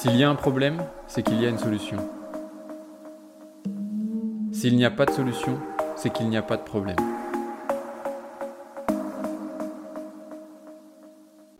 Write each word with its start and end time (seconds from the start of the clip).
S'il 0.00 0.14
y 0.14 0.22
a 0.22 0.30
un 0.30 0.36
problème, 0.36 0.84
c'est 1.08 1.24
qu'il 1.24 1.42
y 1.42 1.44
a 1.44 1.48
une 1.48 1.58
solution. 1.58 1.96
S'il 4.52 4.76
n'y 4.76 4.84
a 4.84 4.92
pas 4.92 5.06
de 5.06 5.10
solution, 5.10 5.58
c'est 5.96 6.12
qu'il 6.12 6.28
n'y 6.28 6.36
a 6.36 6.42
pas 6.42 6.56
de 6.56 6.62
problème. 6.62 6.94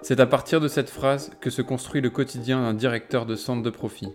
C'est 0.03 0.21
à 0.21 0.27
partir 0.27 0.61
de 0.61 0.69
cette 0.69 0.89
phrase 0.89 1.33
que 1.41 1.51
se 1.51 1.63
construit 1.63 2.01
le 2.01 2.11
quotidien 2.11 2.63
d'un 2.63 2.75
directeur 2.75 3.27
de 3.27 3.35
centre 3.35 3.65
de 3.65 3.71
profit. 3.71 4.13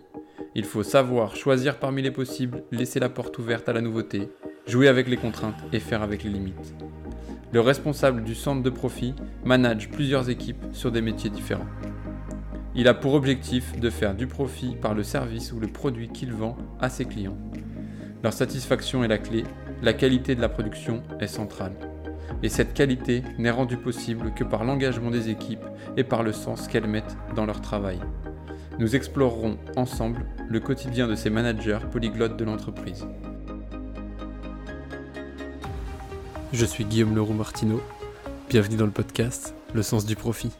Il 0.54 0.64
faut 0.64 0.82
savoir 0.82 1.36
choisir 1.36 1.78
parmi 1.78 2.00
les 2.00 2.10
possibles, 2.10 2.62
laisser 2.72 3.00
la 3.00 3.10
porte 3.10 3.38
ouverte 3.38 3.68
à 3.68 3.74
la 3.74 3.82
nouveauté, 3.82 4.30
jouer 4.66 4.88
avec 4.88 5.06
les 5.06 5.18
contraintes 5.18 5.62
et 5.74 5.80
faire 5.80 6.00
avec 6.00 6.24
les 6.24 6.30
limites. 6.30 6.74
Le 7.52 7.60
responsable 7.60 8.24
du 8.24 8.34
centre 8.34 8.62
de 8.62 8.70
profit 8.70 9.14
manage 9.44 9.90
plusieurs 9.90 10.30
équipes 10.30 10.64
sur 10.72 10.90
des 10.90 11.02
métiers 11.02 11.28
différents. 11.28 11.68
Il 12.76 12.88
a 12.88 12.94
pour 12.94 13.14
objectif 13.14 13.78
de 13.78 13.88
faire 13.88 14.16
du 14.16 14.26
profit 14.26 14.74
par 14.74 14.94
le 14.94 15.04
service 15.04 15.52
ou 15.52 15.60
le 15.60 15.68
produit 15.68 16.08
qu'il 16.08 16.32
vend 16.32 16.56
à 16.80 16.88
ses 16.88 17.04
clients. 17.04 17.38
Leur 18.24 18.32
satisfaction 18.32 19.04
est 19.04 19.08
la 19.08 19.18
clé, 19.18 19.44
la 19.80 19.92
qualité 19.92 20.34
de 20.34 20.40
la 20.40 20.48
production 20.48 21.02
est 21.20 21.28
centrale. 21.28 21.74
Et 22.42 22.48
cette 22.48 22.74
qualité 22.74 23.22
n'est 23.38 23.52
rendue 23.52 23.76
possible 23.76 24.34
que 24.34 24.42
par 24.42 24.64
l'engagement 24.64 25.12
des 25.12 25.30
équipes 25.30 25.64
et 25.96 26.02
par 26.02 26.24
le 26.24 26.32
sens 26.32 26.66
qu'elles 26.66 26.88
mettent 26.88 27.16
dans 27.36 27.46
leur 27.46 27.60
travail. 27.60 28.00
Nous 28.80 28.96
explorerons 28.96 29.56
ensemble 29.76 30.26
le 30.48 30.58
quotidien 30.58 31.06
de 31.06 31.14
ces 31.14 31.30
managers 31.30 31.78
polyglottes 31.92 32.36
de 32.36 32.44
l'entreprise. 32.44 33.06
Je 36.52 36.64
suis 36.64 36.84
Guillaume 36.84 37.14
Leroux 37.14 37.34
Martineau. 37.34 37.80
Bienvenue 38.48 38.76
dans 38.76 38.86
le 38.86 38.90
podcast 38.90 39.54
Le 39.74 39.82
sens 39.82 40.06
du 40.06 40.16
profit. 40.16 40.50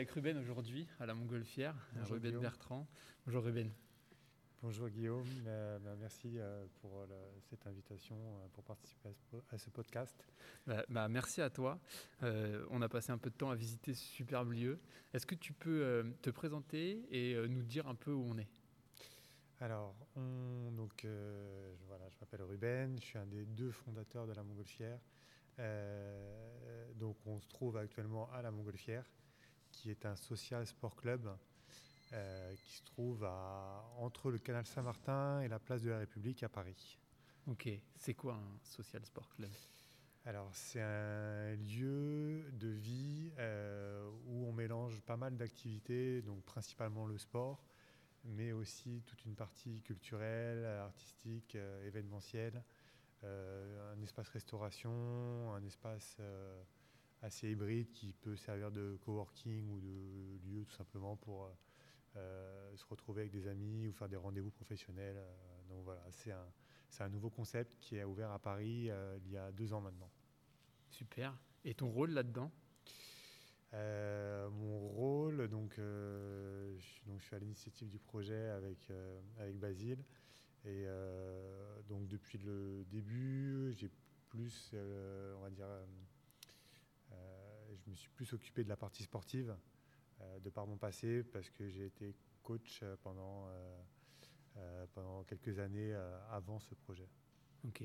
Avec 0.00 0.12
Ruben 0.12 0.38
aujourd'hui 0.38 0.88
à 0.98 1.04
la 1.04 1.12
Montgolfière, 1.12 1.74
Ruben 2.08 2.38
Bertrand. 2.38 2.88
Bonjour 3.26 3.44
Ruben. 3.44 3.70
Bonjour 4.62 4.88
Guillaume, 4.88 5.26
euh, 5.46 5.78
bah, 5.78 5.94
merci 6.00 6.38
euh, 6.38 6.64
pour 6.80 7.06
cette 7.50 7.66
invitation 7.66 8.16
euh, 8.16 8.46
pour 8.54 8.64
participer 8.64 9.10
à 9.50 9.58
ce, 9.58 9.68
podcast. 9.68 10.16
Bah, 10.66 10.86
bah, 10.88 11.06
merci 11.08 11.42
à 11.42 11.50
toi. 11.50 11.78
on 12.22 12.80
a 12.80 12.88
passé 12.88 13.12
un 13.12 13.18
peu 13.18 13.28
de 13.28 13.34
temps 13.34 13.50
à 13.50 13.54
visiter 13.54 13.92
ce 13.92 14.06
superbe 14.06 14.52
lieu. 14.52 14.80
Est-ce 15.12 15.26
que 15.26 15.34
tu 15.34 15.52
peux 15.52 16.02
te 16.22 16.30
présenter 16.30 17.04
et 17.10 17.36
nous 17.46 17.62
dire 17.62 17.86
un 17.86 17.94
peu 17.94 18.12
où 18.12 18.24
on 18.26 18.38
est? 18.38 18.48
Alors, 19.60 19.94
on, 20.16 20.72
donc, 20.72 21.04
euh, 21.04 21.74
voilà, 21.86 22.08
je 22.08 22.16
m'appelle 22.18 22.42
Ruben, 22.42 22.96
je 22.98 23.04
suis 23.04 23.18
un 23.18 23.26
des 23.26 23.44
deux 23.44 23.70
fondateurs 23.70 24.26
de 24.26 24.32
la 24.32 24.42
Montgolfière. 24.42 24.98
Euh, 25.58 26.90
donc, 26.94 27.18
on 27.26 27.38
se 27.40 27.48
trouve 27.48 27.76
actuellement 27.76 28.30
à 28.32 28.40
la 28.40 28.50
Montgolfière, 28.50 29.04
qui 29.70 29.90
est 29.90 30.06
un 30.06 30.16
social 30.16 30.66
sport 30.66 30.96
club 30.96 31.36
euh, 32.12 32.54
qui 32.64 32.72
se 32.74 32.84
trouve 32.84 33.24
à, 33.24 33.84
entre 33.98 34.30
le 34.30 34.38
canal 34.38 34.66
Saint-Martin 34.66 35.40
et 35.40 35.48
la 35.48 35.58
place 35.58 35.82
de 35.82 35.90
la 35.90 35.98
République 35.98 36.42
à 36.42 36.48
Paris. 36.48 36.98
Ok, 37.46 37.68
c'est 37.96 38.14
quoi 38.14 38.34
un 38.34 38.58
social 38.62 39.04
sport 39.04 39.28
club? 39.30 39.50
Alors, 40.26 40.54
c'est 40.54 40.82
un 40.82 41.54
lieu 41.56 42.50
de 42.52 42.68
vie 42.68 43.32
où 44.26 44.46
on 44.46 44.52
mélange 44.52 45.00
pas 45.00 45.16
mal 45.16 45.36
d'activités, 45.36 46.20
donc 46.20 46.44
principalement 46.44 47.06
le 47.06 47.16
sport, 47.16 47.64
mais 48.24 48.52
aussi 48.52 49.02
toute 49.06 49.24
une 49.24 49.34
partie 49.34 49.80
culturelle, 49.82 50.64
artistique, 50.64 51.54
euh, 51.54 51.86
événementielle, 51.86 52.62
euh, 53.24 53.94
un 53.94 54.02
espace 54.02 54.28
restauration, 54.28 55.54
un 55.54 55.62
espace 55.64 56.16
euh, 56.20 56.62
assez 57.22 57.50
hybride 57.50 57.90
qui 57.92 58.12
peut 58.12 58.36
servir 58.36 58.70
de 58.70 58.98
coworking 59.04 59.68
ou 59.68 59.80
de 59.80 60.48
lieu 60.48 60.64
tout 60.64 60.74
simplement 60.74 61.16
pour 61.16 61.50
se 62.14 62.84
retrouver 62.86 63.22
avec 63.22 63.32
des 63.32 63.46
amis 63.46 63.86
ou 63.86 63.92
faire 63.92 64.08
des 64.08 64.16
rendez-vous 64.16 64.50
professionnels. 64.50 65.22
donc 65.68 65.84
voilà, 65.84 66.02
c'est 66.10 66.32
un, 66.32 66.46
un, 67.00 67.08
nouveau 67.08 67.30
concept 67.30 67.78
qui 67.80 67.96
est 67.96 68.04
ouvert 68.04 68.30
à 68.30 68.38
Paris 68.38 68.90
il 69.24 69.30
y 69.30 69.36
a 69.36 69.52
deux 69.52 69.72
ans 69.72 69.80
maintenant. 69.80 70.10
Super. 70.90 71.36
Et 71.64 71.74
ton 71.74 71.88
rôle 71.90 72.10
là-dedans? 72.10 72.50
Euh, 73.72 74.50
mon 74.50 74.88
rôle, 74.88 75.48
donc, 75.48 75.78
euh, 75.78 76.76
je, 76.76 77.08
donc, 77.08 77.20
je 77.20 77.26
suis 77.26 77.36
à 77.36 77.38
l'initiative 77.38 77.88
du 77.88 77.98
projet 77.98 78.48
avec, 78.50 78.90
euh, 78.90 79.20
avec 79.38 79.58
Basile. 79.58 80.04
Et 80.66 80.84
donc 81.88 82.06
depuis 82.06 82.36
le 82.36 82.84
début, 82.90 83.72
j'ai 83.72 83.90
plus, 84.28 84.74
on 84.74 85.40
va 85.40 85.48
dire, 85.48 85.64
je 87.90 87.94
me 87.94 87.96
suis 87.96 88.10
plus 88.10 88.32
occupé 88.32 88.62
de 88.62 88.68
la 88.68 88.76
partie 88.76 89.02
sportive 89.02 89.56
de 90.44 90.50
par 90.50 90.66
mon 90.66 90.76
passé 90.76 91.24
parce 91.24 91.50
que 91.50 91.68
j'ai 91.70 91.86
été 91.86 92.14
coach 92.44 92.84
pendant, 93.02 93.48
pendant 94.94 95.24
quelques 95.24 95.58
années 95.58 95.92
avant 96.30 96.60
ce 96.60 96.74
projet. 96.74 97.08
Ok. 97.66 97.82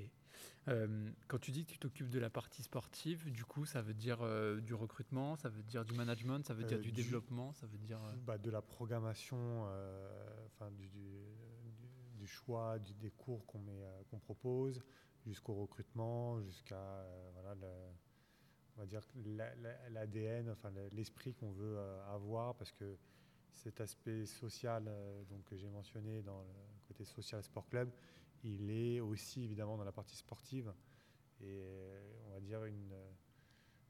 Euh, 0.67 1.09
quand 1.27 1.39
tu 1.39 1.51
dis 1.51 1.65
que 1.65 1.71
tu 1.71 1.79
t'occupes 1.79 2.09
de 2.09 2.19
la 2.19 2.29
partie 2.29 2.63
sportive, 2.63 3.31
du 3.31 3.45
coup, 3.45 3.65
ça 3.65 3.81
veut 3.81 3.93
dire 3.93 4.19
euh, 4.21 4.59
du 4.59 4.73
recrutement, 4.73 5.35
ça 5.35 5.49
veut 5.49 5.63
dire 5.63 5.85
du 5.85 5.93
management, 5.93 6.45
ça 6.45 6.53
veut 6.53 6.63
dire 6.63 6.77
euh, 6.77 6.81
du, 6.81 6.91
développement, 6.91 7.53
ça 7.53 7.67
veut 7.67 7.77
dire 7.77 7.99
bah, 8.25 8.37
de 8.37 8.49
la 8.49 8.61
programmation, 8.61 9.63
enfin 10.45 10.71
du, 10.71 10.89
du, 12.17 12.27
choix 12.27 12.79
des 12.79 13.11
cours 13.11 13.45
qu'on 13.45 13.63
qu'on 14.09 14.19
propose, 14.19 14.81
jusqu'au 15.25 15.53
recrutement, 15.53 16.41
jusqu'à 16.41 17.05
voilà, 17.33 17.55
on 18.75 18.81
va 18.81 18.85
dire 18.85 19.01
l'ADN, 19.89 20.49
enfin 20.49 20.71
l'esprit 20.91 21.33
qu'on 21.33 21.51
veut 21.51 21.77
avoir, 22.09 22.55
parce 22.55 22.71
que 22.71 22.97
cet 23.51 23.79
aspect 23.79 24.25
social 24.25 24.83
donc 25.29 25.45
que 25.45 25.55
j'ai 25.55 25.69
mentionné 25.69 26.21
dans 26.21 26.41
le 26.41 26.87
côté 26.87 27.05
social 27.05 27.41
sport 27.41 27.67
club, 27.69 27.89
il 28.43 28.69
est 28.69 28.99
aussi 28.99 29.43
évidemment 29.43 29.77
dans 29.77 29.83
la 29.83 29.91
partie 29.91 30.15
sportive. 30.15 30.73
Et 31.41 31.61
on 32.27 32.31
va 32.31 32.39
dire 32.39 32.63
une, 32.65 32.93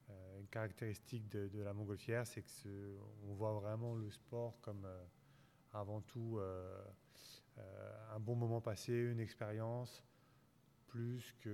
euh, 0.09 0.41
caractéristique 0.51 1.27
de, 1.29 1.61
la 1.61 1.73
montgolfière, 1.73 2.27
c'est 2.27 2.41
que 2.41 2.97
on 3.27 3.33
voit 3.33 3.53
vraiment 3.53 3.95
le 3.95 4.09
sport 4.11 4.59
comme 4.61 4.85
euh, 4.85 5.03
avant 5.73 6.01
tout 6.01 6.37
euh, 6.37 6.83
un 8.13 8.19
bon 8.19 8.35
moment 8.35 8.61
passé, 8.61 8.93
une 8.93 9.19
expérience, 9.19 10.03
plus 10.95 11.35
que 11.41 11.49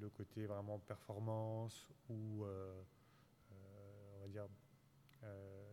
le 0.00 0.08
côté 0.08 0.46
vraiment 0.46 0.78
performance 0.78 1.86
ou 2.08 2.44
on 2.44 4.20
va 4.20 4.28
dire 4.28 4.46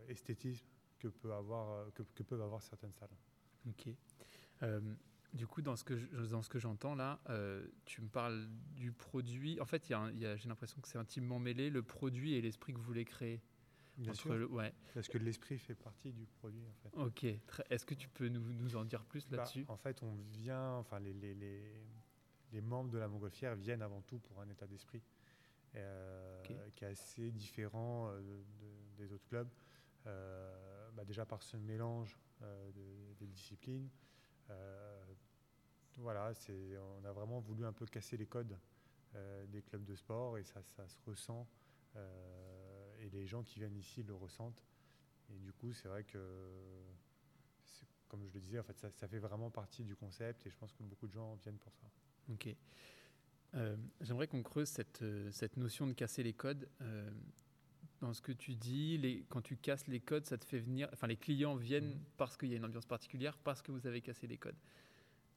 esthétisme 0.10 0.66
que, 1.00 1.08
peut 1.08 1.34
avoir, 1.34 1.94
que, 1.94 2.04
que, 2.04 2.24
peuvent 2.24 2.42
avoir 2.42 2.62
certaines 2.62 2.94
salles. 2.94 3.16
Ok. 3.70 3.88
Du 5.34 5.46
coup, 5.46 5.62
dans 5.62 5.76
ce 5.76 5.84
que, 5.84 5.94
dans 5.94 6.42
ce 6.42 6.50
que 6.50 6.58
j'entends 6.58 6.96
là, 6.96 7.20
euh, 7.30 7.68
tu 7.86 8.02
me 8.02 8.08
parles 8.08 8.48
du 8.76 8.92
produit. 8.92 9.60
En 9.60 9.66
fait, 9.66 9.86
j'ai 9.88 10.50
l'impression 10.50 10.80
que 10.82 10.88
c'est 10.88 10.98
intimement 10.98 11.40
mêlé, 11.40 11.70
le 11.70 11.84
produit 11.84 12.34
et 12.34 12.42
l'esprit 12.42 12.74
que 12.74 12.78
vous 12.78 12.86
voulez 12.86 13.06
créer. 13.06 13.42
Bien 13.98 14.14
sûr. 14.14 14.52
ouais. 14.52 14.74
Parce 14.94 15.08
que 15.08 15.18
l'esprit 15.18 15.58
fait 15.58 15.76
partie 15.76 16.14
du 16.14 16.26
produit. 16.26 16.64
En 16.66 16.74
fait. 16.74 16.98
Ok. 16.98 17.26
Est-ce 17.70 17.86
que 17.86 17.96
tu 17.96 18.10
peux 18.10 18.30
nous, 18.30 18.54
nous 18.54 18.76
en 18.76 18.86
dire 18.86 19.04
plus 19.04 19.28
bah, 19.28 19.38
là-dessus? 19.38 19.66
En 19.68 19.78
fait, 19.78 20.02
on 20.04 20.16
vient, 20.32 20.76
enfin, 20.76 21.00
les, 21.00 21.14
les, 21.14 21.34
les, 21.34 21.62
membres 22.62 22.90
de 22.90 22.98
la 22.98 23.08
Montgolfière 23.08 23.56
viennent 23.56 23.82
avant 23.82 24.02
tout 24.02 24.20
pour 24.20 24.42
un 24.42 24.50
état 24.50 24.68
d'esprit 24.68 25.04
euh, 25.76 26.44
qui 26.76 26.84
est 26.84 26.88
assez 26.88 27.32
différent 27.32 28.10
euh, 28.10 28.44
des 28.98 29.12
autres 29.14 29.28
clubs. 29.28 29.50
Bah, 30.06 31.04
déjà 31.06 31.26
par 31.26 31.44
ce 31.44 31.58
mélange 31.58 32.18
de, 32.42 33.14
des 33.20 33.28
disciplines. 33.28 33.90
Euh, 34.50 35.06
voilà, 35.98 36.32
on 37.00 37.06
a 37.06 37.12
vraiment 37.12 37.40
voulu 37.40 37.66
un 37.66 37.74
peu 37.74 37.86
casser 37.86 38.18
les 38.18 38.28
codes 38.28 38.58
euh, 39.16 39.46
des 39.48 39.62
clubs 39.62 39.84
de 39.84 39.96
sport 39.96 40.38
et 40.38 40.44
ça, 40.44 40.62
ça 40.64 40.88
se 40.88 40.98
ressent. 41.06 41.48
Euh, 41.96 42.96
et 43.00 43.10
les 43.10 43.26
gens 43.26 43.44
qui 43.44 43.60
viennent 43.60 43.78
ici 43.78 44.04
le 44.04 44.14
ressentent. 44.14 44.64
Et 45.30 45.40
du 45.40 45.52
coup, 45.52 45.74
c'est 45.74 45.88
vrai 45.88 46.04
que, 46.04 46.20
comme 48.08 48.26
je 48.26 48.34
le 48.34 48.40
disais, 48.40 48.60
en 48.60 48.64
fait, 48.64 48.78
ça, 48.78 48.92
ça, 48.92 49.08
fait 49.08 49.20
vraiment 49.20 49.50
partie 49.50 49.84
du 49.84 49.96
concept 49.96 50.46
et 50.46 50.50
je 50.50 50.58
pense 50.58 50.72
que 50.74 50.84
beaucoup 50.84 51.08
de 51.08 51.14
gens 51.14 51.36
viennent 51.36 51.58
pour 51.58 51.74
ça. 51.76 51.88
Ok. 52.32 52.56
J'aimerais 54.02 54.28
qu'on 54.28 54.44
creuse 54.44 54.68
cette, 54.68 55.04
cette, 55.32 55.58
notion 55.58 55.88
de 55.88 55.94
casser 55.94 56.22
les 56.22 56.34
codes. 56.34 56.68
dans 58.02 58.14
ce 58.14 58.22
que 58.22 58.32
tu 58.32 58.54
dis, 58.54 58.98
les, 58.98 59.26
quand 59.30 59.42
tu 59.42 59.58
casses 59.58 59.88
les 59.88 60.00
codes, 60.00 60.26
ça 60.26 60.38
te 60.38 60.46
fait 60.46 60.60
venir. 60.60 60.88
Enfin, 60.94 61.08
les 61.08 61.18
clients 61.18 61.56
viennent 61.56 61.96
mmh. 61.96 62.06
parce 62.18 62.38
qu'il 62.38 62.50
y 62.50 62.54
a 62.54 62.58
une 62.58 62.66
ambiance 62.66 62.86
particulière, 62.86 63.38
parce 63.38 63.64
que 63.64 63.72
vous 63.72 63.88
avez 63.88 64.02
cassé 64.02 64.28
les 64.28 64.38
codes. 64.38 64.58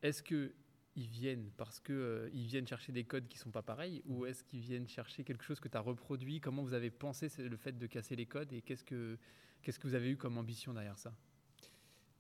Est-ce 0.02 0.22
qu'ils 0.22 0.52
viennent 0.96 1.50
parce 1.56 1.80
qu'ils 1.80 1.94
euh, 1.94 2.30
viennent 2.32 2.66
chercher 2.66 2.92
des 2.92 3.04
codes 3.04 3.28
qui 3.28 3.36
ne 3.36 3.42
sont 3.42 3.50
pas 3.50 3.62
pareils 3.62 4.02
ou 4.06 4.26
est-ce 4.26 4.42
qu'ils 4.44 4.60
viennent 4.60 4.88
chercher 4.88 5.24
quelque 5.24 5.44
chose 5.44 5.60
que 5.60 5.68
tu 5.68 5.76
as 5.76 5.80
reproduit? 5.80 6.40
Comment 6.40 6.62
vous 6.62 6.74
avez 6.74 6.90
pensé 6.90 7.28
le 7.38 7.56
fait 7.56 7.76
de 7.76 7.86
casser 7.86 8.16
les 8.16 8.26
codes 8.26 8.52
et 8.52 8.62
qu'est-ce 8.62 8.84
que, 8.84 9.18
qu'est-ce 9.62 9.78
que 9.78 9.86
vous 9.86 9.94
avez 9.94 10.10
eu 10.10 10.16
comme 10.16 10.38
ambition 10.38 10.72
derrière 10.72 10.98
ça? 10.98 11.14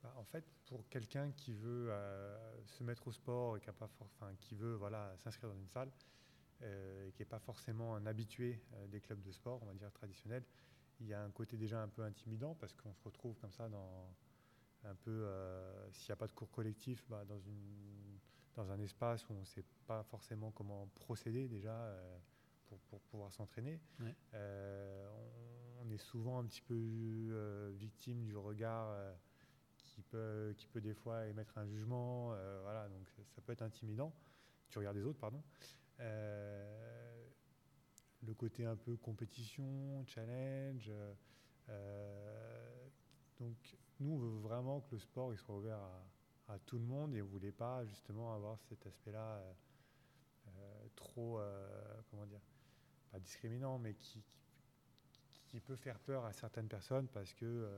Bah, 0.02 0.14
En 0.16 0.24
fait, 0.24 0.44
pour 0.66 0.88
quelqu'un 0.88 1.30
qui 1.32 1.52
veut 1.52 1.88
euh, 1.90 2.64
se 2.64 2.82
mettre 2.82 3.08
au 3.08 3.12
sport 3.12 3.56
et 3.56 3.60
qui, 3.60 3.68
a 3.68 3.72
pas 3.72 3.88
enfin, 4.00 4.32
qui 4.40 4.54
veut 4.54 4.74
voilà, 4.74 5.12
s'inscrire 5.18 5.50
dans 5.50 5.58
une 5.58 5.68
salle 5.68 5.90
euh, 6.62 7.08
et 7.08 7.12
qui 7.12 7.22
n'est 7.22 7.26
pas 7.28 7.38
forcément 7.38 7.94
un 7.94 8.06
habitué 8.06 8.60
des 8.88 9.00
clubs 9.00 9.22
de 9.22 9.32
sport, 9.32 9.62
on 9.62 9.66
va 9.66 9.74
dire 9.74 9.92
traditionnels, 9.92 10.44
il 11.00 11.06
y 11.06 11.14
a 11.14 11.22
un 11.22 11.30
côté 11.30 11.56
déjà 11.56 11.82
un 11.82 11.88
peu 11.88 12.02
intimidant 12.02 12.54
parce 12.54 12.74
qu'on 12.74 12.92
se 12.94 13.02
retrouve 13.02 13.36
comme 13.38 13.52
ça 13.52 13.68
dans 13.68 14.14
un 14.84 14.94
peu, 14.94 15.10
euh, 15.10 15.90
s'il 15.92 16.10
n'y 16.10 16.12
a 16.12 16.16
pas 16.16 16.26
de 16.26 16.32
cours 16.32 16.50
collectif, 16.50 17.04
bah, 17.08 17.24
dans, 17.26 17.38
une, 17.38 18.18
dans 18.54 18.70
un 18.70 18.80
espace 18.80 19.28
où 19.28 19.34
on 19.34 19.40
ne 19.40 19.44
sait 19.44 19.64
pas 19.86 20.02
forcément 20.04 20.50
comment 20.50 20.88
procéder 20.94 21.48
déjà 21.48 21.74
euh, 21.74 22.18
pour, 22.66 22.78
pour, 22.80 23.00
pouvoir 23.02 23.32
s'entraîner. 23.32 23.80
Ouais. 24.00 24.14
Euh, 24.34 25.08
on, 25.80 25.86
on 25.86 25.90
est 25.90 25.98
souvent 25.98 26.38
un 26.38 26.44
petit 26.44 26.62
peu 26.62 26.74
euh, 26.74 27.72
victime 27.74 28.24
du 28.24 28.36
regard 28.36 28.90
euh, 28.90 29.12
qui, 30.56 30.66
peut, 30.66 30.80
des 30.80 30.94
fois 30.94 31.26
émettre 31.26 31.56
un 31.58 31.66
jugement. 31.66 32.32
euh, 32.32 32.60
voilà, 32.62 32.88
donc 32.88 33.08
ça, 33.34 33.40
peut 33.42 33.52
être 33.52 33.62
intimidant. 33.62 34.12
Tu 34.68 34.78
regardes 34.78 34.96
les 34.96 35.04
autres, 35.04 35.18
pardon. 35.18 35.42
Euh, 36.00 37.28
le 38.22 38.34
côté 38.34 38.64
un 38.64 38.76
peu 38.76 38.96
compétition, 38.96 40.04
challenge. 40.06 40.90
euh, 41.68 42.88
donc 43.38 43.56
nous, 44.00 44.12
on 44.12 44.18
veut 44.18 44.38
vraiment 44.38 44.80
que 44.80 44.94
le 44.94 44.98
sport 44.98 45.32
il 45.32 45.38
soit 45.38 45.56
ouvert 45.56 45.78
à, 46.48 46.58
tout 46.66 46.78
le 46.78 46.84
monde 46.84 47.14
et 47.14 47.22
on 47.22 47.26
voulait 47.26 47.52
pas 47.52 47.84
justement 47.84 48.34
avoir 48.34 48.58
cet 48.68 48.84
aspect-là 48.84 49.40
trop, 50.96 51.40
comment 52.10 52.26
dire, 52.26 52.40
pas 53.12 53.20
discriminant, 53.20 53.78
mais 53.78 53.94
qui 53.94 55.60
peut 55.60 55.76
faire 55.76 55.98
peur 56.00 56.24
à 56.24 56.32
certaines 56.32 56.68
personnes 56.68 57.06
parce 57.08 57.32
que 57.34 57.68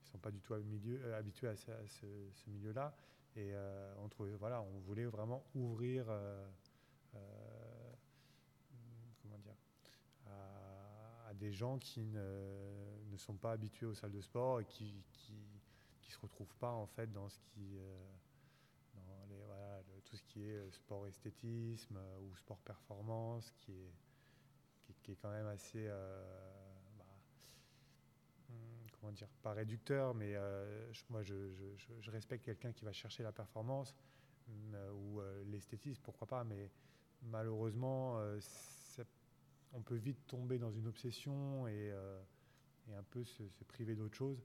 ils 0.00 0.06
sont 0.10 0.18
pas 0.18 0.30
du 0.30 0.40
tout 0.40 0.54
milieu- 0.56 1.00
euh, 1.04 1.18
habitués 1.18 1.48
à, 1.48 1.56
ce, 1.56 2.06
milieu-là. 2.48 2.94
Et 3.36 3.50
euh, 3.54 3.94
on 3.98 4.08
trouvait, 4.08 4.34
voilà, 4.34 4.60
on 4.60 4.78
voulait 4.80 5.04
vraiment 5.04 5.44
ouvrir, 5.54 6.06
euh, 6.08 6.48
comment 9.22 9.38
dire, 9.38 9.56
à, 10.26 11.32
des 11.34 11.52
gens 11.52 11.78
qui 11.78 12.04
ne, 12.04 12.98
ne 13.10 13.16
sont 13.16 13.36
pas 13.36 13.52
habitués 13.52 13.86
aux 13.86 13.94
salles 13.94 14.10
de 14.12 14.20
sport 14.20 14.60
et 14.60 14.64
qui, 14.64 15.04
qui, 15.12 15.34
qui 16.00 16.10
se 16.10 16.18
retrouvent 16.18 16.54
pas 16.56 16.72
en 16.72 16.86
fait 16.86 17.10
dans 17.12 17.28
ce 17.28 17.38
qui, 17.38 17.78
dans 18.94 19.26
les, 19.28 19.44
voilà, 19.44 19.80
tout 20.04 20.16
ce 20.16 20.24
qui 20.24 20.42
est 20.42 20.70
sport 20.72 21.06
esthétisme 21.06 21.98
ou 22.20 22.34
sport 22.36 22.58
performance, 22.58 23.52
qui 23.52 23.72
est, 23.72 23.92
qui, 25.02 25.12
est 25.12 25.16
quand 25.16 25.30
même 25.30 25.46
assez, 25.46 25.88
dire, 29.08 29.28
pas 29.42 29.52
réducteur, 29.52 30.14
mais 30.14 30.34
euh, 30.34 30.92
moi 31.08 31.22
je, 31.22 31.34
respecte 32.08 32.44
quelqu'un 32.44 32.72
qui 32.72 32.84
va 32.84 32.92
chercher 32.92 33.22
la 33.22 33.32
performance 33.32 33.94
hum, 34.48 34.74
euh, 34.74 34.92
ou 34.92 35.20
euh, 35.20 35.42
l'esthétisme, 35.46 36.00
pourquoi 36.02 36.26
pas, 36.26 36.44
mais 36.44 36.70
malheureusement, 37.22 38.18
on 39.72 39.82
peut 39.82 39.96
vite 39.96 40.26
tomber 40.26 40.58
dans 40.58 40.70
une 40.70 40.86
obsession 40.86 41.66
et, 41.68 41.92
et 42.88 42.94
un 42.94 43.02
peu 43.02 43.24
se, 43.24 43.42
priver 43.68 43.94
d'autre 43.94 44.16
chose. 44.16 44.42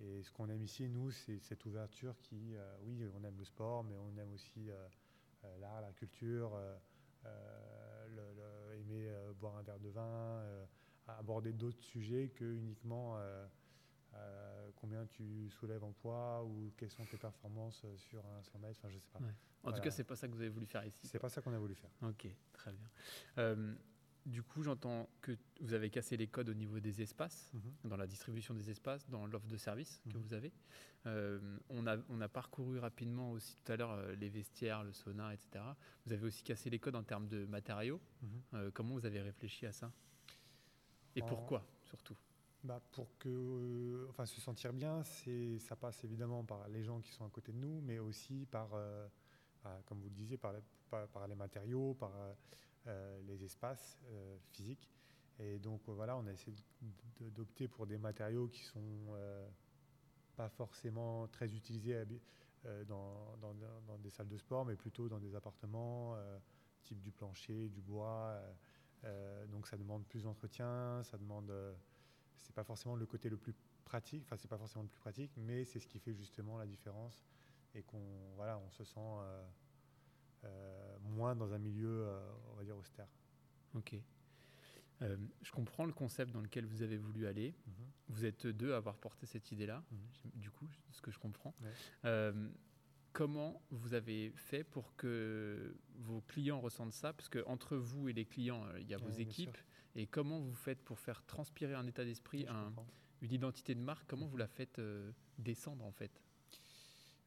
Et 0.00 0.22
ce 0.22 0.32
qu'on 0.32 0.48
aime 0.48 0.62
ici, 0.62 0.88
nous, 0.88 1.10
c'est 1.10 1.38
cette 1.38 1.66
ouverture 1.66 2.16
qui, 2.22 2.54
oui, 2.82 3.06
on 3.14 3.22
aime 3.24 3.36
le 3.36 3.44
sport, 3.44 3.84
mais 3.84 3.98
on 3.98 4.16
aime 4.16 4.32
aussi 4.32 4.70
l'art, 5.60 5.82
la 5.82 5.92
culture, 5.92 6.58
aimer 8.80 9.12
boire 9.38 9.58
un 9.58 9.62
verre 9.62 9.80
de 9.80 9.90
vin, 9.90 10.42
aborder 11.06 11.52
d'autres 11.52 11.82
sujets 11.82 12.30
que 12.34 12.54
uniquement 12.54 13.18
euh, 14.16 14.70
combien 14.76 15.06
tu 15.06 15.48
soulèves 15.50 15.84
en 15.84 15.92
poids 15.92 16.44
ou 16.44 16.72
quelles 16.76 16.90
sont 16.90 17.04
tes 17.06 17.16
performances 17.16 17.82
euh, 17.84 17.96
sur 17.96 18.24
un 18.26 18.42
100 18.42 18.58
mètres, 18.58 18.78
enfin 18.82 18.90
je 18.90 18.98
sais 18.98 19.10
pas. 19.12 19.18
Ouais. 19.20 19.26
En 19.26 19.34
Voilà. 19.70 19.78
tout 19.78 19.84
cas, 19.84 19.90
c'est 19.90 20.04
pas 20.04 20.16
ça 20.16 20.28
que 20.28 20.32
vous 20.32 20.40
avez 20.40 20.50
voulu 20.50 20.66
faire 20.66 20.84
ici. 20.84 20.98
C'est 21.06 21.18
pas 21.18 21.28
ça 21.28 21.40
qu'on 21.40 21.52
a 21.54 21.58
voulu 21.58 21.74
faire. 21.74 21.90
Ok, 22.02 22.26
très 22.52 22.72
bien. 22.72 22.88
Euh, 23.38 23.74
du 24.26 24.42
coup, 24.42 24.62
j'entends 24.62 25.08
que 25.20 25.36
vous 25.60 25.72
avez 25.74 25.90
cassé 25.90 26.16
les 26.16 26.26
codes 26.26 26.48
au 26.48 26.54
niveau 26.54 26.80
des 26.80 27.02
espaces, 27.02 27.50
dans 27.84 27.96
la 27.96 28.06
distribution 28.06 28.54
des 28.54 28.70
espaces, 28.70 29.08
dans 29.08 29.26
l'offre 29.26 29.46
de 29.46 29.56
services 29.56 30.00
que 30.10 30.16
Mhm. 30.18 30.22
vous 30.22 30.32
avez. 30.34 30.52
Euh, 31.06 31.58
on, 31.68 31.86
a, 31.86 31.96
on 32.08 32.20
a 32.22 32.28
parcouru 32.28 32.78
rapidement 32.78 33.32
aussi 33.32 33.56
tout 33.56 33.72
à 33.72 33.76
l'heure 33.76 34.06
les 34.16 34.28
vestiaires, 34.30 34.82
le 34.84 34.92
sauna, 34.92 35.32
etc. 35.34 35.62
Vous 36.06 36.12
avez 36.14 36.26
aussi 36.26 36.42
cassé 36.42 36.70
les 36.70 36.78
codes 36.78 36.96
en 36.96 37.02
termes 37.02 37.28
de 37.28 37.44
matériaux. 37.46 38.00
Mhm. 38.22 38.70
Comment 38.72 38.94
vous 38.94 39.04
avez 39.06 39.20
réfléchi 39.20 39.66
à 39.66 39.72
ça? 39.72 39.92
Et 41.16 41.22
En- 41.22 41.26
pourquoi, 41.26 41.66
surtout? 41.84 42.16
Bah, 42.64 42.80
pour 42.92 43.18
que, 43.18 43.28
euh, 43.28 44.06
enfin, 44.08 44.24
se 44.24 44.40
sentir 44.40 44.72
bien, 44.72 45.02
ça 45.58 45.76
passe 45.76 46.02
évidemment 46.02 46.44
par 46.44 46.66
les 46.68 46.82
gens 46.82 46.98
qui 46.98 47.12
sont 47.12 47.26
à 47.26 47.28
côté 47.28 47.52
de 47.52 47.58
nous, 47.58 47.82
mais 47.82 47.98
aussi 47.98 48.46
par, 48.46 48.70
euh, 48.72 49.06
ah, 49.64 49.78
comme 49.84 50.00
vous 50.00 50.08
le 50.08 50.14
disiez, 50.14 50.38
par, 50.38 50.54
les 51.28 51.34
matériaux, 51.34 51.92
par 51.92 52.10
euh, 52.86 53.20
les 53.26 53.44
espaces 53.44 53.98
physiques. 54.48 54.88
Et 55.38 55.58
donc 55.58 55.82
voilà, 55.88 56.16
on 56.16 56.26
a 56.26 56.32
essayé 56.32 56.56
d'opter 57.20 57.68
pour 57.68 57.86
des 57.86 57.98
matériaux 57.98 58.48
qui 58.48 58.62
sont 58.62 59.14
pas 60.34 60.48
forcément 60.48 61.28
très 61.28 61.54
utilisés 61.54 62.02
dans, 62.86 63.36
dans- 63.42 63.98
des 63.98 64.10
salles 64.10 64.28
de 64.28 64.38
sport, 64.38 64.64
mais 64.64 64.76
plutôt 64.76 65.06
dans 65.08 65.18
des 65.18 65.34
appartements, 65.34 66.16
type 66.82 67.02
du 67.02 67.10
plancher, 67.10 67.68
du 67.68 67.82
bois. 67.82 68.40
donc 69.50 69.66
ça 69.66 69.76
demande 69.76 70.06
plus 70.06 70.22
d'entretien, 70.22 71.02
ça 71.02 71.18
demande 71.18 71.52
c'est 72.42 72.54
pas 72.54 72.64
forcément 72.64 72.96
le 72.96 73.06
côté 73.06 73.28
le 73.28 73.36
plus 73.36 73.54
pratique, 73.84 74.22
enfin 74.24 74.36
c'est 74.36 74.48
pas 74.48 74.58
forcément 74.58 74.82
le 74.82 74.88
plus 74.88 74.98
pratique, 75.00 75.32
mais 75.36 75.64
c'est 75.64 75.78
ce 75.80 75.86
qui 75.86 75.98
fait 75.98 76.14
justement 76.14 76.58
la 76.58 76.66
différence 76.66 77.24
et 77.74 77.82
qu'on 77.82 78.02
voilà, 78.36 78.58
on 78.58 78.70
se 78.70 78.84
sent 78.84 79.00
euh, 79.00 79.44
euh, 80.44 80.98
moins 81.00 81.34
dans 81.34 81.52
un 81.52 81.58
milieu, 81.58 82.06
euh, 82.06 82.32
on 82.52 82.54
va 82.56 82.64
dire 82.64 82.76
austère. 82.76 83.08
Ok. 83.74 83.96
Je 85.00 85.50
comprends 85.52 85.84
le 85.84 85.92
concept 85.92 86.32
dans 86.32 86.40
lequel 86.40 86.64
vous 86.64 86.80
avez 86.80 86.96
voulu 86.96 87.26
aller. 87.26 87.54
Vous 88.08 88.24
êtes 88.24 88.46
deux 88.46 88.72
à 88.72 88.76
avoir 88.76 88.96
porté 88.96 89.26
cette 89.26 89.50
idée-là, 89.52 89.82
Mhm. 89.90 90.30
du 90.34 90.50
coup, 90.50 90.66
ce 90.92 91.02
que 91.02 91.10
je 91.10 91.18
comprends. 91.18 91.54
Ouais. 92.04 92.32
Comment 93.12 93.62
vous 93.70 93.94
avez 93.94 94.32
fait 94.34 94.64
pour 94.64 94.96
que 94.96 95.76
vos 95.96 96.20
clients 96.22 96.60
ressentent 96.60 96.92
ça? 96.94 97.12
Parce 97.12 97.28
que 97.28 97.44
entre 97.46 97.76
vous 97.76 98.08
et 98.08 98.12
les 98.12 98.24
clients, 98.24 98.64
il 98.78 98.88
y 98.88 98.94
a 98.94 98.96
vos 98.98 99.10
équipes. 99.10 99.56
Et 99.96 100.06
comment 100.06 100.40
vous 100.40 100.54
faites 100.54 100.82
pour 100.82 100.98
faire 100.98 101.24
transpirer 101.24 101.74
un 101.74 101.86
état 101.86 102.04
d'esprit, 102.04 102.46
un- 102.48 102.72
une 103.22 103.32
identité 103.32 103.74
de 103.74 103.80
marque 103.80 104.06
Comment 104.08 104.26
vous 104.26 104.36
la 104.36 104.48
faites 104.48 104.78
euh, 104.78 105.12
descendre 105.38 105.84
en 105.84 105.92
fait? 105.92 106.20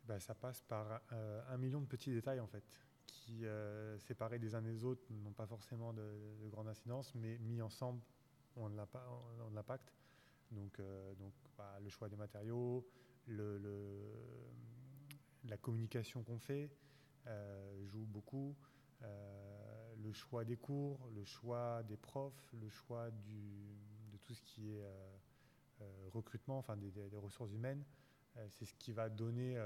Bah, 0.05 0.19
ça 0.19 0.35
passe 0.35 0.61
par 0.61 1.01
euh, 1.11 1.41
un 1.49 1.57
million 1.57 1.81
de 1.81 1.85
petits 1.85 2.11
détails 2.11 2.39
en 2.39 2.47
fait, 2.47 2.63
qui 3.05 3.45
euh, 3.45 3.97
séparés 3.99 4.39
des 4.39 4.55
uns 4.55 4.61
des 4.61 4.83
autres 4.83 5.01
n'ont 5.11 5.33
pas 5.33 5.47
forcément 5.47 5.93
de, 5.93 6.01
de 6.43 6.49
grande 6.49 6.67
incidence, 6.67 7.13
mais 7.15 7.37
mis 7.39 7.61
ensemble 7.61 8.01
ont 8.55 8.69
de 8.69 8.75
l'impact. 9.55 9.93
Donc, 10.51 10.79
donc 11.19 11.33
bah, 11.57 11.77
le 11.81 11.89
choix 11.89 12.09
des 12.09 12.15
matériaux, 12.15 12.87
le, 13.27 13.57
le- 13.57 14.49
la 15.44 15.57
communication 15.57 16.23
qu'on 16.23 16.39
fait 16.39 16.69
joue 17.85 18.06
beaucoup. 18.06 18.56
Euh, 19.03 19.56
le 20.07 20.14
choix 20.14 20.45
des 20.45 20.56
cours, 20.56 21.09
le 21.14 21.26
choix 21.26 21.83
des 21.83 21.97
profs, 21.97 22.54
le 22.54 22.69
choix 22.69 23.11
de 23.11 24.18
tout 24.23 24.33
ce 24.33 24.42
qui 24.42 24.71
est 24.71 24.81
euh, 24.81 25.18
euh, 25.81 26.09
recrutement, 26.14 26.57
enfin 26.57 26.78
des, 26.78 26.92
ressources 27.18 27.52
humaines, 27.52 27.83
euh, 28.37 28.47
c'est 28.49 28.66
ce 28.66 28.73
qui 28.76 28.94
va 28.94 29.09
donner 29.09 29.57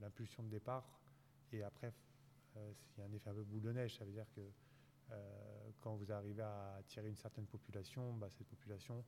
l'impulsion 0.00 0.44
de 0.44 0.48
départ. 0.48 1.00
Et 1.52 1.62
après, 1.62 1.92
il 2.54 2.98
y 2.98 3.02
a 3.02 3.06
un 3.06 3.12
effet 3.12 3.30
un 3.30 3.34
boule 3.34 3.60
de 3.60 3.72
neige. 3.72 3.96
Ça 3.98 4.04
veut 4.04 4.12
dire 4.12 4.30
que 4.34 4.40
quand 5.80 5.96
vous 5.96 6.10
arrivez 6.10 6.42
à 6.42 6.76
attirer 6.76 7.08
une 7.08 7.16
certaine 7.16 7.46
population, 7.46 8.14
bah, 8.14 8.30
cette 8.30 8.46
population 8.46 9.04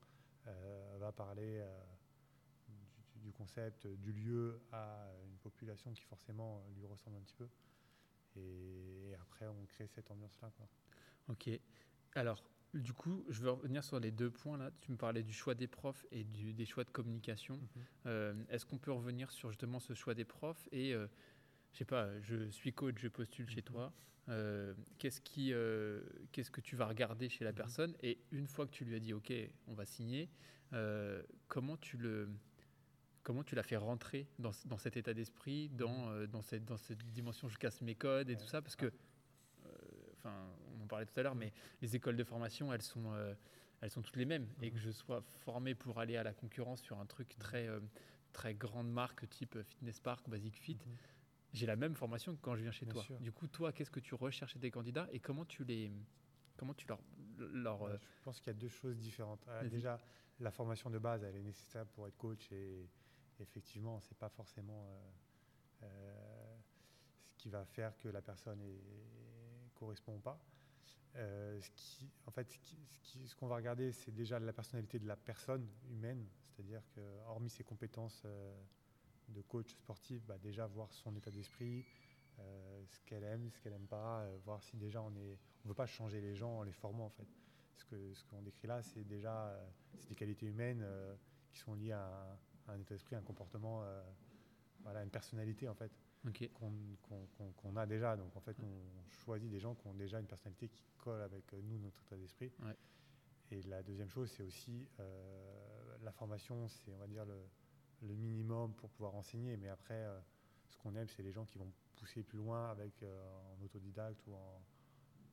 va 0.98 1.12
parler 1.12 1.64
du, 3.16 3.32
concept, 3.32 3.86
du 3.86 4.12
lieu 4.12 4.60
à 4.72 5.10
une 5.24 5.38
population 5.38 5.92
qui 5.92 6.02
forcément 6.02 6.62
lui 6.76 6.84
ressemble 6.84 7.16
un 7.16 7.22
petit 7.22 7.36
peu. 7.36 7.48
Et, 8.36 9.10
et 9.10 9.14
après, 9.16 9.46
on 9.46 9.64
crée 9.66 9.86
cette 9.86 10.10
ambiance-là. 10.10 10.50
Ok. 11.28 11.48
Alors, 12.14 12.42
du 12.74 12.92
coup, 12.92 13.24
je 13.28 13.42
veux 13.42 13.50
revenir 13.50 13.84
sur 13.84 14.00
les 14.00 14.10
deux 14.10 14.30
points 14.30 14.56
là. 14.58 14.70
Tu 14.80 14.90
me 14.92 14.96
parlais 14.96 15.22
du 15.22 15.32
choix 15.32 15.54
des 15.54 15.68
profs 15.68 16.04
et 16.10 16.24
du- 16.24 16.52
des 16.54 16.64
choix 16.66 16.84
de 16.84 16.90
communication. 16.90 17.60
Euh, 18.06 18.34
Est-ce 18.48 18.66
qu'on 18.66 18.78
peut 18.78 18.92
revenir 18.92 19.30
sur 19.30 19.50
justement 19.50 19.78
ce 19.80 19.94
choix 19.94 20.14
des 20.14 20.24
profs 20.24 20.68
et 20.72 20.92
euh, 20.94 21.06
je 21.72 21.78
sais 21.78 21.84
pas, 21.84 22.20
je 22.20 22.48
suis 22.50 22.72
coach, 22.72 22.96
je 23.00 23.08
postule 23.08 23.48
chez 23.48 23.60
Mhm. 23.60 23.64
toi. 23.64 23.92
euh, 24.28 24.74
Qu'est-ce 24.98 25.20
qui, 25.20 25.52
euh, 25.52 26.00
qu'est-ce 26.32 26.50
que 26.50 26.60
tu 26.60 26.76
vas 26.76 26.86
regarder 26.86 27.28
chez 27.28 27.44
la 27.44 27.50
Mhm. 27.50 27.56
personne? 27.56 27.94
Et 28.02 28.18
une 28.32 28.46
fois 28.46 28.66
que 28.66 28.72
tu 28.72 28.84
lui 28.84 28.94
as 28.96 29.00
dit 29.00 29.12
OK, 29.12 29.32
on 29.66 29.74
va 29.74 29.84
signer, 29.84 30.28
comment 31.48 31.76
tu 31.76 31.96
le 31.96 32.28
Comment 33.24 33.42
tu 33.42 33.54
l'as 33.54 33.62
fait 33.62 33.76
rentrer 33.78 34.28
dans, 34.38 34.50
dans 34.66 34.76
cet 34.76 34.96
état 34.98 35.14
d'esprit, 35.14 35.70
dans, 35.70 36.10
euh, 36.10 36.26
dans, 36.26 36.42
cette, 36.42 36.64
dans 36.66 36.76
cette 36.76 37.02
dimension 37.10 37.48
je 37.48 37.56
casse 37.56 37.80
mes 37.80 37.94
codes 37.94 38.28
et 38.28 38.34
Ouais. 38.34 38.38
tout 38.40 38.46
ça 38.46 38.60
Parce 38.60 38.76
que, 38.76 38.86
euh, 38.86 39.70
enfin, 40.12 40.46
on 40.78 40.84
en 40.84 40.86
parlait 40.86 41.06
tout 41.06 41.18
à 41.18 41.22
l'heure, 41.22 41.34
mais 41.34 41.52
les 41.80 41.96
écoles 41.96 42.16
de 42.16 42.24
formation, 42.24 42.70
elles 42.72 42.82
sont, 42.82 43.12
euh, 43.14 43.34
elles 43.80 43.90
sont 43.90 44.02
toutes 44.02 44.16
les 44.16 44.26
mêmes. 44.26 44.46
Et 44.60 44.70
que 44.70 44.76
Mhm. 44.76 44.80
je 44.82 44.90
sois 44.90 45.22
formé 45.22 45.74
pour 45.74 45.98
aller 46.00 46.18
à 46.18 46.22
la 46.22 46.34
concurrence 46.34 46.82
sur 46.82 46.98
un 47.00 47.06
truc 47.06 47.34
très, 47.38 47.66
euh, 47.66 47.80
très 48.34 48.54
grande 48.54 48.92
marque 48.92 49.26
type 49.30 49.58
Fitness 49.62 50.00
Park, 50.00 50.28
Basic 50.28 50.54
Fit, 50.58 50.74
Mhm. 50.86 50.96
j'ai 51.54 51.64
la 51.66 51.76
même 51.76 51.94
formation 51.94 52.36
que 52.36 52.40
quand 52.42 52.56
je 52.56 52.62
viens 52.62 52.72
chez 52.72 52.84
Bien 52.84 52.92
toi. 52.92 53.02
sûr. 53.04 53.18
Du 53.20 53.32
coup, 53.32 53.46
toi, 53.46 53.72
qu'est-ce 53.72 53.90
que 53.90 54.00
tu 54.00 54.14
recherches 54.14 54.52
chez 54.52 54.58
tes 54.60 54.70
candidats 54.70 55.08
et 55.12 55.18
comment 55.20 55.46
tu 55.46 55.64
les, 55.64 55.90
comment 56.58 56.74
tu 56.74 56.86
leur, 56.88 57.00
leur. 57.38 57.80
Ouais, 57.80 57.92
euh, 57.92 57.98
je 58.18 58.22
pense 58.22 58.38
qu'il 58.40 58.48
y 58.48 58.50
a 58.50 58.58
deux 58.58 58.68
choses 58.68 58.98
différentes. 58.98 59.46
Euh, 59.48 59.60
Vas-y. 59.62 59.70
déjà, 59.70 59.98
la 60.40 60.50
formation 60.50 60.90
de 60.90 60.98
base, 60.98 61.22
elle 61.24 61.36
est 61.36 61.42
nécessaire 61.42 61.86
pour 61.86 62.06
être 62.06 62.18
coach 62.18 62.52
et 62.52 62.86
effectivement, 63.40 64.00
c'est 64.00 64.16
pas 64.16 64.28
forcément 64.28 64.86
euh, 64.86 65.10
euh, 65.84 66.56
ce 67.26 67.36
qui 67.36 67.48
va 67.48 67.64
faire 67.64 67.96
que 67.98 68.08
la 68.08 68.22
personne 68.22 68.60
est, 68.62 68.80
correspond 69.74 70.18
pas. 70.20 70.40
Euh, 71.16 71.60
ce 71.60 71.70
qui, 71.70 72.10
en 72.26 72.30
fait, 72.30 72.50
ce 72.50 72.58
qui- 73.02 73.28
ce 73.28 73.34
qu'on 73.36 73.46
va 73.48 73.56
regarder, 73.56 73.92
c'est 73.92 74.12
déjà 74.12 74.38
la 74.38 74.52
personnalité 74.52 74.98
de 74.98 75.06
la 75.06 75.16
personne 75.16 75.68
humaine, 75.90 76.26
c'est-à-dire 76.48 76.82
que, 76.94 77.00
hormis 77.26 77.50
ses 77.50 77.64
compétences 77.64 78.24
de 79.28 79.40
coach 79.42 79.70
sportif, 79.72 80.24
bah, 80.24 80.38
déjà 80.38 80.66
voir 80.66 80.92
son 80.92 81.14
état 81.16 81.30
d'esprit, 81.30 81.84
ce 82.38 83.00
qu'elle 83.04 83.24
aime, 83.24 83.50
ce 83.50 83.58
qu'elle 83.60 83.72
aime 83.72 83.86
pas, 83.86 84.26
voir 84.44 84.62
si 84.62 84.76
déjà 84.76 85.02
on 85.02 85.14
est, 85.16 85.38
on 85.64 85.68
veut 85.68 85.74
pas 85.74 85.86
changer 85.86 86.20
les 86.20 86.34
gens 86.34 86.58
en 86.58 86.62
les 86.62 86.72
formant 86.72 87.06
en 87.06 87.10
fait. 87.10 87.28
Ce 87.76 87.84
que 87.84 88.14
ce 88.14 88.24
qu'on 88.24 88.42
décrit 88.42 88.66
là, 88.68 88.82
c'est 88.82 89.04
déjà 89.04 89.56
c'est 89.98 90.08
des 90.08 90.14
qualités 90.14 90.46
humaines 90.46 90.84
qui 91.52 91.58
sont 91.58 91.74
liées 91.74 91.92
à 91.92 92.38
un, 92.68 92.78
état 92.80 92.94
d'esprit, 92.94 93.16
un 93.16 93.22
comportement, 93.22 93.82
euh, 93.82 94.02
voilà, 94.82 95.02
une 95.02 95.10
personnalité 95.10 95.68
en 95.68 95.74
fait 95.74 95.90
qu'on 96.56 97.76
a 97.76 97.86
déjà. 97.86 98.16
Donc 98.16 98.34
en 98.36 98.40
fait, 98.40 98.56
on 98.62 99.08
choisit 99.10 99.50
des 99.50 99.60
gens 99.60 99.74
qui 99.74 99.86
ont 99.86 99.94
déjà 99.94 100.18
une 100.20 100.26
personnalité 100.26 100.68
qui 100.68 100.84
colle 100.98 101.22
avec 101.22 101.52
euh, 101.52 101.60
nous, 101.62 101.78
notre 101.78 102.00
état 102.02 102.16
d'esprit. 102.16 102.52
Ouais. 102.62 102.76
Et 103.50 103.62
la 103.62 103.82
deuxième 103.82 104.08
chose, 104.08 104.30
c'est 104.30 104.42
aussi 104.42 104.88
euh, 105.00 105.98
la 106.02 106.12
formation, 106.12 106.66
c'est 106.68 106.92
on 106.92 106.98
va 106.98 107.06
dire 107.06 107.24
le, 107.26 107.38
le 108.02 108.14
minimum 108.14 108.74
pour 108.74 108.90
pouvoir 108.90 109.14
enseigner. 109.14 109.56
Mais 109.56 109.68
après, 109.68 110.02
euh, 110.04 110.18
ce 110.70 110.78
qu'on 110.78 110.94
aime, 110.96 111.08
c'est 111.08 111.22
les 111.22 111.32
gens 111.32 111.44
qui 111.44 111.58
vont 111.58 111.70
pousser 111.96 112.22
plus 112.22 112.38
loin 112.38 112.70
avec 112.70 113.02
en 113.02 113.62
autodidacte 113.64 114.26
ou, 114.26 114.34
en- 114.34 114.62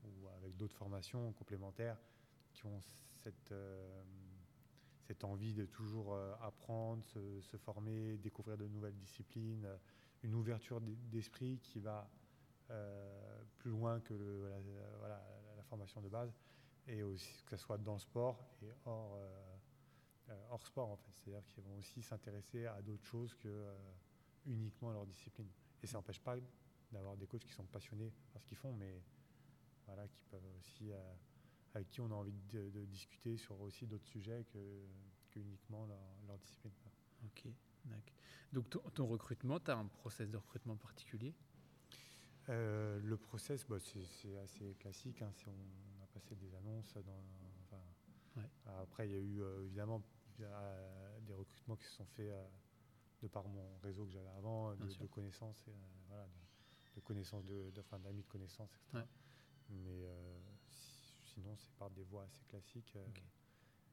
ou 0.04 0.28
avec 0.38 0.56
d'autres 0.58 0.76
formations 0.76 1.32
complémentaires, 1.34 1.98
qui 2.54 2.66
ont 2.66 2.80
cette 3.24 3.54
cette 5.12 5.26
envie 5.26 5.54
de 5.54 5.66
toujours 5.66 6.14
euh, 6.14 6.34
apprendre, 6.42 7.04
se, 7.04 7.58
former, 7.58 8.16
découvrir 8.18 8.58
de 8.58 8.66
nouvelles 8.66 8.96
disciplines, 8.96 9.66
euh, 9.66 9.76
une 10.24 10.34
ouverture 10.34 10.80
d'esprit 10.80 11.60
qui 11.60 11.82
va 11.82 12.10
euh, 12.70 13.44
plus 13.58 13.72
loin 13.72 14.00
que 14.00 14.14
la, 14.14 15.64
formation 15.64 16.02
de 16.02 16.10
base, 16.10 16.34
et 16.88 17.02
aussi 17.04 17.44
que 17.44 17.58
ce 17.58 17.64
soit 17.64 17.78
dans 17.78 17.94
le 17.94 18.00
sport 18.00 18.46
et 18.62 18.74
hors, 18.86 19.18
sport 20.66 20.90
en 20.90 20.98
fait. 20.98 21.12
C'est-à-dire 21.14 21.46
qu'ils 21.46 21.64
vont 21.64 21.78
aussi 21.78 22.02
s'intéresser 22.02 22.66
à 22.66 22.82
d'autres 22.82 23.06
choses 23.06 23.34
que 23.36 23.74
uniquement 24.46 24.92
leur 24.92 25.06
discipline. 25.06 25.48
Et 25.82 25.88
ça 25.88 25.98
n'empêche 25.98 26.20
pas 26.20 26.36
d'avoir 26.92 27.16
des 27.16 27.26
coachs 27.26 27.46
qui 27.46 27.54
sont 27.54 27.64
passionnés 27.64 28.12
par 28.34 28.42
ce 28.42 28.48
qu'ils 28.48 28.58
font, 28.58 28.74
mais 28.74 29.02
voilà, 29.86 30.06
qui 30.10 30.24
peuvent 30.30 30.46
aussi, 30.60 30.92
avec 31.74 31.90
qui 31.90 32.02
on 32.02 32.12
a 32.12 32.16
envie 32.16 32.34
de, 32.50 32.70
de 32.70 32.86
discuter 32.86 33.38
sur 33.38 33.60
aussi 33.62 33.88
d'autres 33.88 34.08
sujets 34.08 34.46
que, 34.52 34.58
que 35.32 35.40
uniquement 35.40 35.86
leur, 35.86 36.00
leur 36.28 36.38
discipline. 36.40 36.74
Ok. 37.26 37.48
d'accord. 37.86 38.14
Donc 38.54 38.70
ton, 38.70 38.80
ton 38.94 39.08
recrutement, 39.08 39.60
tu 39.60 39.72
as 39.72 39.78
un 39.78 39.88
process 39.88 40.30
de 40.30 40.38
recrutement 40.38 40.76
particulier? 40.76 41.34
Euh, 42.50 43.00
le 43.02 43.18
process, 43.18 43.66
bah, 43.68 43.78
c'est 43.80 44.38
assez 44.38 44.74
classique. 44.76 45.22
hein, 45.22 45.32
on 45.48 46.04
a 46.04 46.08
passé 46.08 46.36
des 46.36 46.54
annonces. 46.56 46.94
Dans, 46.94 47.24
enfin, 47.64 47.82
Ouais. 48.38 48.50
Après, 48.82 49.10
il 49.10 49.12
y 49.12 49.16
a 49.16 49.20
eu 49.20 49.42
euh, 49.42 49.66
évidemment 49.66 50.02
euh, 50.40 51.20
des 51.22 51.34
recrutements 51.34 51.76
qui 51.76 51.84
se 51.86 51.92
sont 51.96 52.06
faits 52.06 52.32
de 53.22 53.28
par 53.28 53.46
mon 53.48 53.78
réseau 53.80 54.06
que 54.06 54.12
j'avais 54.12 54.30
avant, 54.30 54.74
de, 54.74 55.06
connaissances, 55.08 55.68
et, 55.68 55.74
voilà, 56.08 56.26
de, 56.26 56.96
de 56.96 57.00
connaissances, 57.02 57.46
de, 57.46 57.70
de- 57.72 57.82
enfin, 57.82 58.00
d'amis 58.00 58.24
de 58.24 58.28
connaissances, 58.28 58.74
etc. 58.74 58.98
Ouais. 59.00 59.08
Mais 59.70 60.06
si- 60.06 60.41
sinon, 61.42 61.56
c'est 61.56 61.72
par 61.78 61.90
des 61.90 62.04
voies 62.04 62.24
assez 62.24 62.44
classiques. 62.46 62.94
euh. 62.96 63.06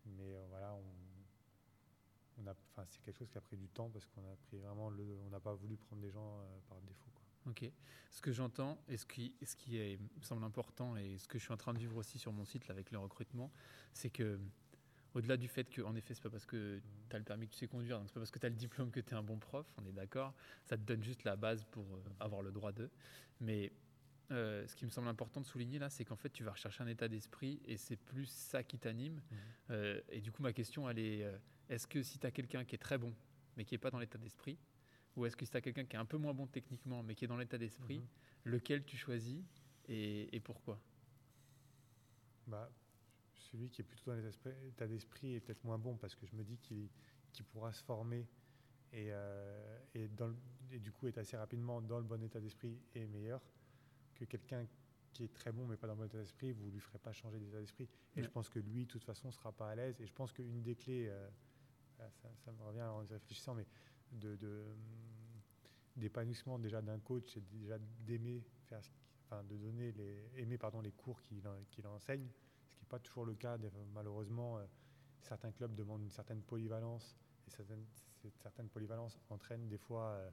Mais 0.06 0.34
euh, 0.34 0.46
voilà, 0.48 0.74
on, 0.74 2.42
on 2.42 2.46
a, 2.46 2.52
enfin, 2.52 2.84
c'est 2.88 3.00
quelque 3.02 3.16
chose 3.18 3.28
qui 3.30 3.38
a 3.38 3.40
pris 3.40 3.56
du 3.56 3.68
temps 3.68 3.90
parce 3.90 4.06
qu'on 4.06 4.24
a 4.24 4.36
pris 4.36 4.58
vraiment 4.58 4.90
le, 4.90 5.18
on 5.26 5.30
n'a 5.30 5.40
pas 5.40 5.54
voulu 5.54 5.76
prendre 5.76 6.02
des 6.02 6.10
gens 6.10 6.40
euh, 6.40 6.58
par 6.68 6.80
défaut. 6.82 7.10
Quoi. 7.14 7.50
Ok. 7.50 7.70
Ce 8.10 8.20
que 8.20 8.32
j'entends 8.32 8.78
et 8.88 8.96
ce 8.96 9.06
qui, 9.06 9.34
ce 9.42 9.54
qui 9.56 9.78
est, 9.78 9.98
me 9.98 10.22
semble 10.22 10.44
important 10.44 10.96
et 10.96 11.18
ce 11.18 11.28
que 11.28 11.38
je 11.38 11.44
suis 11.44 11.52
en 11.52 11.56
train 11.56 11.74
de 11.74 11.78
vivre 11.78 11.96
aussi 11.96 12.18
sur 12.18 12.32
mon 12.32 12.44
site 12.44 12.68
là, 12.68 12.72
avec 12.72 12.90
le 12.90 12.98
recrutement, 12.98 13.50
c'est 13.92 14.10
que 14.10 14.38
au-delà 15.14 15.36
du 15.36 15.48
fait 15.48 15.64
que, 15.64 15.82
en 15.82 15.94
effet, 15.96 16.14
c'est 16.14 16.22
pas 16.22 16.30
parce 16.30 16.46
que 16.46 16.80
tu 17.08 17.16
as 17.16 17.18
le 17.18 17.24
permis 17.24 17.46
que 17.46 17.52
tu 17.52 17.58
sais 17.58 17.66
conduire, 17.66 17.98
donc 17.98 18.08
c'est 18.08 18.14
pas 18.14 18.20
parce 18.20 18.30
que 18.30 18.38
tu 18.38 18.46
as 18.46 18.50
le 18.50 18.54
diplôme 18.54 18.90
que 18.90 19.00
tu 19.00 19.10
es 19.10 19.14
un 19.14 19.22
bon 19.22 19.38
prof, 19.38 19.66
on 19.78 19.84
est 19.86 19.92
d'accord, 19.92 20.34
ça 20.64 20.76
te 20.76 20.82
donne 20.82 21.02
juste 21.02 21.24
la 21.24 21.34
base 21.34 21.64
pour 21.64 21.84
euh, 21.94 22.02
avoir 22.20 22.42
le 22.42 22.52
droit 22.52 22.72
d'eux. 22.72 22.90
Mais 23.40 23.72
euh, 24.30 24.66
ce 24.66 24.76
qui 24.76 24.84
me 24.84 24.90
semble 24.90 25.08
important 25.08 25.40
de 25.40 25.46
souligner 25.46 25.78
là, 25.78 25.88
c'est 25.90 26.04
qu'en 26.04 26.16
fait, 26.16 26.30
tu 26.30 26.44
vas 26.44 26.52
rechercher 26.52 26.82
un 26.82 26.86
état 26.86 27.08
d'esprit 27.08 27.60
et 27.64 27.76
c'est 27.76 27.96
plus 27.96 28.26
ça 28.26 28.62
qui 28.62 28.78
t'anime. 28.78 29.20
Euh, 29.70 30.00
et 30.10 30.20
du 30.20 30.30
coup, 30.32 30.42
ma 30.42 30.52
question, 30.52 30.88
elle 30.88 30.98
est 30.98 31.24
euh, 31.24 31.36
est-ce 31.68 31.86
que 31.86 32.02
si 32.02 32.18
tu 32.18 32.26
as 32.26 32.30
quelqu'un 32.30 32.64
qui 32.64 32.74
est 32.74 32.78
très 32.78 32.98
bon, 32.98 33.14
mais 33.56 33.64
qui 33.64 33.74
n'est 33.74 33.78
pas 33.78 33.90
dans 33.90 33.98
l'état 33.98 34.18
d'esprit, 34.18 34.58
ou 35.16 35.26
est-ce 35.26 35.36
que 35.36 35.44
si 35.44 35.50
tu 35.50 35.56
as 35.56 35.60
quelqu'un 35.60 35.84
qui 35.84 35.96
est 35.96 35.98
un 35.98 36.04
peu 36.04 36.18
moins 36.18 36.34
bon 36.34 36.46
techniquement, 36.46 37.02
mais 37.02 37.14
qui 37.14 37.24
est 37.24 37.28
dans 37.28 37.36
l'état 37.38 37.58
d'esprit, 37.58 37.98
Mhm. 37.98 38.06
lequel 38.44 38.84
tu 38.84 38.96
choisis 38.96 39.42
et, 39.88 40.34
et 40.36 40.40
pourquoi? 40.40 40.78
Bah, 42.46 42.70
celui 43.34 43.68
qui 43.68 43.82
est 43.82 43.84
plutôt 43.84 44.10
dans 44.10 44.16
l'état 44.20 44.86
d'esprit- 44.86 45.34
est 45.34 45.40
peut-être 45.40 45.64
moins 45.64 45.78
bon 45.78 45.96
parce 45.96 46.14
que 46.14 46.26
je 46.26 46.34
me 46.34 46.42
dis 46.44 46.58
qu'il 46.58 46.88
pourra 47.46 47.72
se 47.72 47.82
former 47.82 48.26
et, 48.92 49.10
et, 49.94 50.08
dans 50.08 50.28
le- 50.28 50.36
et 50.70 50.78
du 50.78 50.92
coup 50.92 51.06
être 51.08 51.18
assez 51.18 51.36
rapidement 51.36 51.80
dans 51.82 51.98
le 51.98 52.04
bon 52.04 52.22
état 52.22 52.40
d'esprit 52.40 52.78
et 52.94 53.06
meilleur 53.06 53.42
que 54.18 54.24
quelqu'un 54.24 54.66
qui 55.12 55.24
est 55.24 55.32
très 55.34 55.52
bon 55.52 55.66
mais 55.66 55.76
pas 55.76 55.86
dans 55.86 55.94
le 55.94 55.98
bon 56.00 56.04
état 56.06 56.18
d'esprit, 56.18 56.52
vous 56.52 56.70
lui 56.70 56.80
ferez 56.80 56.98
pas 56.98 57.12
changer 57.12 57.38
d'état 57.38 57.58
d'esprit. 57.58 57.88
Et 58.16 58.20
Ouais. 58.20 58.22
je 58.22 58.28
pense 58.30 58.48
que 58.48 58.58
lui, 58.58 58.84
de 58.84 58.90
toute 58.90 59.04
façon, 59.04 59.30
sera 59.32 59.52
pas 59.52 59.70
à 59.70 59.74
l'aise. 59.74 60.00
Et 60.00 60.06
je 60.06 60.12
pense 60.12 60.32
qu'une 60.32 60.62
des 60.62 60.74
clés, 60.76 61.06
euh, 61.08 61.28
ah, 61.98 62.10
ça, 62.10 62.28
ça 62.44 62.52
me 62.52 62.62
revient 62.62 62.82
en 62.82 63.02
y 63.04 63.12
réfléchissant, 63.12 63.54
mais 63.54 63.66
de, 64.12 64.36
de, 64.36 64.64
hum, 64.72 65.40
d'épanouissement 65.96 66.58
déjà 66.58 66.80
d'un 66.82 66.98
coach, 67.00 67.24
c'est 67.34 67.48
déjà 67.48 67.78
d'aimer 67.78 68.44
faire, 68.66 68.80
enfin 69.24 69.42
de 69.44 69.56
donner 69.56 69.92
les, 69.92 70.30
aimer 70.36 70.58
pardon 70.58 70.80
les 70.80 70.92
cours 70.92 71.20
qu'il 71.22 71.42
qu'il 71.70 71.86
enseigne, 71.86 72.28
ce 72.66 72.74
qui 72.74 72.82
n'est 72.82 72.88
pas 72.88 72.98
toujours 72.98 73.24
le 73.24 73.34
cas. 73.34 73.58
Malheureusement, 73.92 74.58
euh, 74.58 74.64
certains 75.20 75.50
clubs 75.52 75.74
demandent 75.74 76.02
une 76.02 76.10
certaine 76.10 76.42
polyvalence 76.42 77.16
et 77.46 77.50
certaines, 77.50 77.84
cette 78.22 78.38
certaine 78.38 78.68
polyvalence 78.68 79.18
entraîne 79.30 79.68
des 79.68 79.78
fois 79.78 80.10
euh, 80.10 80.30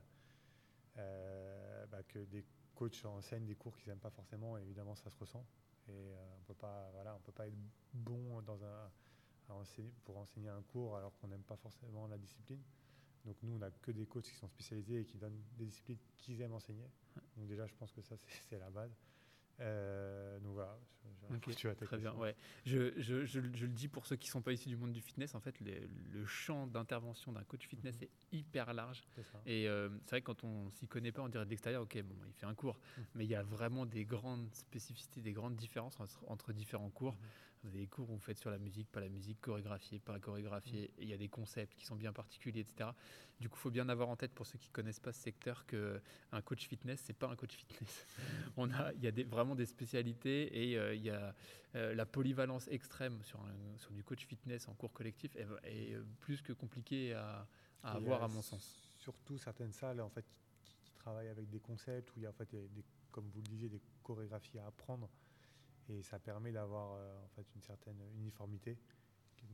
euh, 0.98 1.86
bah, 1.88 2.04
que 2.04 2.20
des 2.26 2.44
coachs 2.76 3.04
enseignent 3.06 3.46
des 3.46 3.56
cours 3.56 3.76
qu'ils 3.78 3.90
n'aiment 3.90 4.00
pas 4.00 4.12
forcément. 4.12 4.58
Et 4.58 4.62
évidemment, 4.62 4.96
ça 4.96 5.10
se 5.10 5.18
ressent. 5.18 5.46
Et 5.88 5.92
euh, 5.92 6.16
on 6.40 6.44
peut 6.44 6.54
pas, 6.54 6.90
voilà, 6.94 7.16
on 7.16 7.20
peut 7.20 7.32
pas 7.32 7.48
être 7.48 7.56
bon 7.94 8.42
dans 8.42 8.64
un, 8.64 8.92
enseigner- 9.50 9.94
pour 10.04 10.18
enseigner 10.18 10.50
un 10.50 10.62
cours 10.64 10.98
alors 10.98 11.18
qu'on 11.18 11.28
n'aime 11.28 11.44
pas 11.44 11.56
forcément 11.58 12.08
la 12.08 12.18
discipline. 12.18 12.62
Donc 13.26 13.38
nous, 13.42 13.54
on 13.56 13.60
n'a 13.60 13.72
que 13.72 13.92
des 13.92 14.06
coachs 14.06 14.26
qui 14.26 14.36
sont 14.36 14.48
spécialisés 14.48 15.02
et 15.02 15.06
qui 15.06 15.18
donnent 15.18 15.42
des 15.58 15.66
disciplines 15.66 15.98
qu'ils 16.18 16.40
aiment 16.42 16.54
enseigner. 16.54 16.88
Donc 17.38 17.48
déjà, 17.48 17.66
je 17.66 17.74
pense 17.76 17.92
que 17.92 18.02
ça, 18.02 18.16
c'est 18.18 18.30
c'est 18.50 18.60
la 18.60 18.70
base. 18.70 18.92
Euh, 19.62 20.40
donc 20.40 20.54
voilà, 20.54 20.78
je- 21.04 21.10
je- 21.30 21.36
Ok, 21.36 21.56
tu 21.56 21.68
as 21.70 21.76
Très 21.76 21.98
bien, 21.98 22.14
ouais. 22.14 22.36
Je, 22.66 22.92
je, 22.98 23.26
je, 23.26 23.40
je 23.54 23.66
le 23.66 23.72
dis 23.72 23.88
pour 23.88 24.06
ceux 24.06 24.16
qui 24.16 24.28
ne 24.28 24.32
sont 24.32 24.42
pas 24.42 24.54
issus 24.54 24.70
du 24.70 24.76
monde 24.78 24.92
du 24.92 25.02
fitness, 25.02 25.34
en 25.34 25.40
fait, 25.40 25.60
le, 25.60 25.88
le 26.12 26.26
champ 26.26 26.68
d'intervention 26.68 27.32
d'un 27.32 27.44
coach 27.44 27.68
fitness 27.68 27.96
Mhm. 27.98 28.04
est 28.04 28.12
hyper 28.38 28.74
large. 28.74 29.04
Et 29.46 29.68
euh, 29.68 29.90
c'est 30.04 30.12
vrai 30.12 30.22
que 30.22 30.26
quand 30.28 30.44
on 30.44 30.70
s'y 30.72 30.88
connaît 30.88 31.12
pas, 31.12 31.22
on 31.24 31.30
dirait 31.30 31.46
de 31.46 31.50
l'extérieur, 31.50 31.82
ok, 31.84 32.02
bon, 32.04 32.16
il 32.28 32.34
fait 32.34 32.46
un 32.46 32.54
cours. 32.54 32.78
Mhm. 32.98 33.06
Mais 33.16 33.24
il 33.26 33.30
y 33.30 33.36
a 33.36 33.44
vraiment 33.44 33.86
des 33.86 34.06
grandes 34.06 34.54
spécificités, 34.54 35.22
des 35.22 35.34
grandes 35.34 35.56
différences 35.56 36.00
entre, 36.00 36.24
entre 36.28 36.54
différents 36.54 36.90
cours. 36.90 37.14
Mhm. 37.14 37.20
Vous 37.66 37.72
avez 37.72 37.80
des 37.80 37.88
cours 37.88 38.08
où 38.12 38.14
vous 38.14 38.20
faites 38.20 38.38
sur 38.38 38.52
la 38.52 38.60
musique, 38.60 38.92
pas 38.92 39.00
la 39.00 39.10
musique, 39.10 39.42
chorégraphié, 39.42 39.98
pas 40.00 40.20
chorégraphié. 40.20 40.84
Et 41.00 41.04
il 41.04 41.10
y 41.10 41.14
a 41.14 41.18
des 41.18 41.30
concepts 41.30 41.74
qui 41.76 41.84
sont 41.84 41.96
bien 41.96 42.14
particuliers, 42.14 42.60
etc. 42.60 42.92
Du 43.40 43.50
coup, 43.50 43.58
il 43.58 43.62
faut 43.62 43.72
bien 43.72 43.90
avoir 43.90 44.08
en 44.10 44.16
tête 44.16 44.34
pour 44.34 44.46
ceux 44.46 44.60
qui 44.60 44.70
connaissent 44.70 45.00
pas 45.00 45.12
ce 45.12 45.20
secteur 45.22 45.66
que 45.66 46.00
un 46.32 46.42
coach 46.44 46.68
fitness, 46.68 47.02
c'est 47.04 47.14
pas 47.18 47.28
un 47.28 47.36
coach 47.36 47.56
fitness. 47.56 48.06
on 48.58 48.70
a, 48.72 48.94
il 48.94 49.04
y 49.04 49.08
a 49.08 49.12
des, 49.12 49.24
vraiment 49.24 49.56
des 49.56 49.66
spécialités 49.66 50.70
et 50.72 50.78
euh, 50.78 50.94
il 50.94 51.02
y 51.02 51.10
a 51.10 51.34
euh, 51.74 51.96
la 51.96 52.06
polyvalence 52.06 52.68
extrême 52.68 53.24
sur, 53.24 53.40
un- 53.42 53.78
sur 53.80 53.92
du 53.94 54.04
coach 54.04 54.24
fitness 54.28 54.68
en 54.68 54.76
cours 54.76 54.94
collectif 54.94 55.36
est, 55.36 55.48
est, 55.64 55.96
euh, 55.96 56.06
plus 56.20 56.44
que 56.44 56.54
compliqué 56.54 57.14
à, 57.14 57.48
avoir 57.84 58.22
à 58.22 58.28
mon 58.28 58.44
sens. 58.44 58.80
Surtout 59.00 59.40
certaines 59.40 59.72
salles 59.74 60.02
en 60.02 60.10
fait, 60.10 60.26
qui, 60.64 60.76
qui 60.84 60.92
travaillent 60.94 61.30
avec 61.30 61.50
des 61.50 61.60
concepts 61.60 62.12
où 62.12 62.20
il 62.20 62.24
y 62.24 62.26
a 62.28 62.30
en 62.30 62.34
fait, 62.34 62.50
des, 62.52 62.68
des- 62.70 62.86
comme 63.12 63.28
vous 63.30 63.42
le 63.42 63.48
disiez, 63.48 63.70
des 63.70 63.82
chorégraphies 64.04 64.60
à 64.60 64.68
apprendre. 64.68 65.10
Et 65.90 66.02
ça 66.02 66.20
permet 66.20 66.52
d'avoir 66.52 66.94
euh, 66.94 67.24
en 67.24 67.28
fait, 67.30 67.46
une 67.56 67.62
certaine 67.62 68.02
uniformité. 68.18 68.78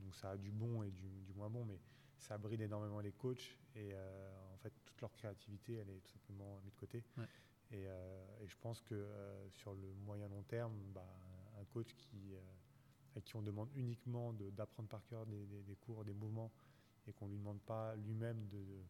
Donc 0.03 0.15
ça 0.15 0.31
a 0.31 0.37
du 0.37 0.51
bon 0.51 0.83
et 0.83 0.91
du, 0.91 1.21
du 1.23 1.33
moins 1.33 1.49
bon, 1.49 1.65
mais 1.65 1.79
ça 2.17 2.37
bride 2.37 2.61
énormément 2.61 2.99
les 3.01 3.11
coachs. 3.11 3.57
Et 3.75 3.89
euh, 3.93 4.53
en 4.53 4.57
fait, 4.57 4.71
toute 4.85 5.01
leur 5.01 5.11
créativité, 5.11 5.75
elle 5.75 5.89
est 5.89 5.99
tout 5.99 6.11
simplement 6.11 6.59
mise 6.61 6.73
de 6.73 6.79
côté. 6.79 7.03
Ouais. 7.17 7.25
Et, 7.71 7.85
euh, 7.87 8.39
et 8.41 8.47
je 8.47 8.55
pense 8.57 8.81
que 8.81 9.05
sur 9.49 9.73
le 9.73 9.93
moyen 10.05 10.27
long 10.29 10.43
terme, 10.43 10.73
bah, 10.93 11.05
un 11.59 11.65
coach 11.65 11.93
qui, 11.95 12.33
à 13.15 13.21
qui 13.21 13.35
on 13.35 13.41
demande 13.41 13.69
uniquement 13.75 14.33
de- 14.33 14.49
d'apprendre 14.51 14.87
par 14.89 15.05
cœur 15.05 15.25
des, 15.25 15.45
des- 15.45 15.63
des 15.63 15.75
cours, 15.75 16.03
des 16.05 16.13
mouvements, 16.13 16.51
et 17.07 17.13
qu'on 17.13 17.25
ne 17.25 17.31
lui 17.31 17.39
demande 17.39 17.61
pas 17.61 17.95
lui-même 17.95 18.47
de, 18.47 18.57
de, 18.57 18.83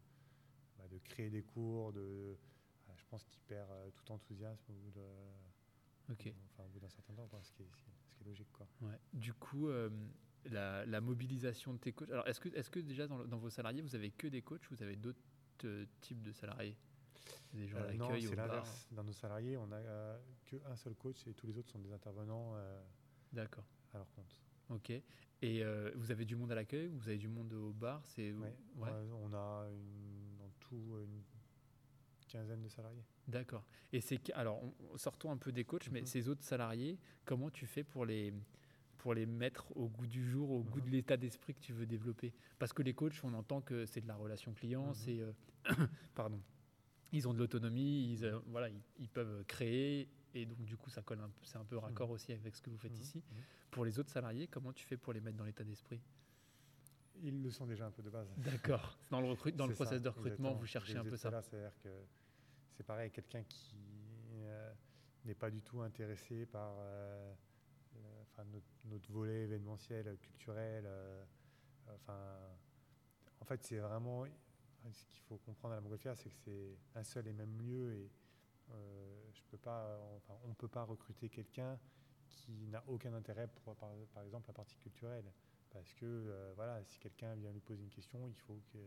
bah, 0.78 0.86
de 0.88 0.98
créer 0.98 1.30
des 1.30 1.42
cours, 1.42 1.92
de, 1.92 2.36
je 2.96 3.04
pense 3.06 3.24
qu'il 3.24 3.40
perd 3.42 3.68
tout 3.94 4.12
enthousiasme 4.12 4.72
au 4.72 4.74
bout 4.74 4.90
de- 4.92 5.51
Ok. 6.10 6.32
enfin, 6.52 6.64
au 6.64 6.68
bout 6.68 6.80
d'un 6.80 6.88
certain 6.88 7.14
temps, 7.14 7.26
quoi, 7.28 7.40
ce 7.42 7.52
qui 7.52 7.62
est, 7.62 7.68
ce 7.74 7.82
qui 7.82 7.90
est- 7.90 8.22
est 8.22 8.24
logique. 8.24 8.50
Quoi. 8.52 8.66
Ouais. 8.82 8.98
Du 9.12 9.32
coup, 9.34 9.68
euh, 9.68 9.88
la, 10.46 10.84
la 10.86 11.00
mobilisation 11.00 11.72
de 11.74 11.78
tes 11.78 11.92
coachs. 11.92 12.10
Alors, 12.10 12.26
est-ce 12.28 12.40
que, 12.40 12.48
est-ce 12.50 12.70
que 12.70 12.80
déjà 12.80 13.06
dans, 13.06 13.38
vos 13.38 13.50
salariés, 13.50 13.80
vous 13.82 13.94
avez 13.94 14.10
que 14.10 14.26
des 14.26 14.42
coachs 14.42 14.68
ou 14.70 14.74
vous 14.74 14.82
avez 14.82 14.96
d'autres 14.96 15.20
euh, 15.64 15.86
types 16.00 16.22
de 16.22 16.32
salariés? 16.32 16.76
Des 17.52 17.68
gens 17.68 17.78
à 17.78 17.82
Euh, 17.82 17.92
non, 17.94 18.08
l'accueil, 18.08 18.22
c'est 18.26 18.34
l'inverse. 18.36 18.88
Dans 18.90 19.04
nos 19.04 19.12
salariés, 19.12 19.56
on 19.56 19.66
n'a 19.68 19.76
euh, 19.76 20.18
qu'un 20.46 20.76
seul 20.76 20.94
coach 20.94 21.26
et 21.26 21.34
tous 21.34 21.46
les 21.46 21.56
autres 21.58 21.70
sont 21.70 21.78
des 21.78 21.92
intervenants 21.92 22.54
D'accord. 23.32 23.64
à 23.94 23.98
leur 23.98 24.10
compte. 24.12 24.36
Ok. 24.70 24.90
Et 25.42 25.62
vous 25.94 26.10
avez 26.10 26.24
du 26.24 26.34
monde 26.36 26.50
à 26.52 26.54
l'accueil 26.54 26.88
Vous 26.88 27.08
avez 27.08 27.18
du 27.18 27.28
monde 27.28 27.52
au 27.52 27.72
bar? 27.72 28.00
C'est 28.06 28.32
Ouais. 28.32 28.54
ouais. 28.76 28.90
Ouais, 28.90 29.10
on 29.20 29.32
a 29.34 29.66
une, 29.70 30.40
en 30.42 30.50
tout 30.58 30.96
une 31.04 31.22
quinzaine 32.28 32.62
de 32.62 32.68
salariés. 32.68 33.04
D'accord. 33.28 33.64
Et 33.92 34.00
c'est 34.00 34.32
alors 34.32 34.62
on- 34.62 34.74
on- 34.92 34.96
sortons 34.98 35.30
un 35.30 35.36
peu 35.36 35.52
des 35.52 35.64
coachs, 35.64 35.90
mais 35.90 36.00
Mhm. 36.00 36.06
ces 36.06 36.28
autres 36.28 36.42
salariés, 36.42 36.98
comment 37.24 37.50
tu 37.50 37.66
fais 37.66 37.84
pour 37.84 38.04
les 38.06 38.32
pour 38.98 39.14
les 39.14 39.26
mettre 39.26 39.76
au 39.76 39.88
goût 39.88 40.06
du 40.06 40.24
jour, 40.24 40.48
au 40.52 40.62
goût 40.62 40.78
Mhm. 40.78 40.84
de 40.84 40.90
l'état 40.90 41.16
d'esprit 41.16 41.54
que 41.54 41.60
tu 41.60 41.72
veux 41.72 41.86
développer? 41.86 42.32
Parce 42.60 42.72
que 42.72 42.82
les 42.82 42.94
coachs, 42.94 43.18
on 43.24 43.34
entend 43.34 43.60
que 43.60 43.84
c'est 43.84 44.00
de 44.00 44.06
la 44.06 44.14
relation 44.14 44.54
client, 44.54 44.88
Mhm. 44.88 44.94
c'est 44.94 45.20
euh, 45.20 45.32
pardon, 46.14 46.40
ils 47.10 47.26
ont 47.26 47.34
de 47.34 47.38
l'autonomie, 47.40 48.12
ils 48.12 48.24
euh, 48.24 48.38
voilà, 48.46 48.68
ils, 48.68 48.80
ils 49.00 49.08
peuvent 49.08 49.44
créer 49.46 50.08
et 50.34 50.46
donc 50.46 50.62
du 50.64 50.76
coup 50.76 50.88
ça 50.88 51.02
colle 51.02 51.18
un 51.20 51.28
peu, 51.30 51.40
c'est 51.44 51.58
un 51.58 51.64
peu 51.64 51.76
raccord 51.78 52.10
aussi 52.10 52.32
avec 52.32 52.54
ce 52.54 52.62
que 52.62 52.70
vous 52.70 52.78
faites 52.78 52.96
ici. 53.00 53.22
Pour 53.72 53.84
les 53.84 53.98
autres 53.98 54.10
salariés, 54.10 54.46
comment 54.46 54.72
tu 54.72 54.86
fais 54.86 54.96
pour 54.96 55.12
les 55.12 55.20
mettre 55.20 55.36
dans 55.36 55.44
l'état 55.44 55.64
d'esprit? 55.64 56.00
Ils 57.22 57.42
le 57.42 57.50
sont 57.50 57.66
déjà 57.66 57.86
un 57.86 57.90
peu 57.90 58.02
de 58.02 58.10
base. 58.10 58.32
D'accord. 58.36 58.96
Dans 59.10 59.20
le 59.20 59.26
recrute, 59.28 59.54
dans 59.56 59.66
le 59.66 59.74
ça, 59.74 59.84
process 59.84 60.00
de 60.02 60.08
recrutement, 60.08 60.30
exactement. 60.50 60.54
vous 60.54 60.66
cherchez 60.66 60.96
un 60.96 61.04
peu 61.04 61.16
ça. 61.16 61.30
l'heure, 61.30 61.42
C'est-à-dire 61.44 61.76
que 61.82 61.88
c'est 62.72 62.84
pareil, 62.84 63.10
quelqu'un 63.10 63.42
qui 63.44 63.76
euh, 64.34 64.72
n'est 65.24 65.34
pas 65.34 65.50
du 65.50 65.62
tout 65.62 65.82
intéressé 65.82 66.46
par 66.46 66.74
euh, 66.78 67.32
notre, 68.86 69.12
volet 69.12 69.42
événementiel, 69.42 70.16
culturel. 70.18 70.84
euh, 70.86 71.24
enfin, 71.94 72.18
en 73.40 73.44
fait, 73.44 73.62
c'est 73.62 73.78
vraiment 73.78 74.24
ce 74.90 75.04
qu'il 75.04 75.20
faut 75.20 75.36
comprendre 75.38 75.74
à 75.74 75.76
la 75.76 75.80
Montgolfière, 75.80 76.16
c'est 76.16 76.30
que 76.30 76.36
c'est 76.36 76.78
un 76.94 77.04
seul 77.04 77.26
et 77.28 77.32
même 77.32 77.60
lieu 77.60 77.94
et 77.94 78.10
je 79.34 79.42
peux 79.50 79.58
pas, 79.58 80.00
on 80.44 80.48
ne 80.48 80.54
peut 80.54 80.68
pas 80.68 80.84
recruter 80.84 81.28
quelqu'un 81.28 81.78
qui 82.26 82.66
n'a 82.68 82.82
aucun 82.86 83.12
intérêt 83.12 83.46
pour, 83.46 83.76
par, 83.76 83.92
exemple, 84.24 84.46
la 84.48 84.54
partie 84.54 84.76
culturelle. 84.76 85.30
Parce 85.70 85.92
que 85.94 86.52
voilà, 86.56 86.82
si 86.84 86.98
quelqu'un 86.98 87.34
vient 87.34 87.52
lui 87.52 87.60
poser 87.60 87.82
une 87.82 87.90
question, 87.90 88.26
il 88.28 88.34
faut 88.34 88.58
qu'il 88.70 88.80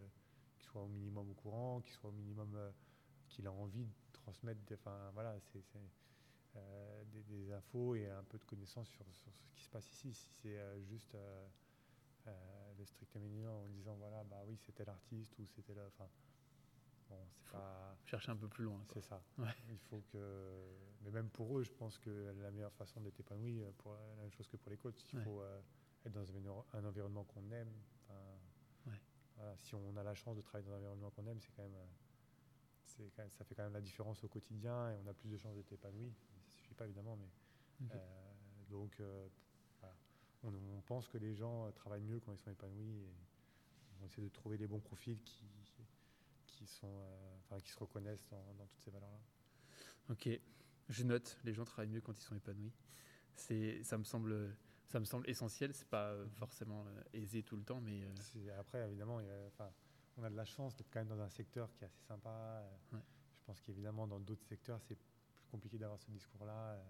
soit 0.58 0.82
au 0.82 0.88
minimum 0.88 1.30
au 1.30 1.34
courant, 1.36 1.82
qu'il 1.82 1.94
soit 1.94 2.10
au 2.10 2.14
minimum 2.14 2.58
qu'il 3.36 3.48
a 3.48 3.52
envie 3.52 3.86
de 3.86 3.92
transmettre 4.14 4.62
des, 4.62 4.76
enfin, 4.76 5.12
voilà, 5.14 5.38
c'est, 5.52 5.64
euh, 6.56 7.04
des, 7.12 7.24
des 7.24 7.52
infos 7.52 7.96
et 7.96 8.10
un 8.10 8.24
peu 8.24 8.38
de 8.38 8.46
connaissances 8.46 8.88
sur, 8.90 9.06
sur 9.14 9.32
ce 9.34 9.54
qui 9.56 9.64
se 9.64 9.70
passe 9.70 9.92
ici. 9.92 10.14
Si 10.14 10.30
c'est 10.42 10.58
euh, 10.58 10.82
juste 10.84 11.14
euh, 11.16 11.48
le 12.78 12.86
strict 12.86 13.16
minimum 13.18 13.54
en 13.66 13.68
disant 13.68 13.96
voilà, 13.96 14.24
bah 14.24 14.42
oui, 14.48 14.58
c'était 14.66 14.86
l'artiste 14.86 15.38
ou 15.40 15.46
c'était 15.48 15.74
le. 15.74 15.86
Enfin, 15.88 16.10
bon, 17.10 17.18
c'est 17.34 17.52
pas. 17.52 17.98
Chercher 18.06 18.32
un 18.32 18.38
peu 18.38 18.48
plus 18.48 18.64
loin. 18.64 18.82
C'est 18.94 19.02
ça. 19.02 19.22
Ouais. 19.38 19.54
Il 19.70 19.78
faut 19.80 20.02
que. 20.12 20.78
Mais 21.02 21.12
même 21.12 21.30
pour 21.30 21.60
eux, 21.60 21.64
je 21.64 21.72
pense 21.72 22.00
que 22.00 22.10
la 22.42 22.52
meilleure 22.52 22.74
façon 22.74 23.02
d'être 23.02 23.20
épanoui, 23.20 23.62
pour 23.80 23.94
la 23.94 24.16
même 24.22 24.32
chose 24.32 24.48
que 24.48 24.58
pour 24.58 24.72
les 24.72 24.78
coachs, 24.78 25.02
il 25.14 25.20
Ouais. 25.20 25.24
faut 25.26 25.44
être 26.06 26.14
dans 26.14 26.32
un, 26.32 26.36
enviro- 26.40 26.66
un 26.74 26.86
environnement 26.86 27.26
qu'on 27.26 27.52
aime. 27.52 27.74
Enfin, 28.08 28.22
Ouais. 28.88 29.02
voilà, 29.36 29.58
si 29.58 29.76
on 29.76 29.98
a 29.98 30.04
la 30.04 30.16
chance 30.16 30.38
de 30.38 30.42
travailler 30.42 30.66
dans 30.70 30.74
un 30.76 30.78
environnement 30.78 31.10
qu'on 31.12 31.28
aime, 31.28 31.42
c'est 31.42 31.52
quand 31.52 31.64
même. 31.64 31.76
Même- 33.18 33.30
ça 33.32 33.44
fait 33.44 33.56
quand 33.56 33.64
même 33.64 33.74
la 33.74 33.82
différence 33.82 34.24
au 34.24 34.28
quotidien 34.28 34.92
et 34.92 34.98
on 35.04 35.08
a 35.08 35.14
plus 35.14 35.30
de 35.30 35.38
chances 35.38 35.56
d'être 35.56 35.72
épanoui. 35.74 36.12
Ça 36.12 36.34
suffit 36.58 36.74
pas 36.76 36.86
évidemment, 36.86 37.16
mais 37.18 37.30
euh, 37.92 37.98
donc 38.70 39.00
euh, 39.00 39.28
voilà. 39.80 39.96
on, 40.44 40.54
on 40.54 40.82
pense 40.82 41.08
que 41.08 41.18
les 41.18 41.36
gens 41.36 41.68
euh, 41.68 41.72
travaillent 41.72 42.04
mieux 42.04 42.20
quand 42.20 42.32
ils 42.34 42.38
sont 42.40 42.52
épanouis 42.52 43.02
et 43.04 43.14
on 44.02 44.06
essaie 44.06 44.22
de 44.22 44.30
trouver 44.30 44.58
les 44.58 44.68
bons 44.68 44.80
profils 44.80 45.22
qui, 45.24 45.46
qui, 46.46 46.66
sont, 46.68 46.88
euh, 46.88 47.38
enfin, 47.40 47.60
qui 47.60 47.70
se 47.72 47.78
reconnaissent 47.80 48.28
dans, 48.30 48.54
dans 48.56 48.66
toutes 48.66 48.82
ces 48.82 48.92
valeurs-là. 48.92 49.20
Ok, 50.10 50.30
je 50.90 51.04
note. 51.04 51.38
Les 51.44 51.54
gens 51.54 51.66
travaillent 51.66 51.90
mieux 51.90 52.02
quand 52.02 52.18
ils 52.18 52.24
sont 52.24 52.36
épanouis. 52.36 52.72
C'est, 53.36 53.84
ça 53.84 53.98
me 53.98 54.04
semble, 54.04 54.56
ça 54.88 55.00
me 55.00 55.06
semble 55.06 55.30
essentiel. 55.30 55.74
C'est 55.74 55.88
pas 55.90 56.16
forcément 56.36 56.86
aisé 57.14 57.44
tout 57.44 57.58
le 57.58 57.64
temps, 57.64 57.82
mais 57.82 58.04
euh, 58.04 58.60
Après, 58.60 58.86
évidemment, 58.88 59.20
il 59.20 59.28
y 59.28 59.30
a- 59.30 59.48
enfin, 59.48 59.70
on 60.18 60.24
a 60.24 60.30
de 60.30 60.36
la 60.36 60.46
chance 60.46 60.76
d'être 60.76 60.90
quand 60.92 61.00
même 61.00 61.08
dans 61.10 61.20
un 61.22 61.30
secteur 61.30 61.72
qui 61.74 61.84
est 61.84 61.88
assez 61.88 62.02
sympa. 62.02 62.64
Ouais. 62.94 63.00
Je 63.40 63.44
pense 63.46 63.62
qu'évidemment, 63.62 64.08
dans 64.08 64.20
d'autres 64.20 64.46
secteurs, 64.46 64.82
c'est 64.82 64.96
plus 64.96 65.48
compliqué 65.52 65.78
d'avoir 65.78 66.00
ce 66.00 66.10
discours-là. 66.12 66.74
euh, 66.76 66.84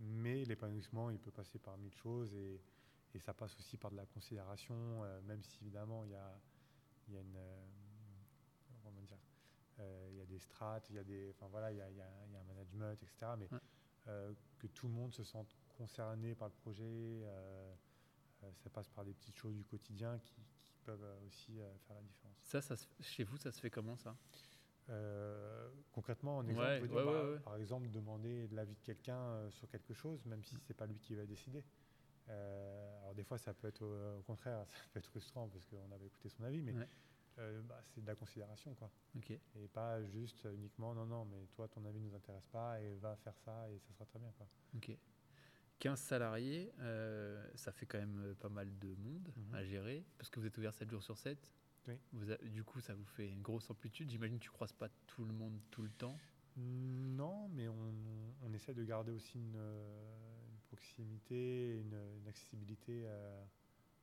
mais 0.00 0.44
l'épanouissement, 0.44 1.10
il 1.10 1.18
peut 1.18 1.32
passer 1.32 1.58
par 1.58 1.76
mille 1.76 1.92
choses 1.94 2.32
et, 2.34 2.60
et 3.14 3.18
ça 3.18 3.34
passe 3.34 3.58
aussi 3.58 3.76
par 3.76 3.90
de 3.90 3.96
la 3.96 4.06
considération, 4.06 5.02
euh, 5.04 5.20
même 5.22 5.42
si 5.42 5.58
évidemment, 5.62 6.04
il 6.04 6.10
y 6.12 6.14
a, 6.14 6.40
il 7.08 7.14
y 7.14 7.16
a 7.16 7.20
une. 7.20 7.36
euh, 7.36 7.66
comment 8.82 9.02
dire 9.02 9.18
il 10.10 10.16
y 10.16 10.20
a 10.20 10.26
des 10.26 10.40
strates, 10.40 10.90
il 10.90 10.96
y 10.96 10.98
a 10.98 11.04
des, 11.04 11.30
enfin 11.30 11.46
voilà, 11.46 11.70
il 11.70 11.76
y 11.78 11.80
a, 11.80 11.88
il 11.88 11.96
y 11.96 12.00
a- 12.00 12.26
il 12.26 12.32
y 12.32 12.36
a 12.36 12.40
un 12.40 12.44
management, 12.44 13.00
etc. 13.00 13.36
Mais 13.38 13.48
Ouais. 13.52 13.58
euh, 14.08 14.34
que 14.58 14.66
tout 14.66 14.88
le 14.88 14.92
monde 14.94 15.12
se 15.14 15.22
sente 15.22 15.56
concerné 15.68 16.34
par 16.34 16.48
le 16.48 16.54
projet, 16.54 16.82
euh, 17.24 17.72
ça 18.56 18.70
passe 18.70 18.88
par 18.88 19.04
des 19.04 19.14
petites 19.14 19.36
choses 19.36 19.54
du 19.54 19.64
quotidien 19.64 20.18
qui 20.18 20.34
peuvent 20.88 21.04
euh, 21.04 21.26
aussi 21.26 21.60
euh, 21.60 21.70
faire 21.86 21.96
la 21.96 22.02
différence. 22.02 22.36
ça, 22.62 22.74
chez 23.00 23.24
vous, 23.24 23.36
ça 23.36 23.52
se 23.52 23.60
fait 23.60 23.68
comment 23.70 23.96
ça? 23.96 24.16
Euh, 24.88 25.68
concrètement, 25.92 26.38
en 26.38 26.48
exemple, 26.48 26.66
Ouais, 26.66 26.80
dire, 26.88 26.96
ouais, 26.96 27.04
bah, 27.34 27.40
par 27.44 27.56
exemple, 27.56 27.90
demander 27.90 28.48
l'avis 28.48 28.74
de 28.74 28.80
quelqu'un 28.80 29.50
sur 29.50 29.68
quelque 29.68 29.92
chose, 29.92 30.24
même 30.24 30.42
si 30.42 30.56
c'est 30.66 30.72
pas 30.74 30.86
lui 30.86 30.98
qui 30.98 31.14
va 31.14 31.26
décider. 31.26 31.62
Euh, 32.30 32.98
alors 33.00 33.14
des 33.14 33.24
fois, 33.24 33.36
ça 33.38 33.52
peut 33.52 33.68
être 33.68 33.84
au 33.84 34.22
contraire, 34.22 34.64
ça 34.68 34.88
peut 34.92 34.98
être 34.98 35.06
frustrant 35.06 35.48
parce 35.48 35.66
qu'on 35.66 35.92
avait 35.92 36.06
écouté 36.06 36.30
son 36.30 36.42
avis, 36.44 36.62
mais 36.62 36.72
euh, 37.38 37.60
bah, 37.62 37.80
c'est 37.84 38.00
de 38.00 38.06
la 38.06 38.14
considération, 38.14 38.74
quoi. 38.74 38.90
Et 39.56 39.68
pas 39.68 40.02
juste 40.04 40.48
uniquement, 40.54 40.94
non, 40.94 41.04
non, 41.04 41.26
mais 41.26 41.46
toi, 41.54 41.68
ton 41.68 41.84
avis 41.84 42.00
ne 42.00 42.08
nous 42.08 42.14
intéresse 42.14 42.46
pas 42.46 42.80
et 42.80 42.94
va 42.94 43.14
faire 43.16 43.36
ça 43.38 43.70
et 43.70 43.78
ça 43.78 43.92
sera 43.92 44.06
très 44.06 44.18
bien, 44.18 44.32
quoi. 44.38 44.46
15 45.78 45.98
salariés, 46.00 46.72
euh, 46.80 47.46
ça 47.54 47.72
fait 47.72 47.86
quand 47.86 47.98
même 47.98 48.18
euh, 48.20 48.34
pas 48.34 48.48
mal 48.48 48.68
de 48.78 48.94
monde 48.96 49.28
Mhm. 49.36 49.54
à 49.54 49.64
gérer, 49.64 50.04
parce 50.18 50.28
que 50.30 50.40
vous 50.40 50.46
êtes 50.46 50.56
ouvert 50.58 50.74
7 50.74 50.90
jours 50.90 51.02
sur 51.02 51.16
7. 51.16 51.52
Oui. 51.86 51.94
Vous 52.12 52.30
a- 52.30 52.36
du 52.38 52.64
coup, 52.64 52.80
ça 52.80 52.94
vous 52.94 53.04
fait 53.04 53.28
une 53.30 53.40
grosse 53.42 53.70
amplitude. 53.70 54.10
J'imagine 54.10 54.38
que 54.38 54.44
tu 54.44 54.50
croises 54.50 54.72
pas 54.72 54.88
tout 55.06 55.24
le 55.24 55.32
monde 55.32 55.58
tout 55.70 55.82
le 55.82 55.90
temps. 55.90 56.16
Non, 56.56 57.48
mais 57.50 57.68
on, 57.68 57.92
on 58.42 58.52
essaie 58.52 58.74
de 58.74 58.82
garder 58.84 59.12
aussi 59.12 59.38
une, 59.38 59.54
euh, 59.56 60.46
une 60.50 60.58
proximité, 60.66 61.78
une, 61.78 61.96
une 62.20 62.28
accessibilité 62.28 63.04
euh, 63.06 63.44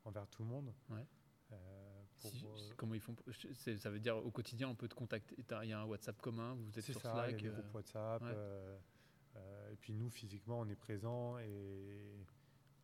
envers 0.04 0.26
tout 0.28 0.42
le 0.42 0.48
monde. 0.48 0.72
Ouais. 0.88 1.06
Euh, 1.52 2.02
pour, 2.22 2.30
Si- 2.32 2.44
euh, 2.46 2.56
si- 2.56 2.72
comment 2.76 2.94
ils 2.94 3.00
font 3.00 3.14
Ça 3.76 3.90
veut 3.90 4.00
dire 4.00 4.16
au 4.16 4.30
quotidien, 4.30 4.68
on 4.68 4.74
peut 4.74 4.88
te 4.88 4.94
contacter. 4.94 5.36
Il 5.62 5.68
y 5.68 5.72
a 5.72 5.80
un 5.80 5.84
WhatsApp 5.84 6.20
commun, 6.20 6.54
vous 6.54 6.76
êtes 6.78 6.84
sur 6.84 6.94
ça, 7.00 7.12
Slack. 7.12 7.40
il 7.40 7.44
y 7.44 7.48
a 7.48 7.50
des 7.52 7.60
groupes 7.60 7.74
WhatsApp. 7.74 8.22
ouais. 8.22 8.78
Euh, 9.36 9.66
euh, 9.66 9.72
et 9.72 9.76
puis 9.76 9.92
nous, 9.92 10.10
physiquement, 10.10 10.60
on 10.60 10.68
est 10.68 10.76
présent 10.76 11.38
et 11.38 12.26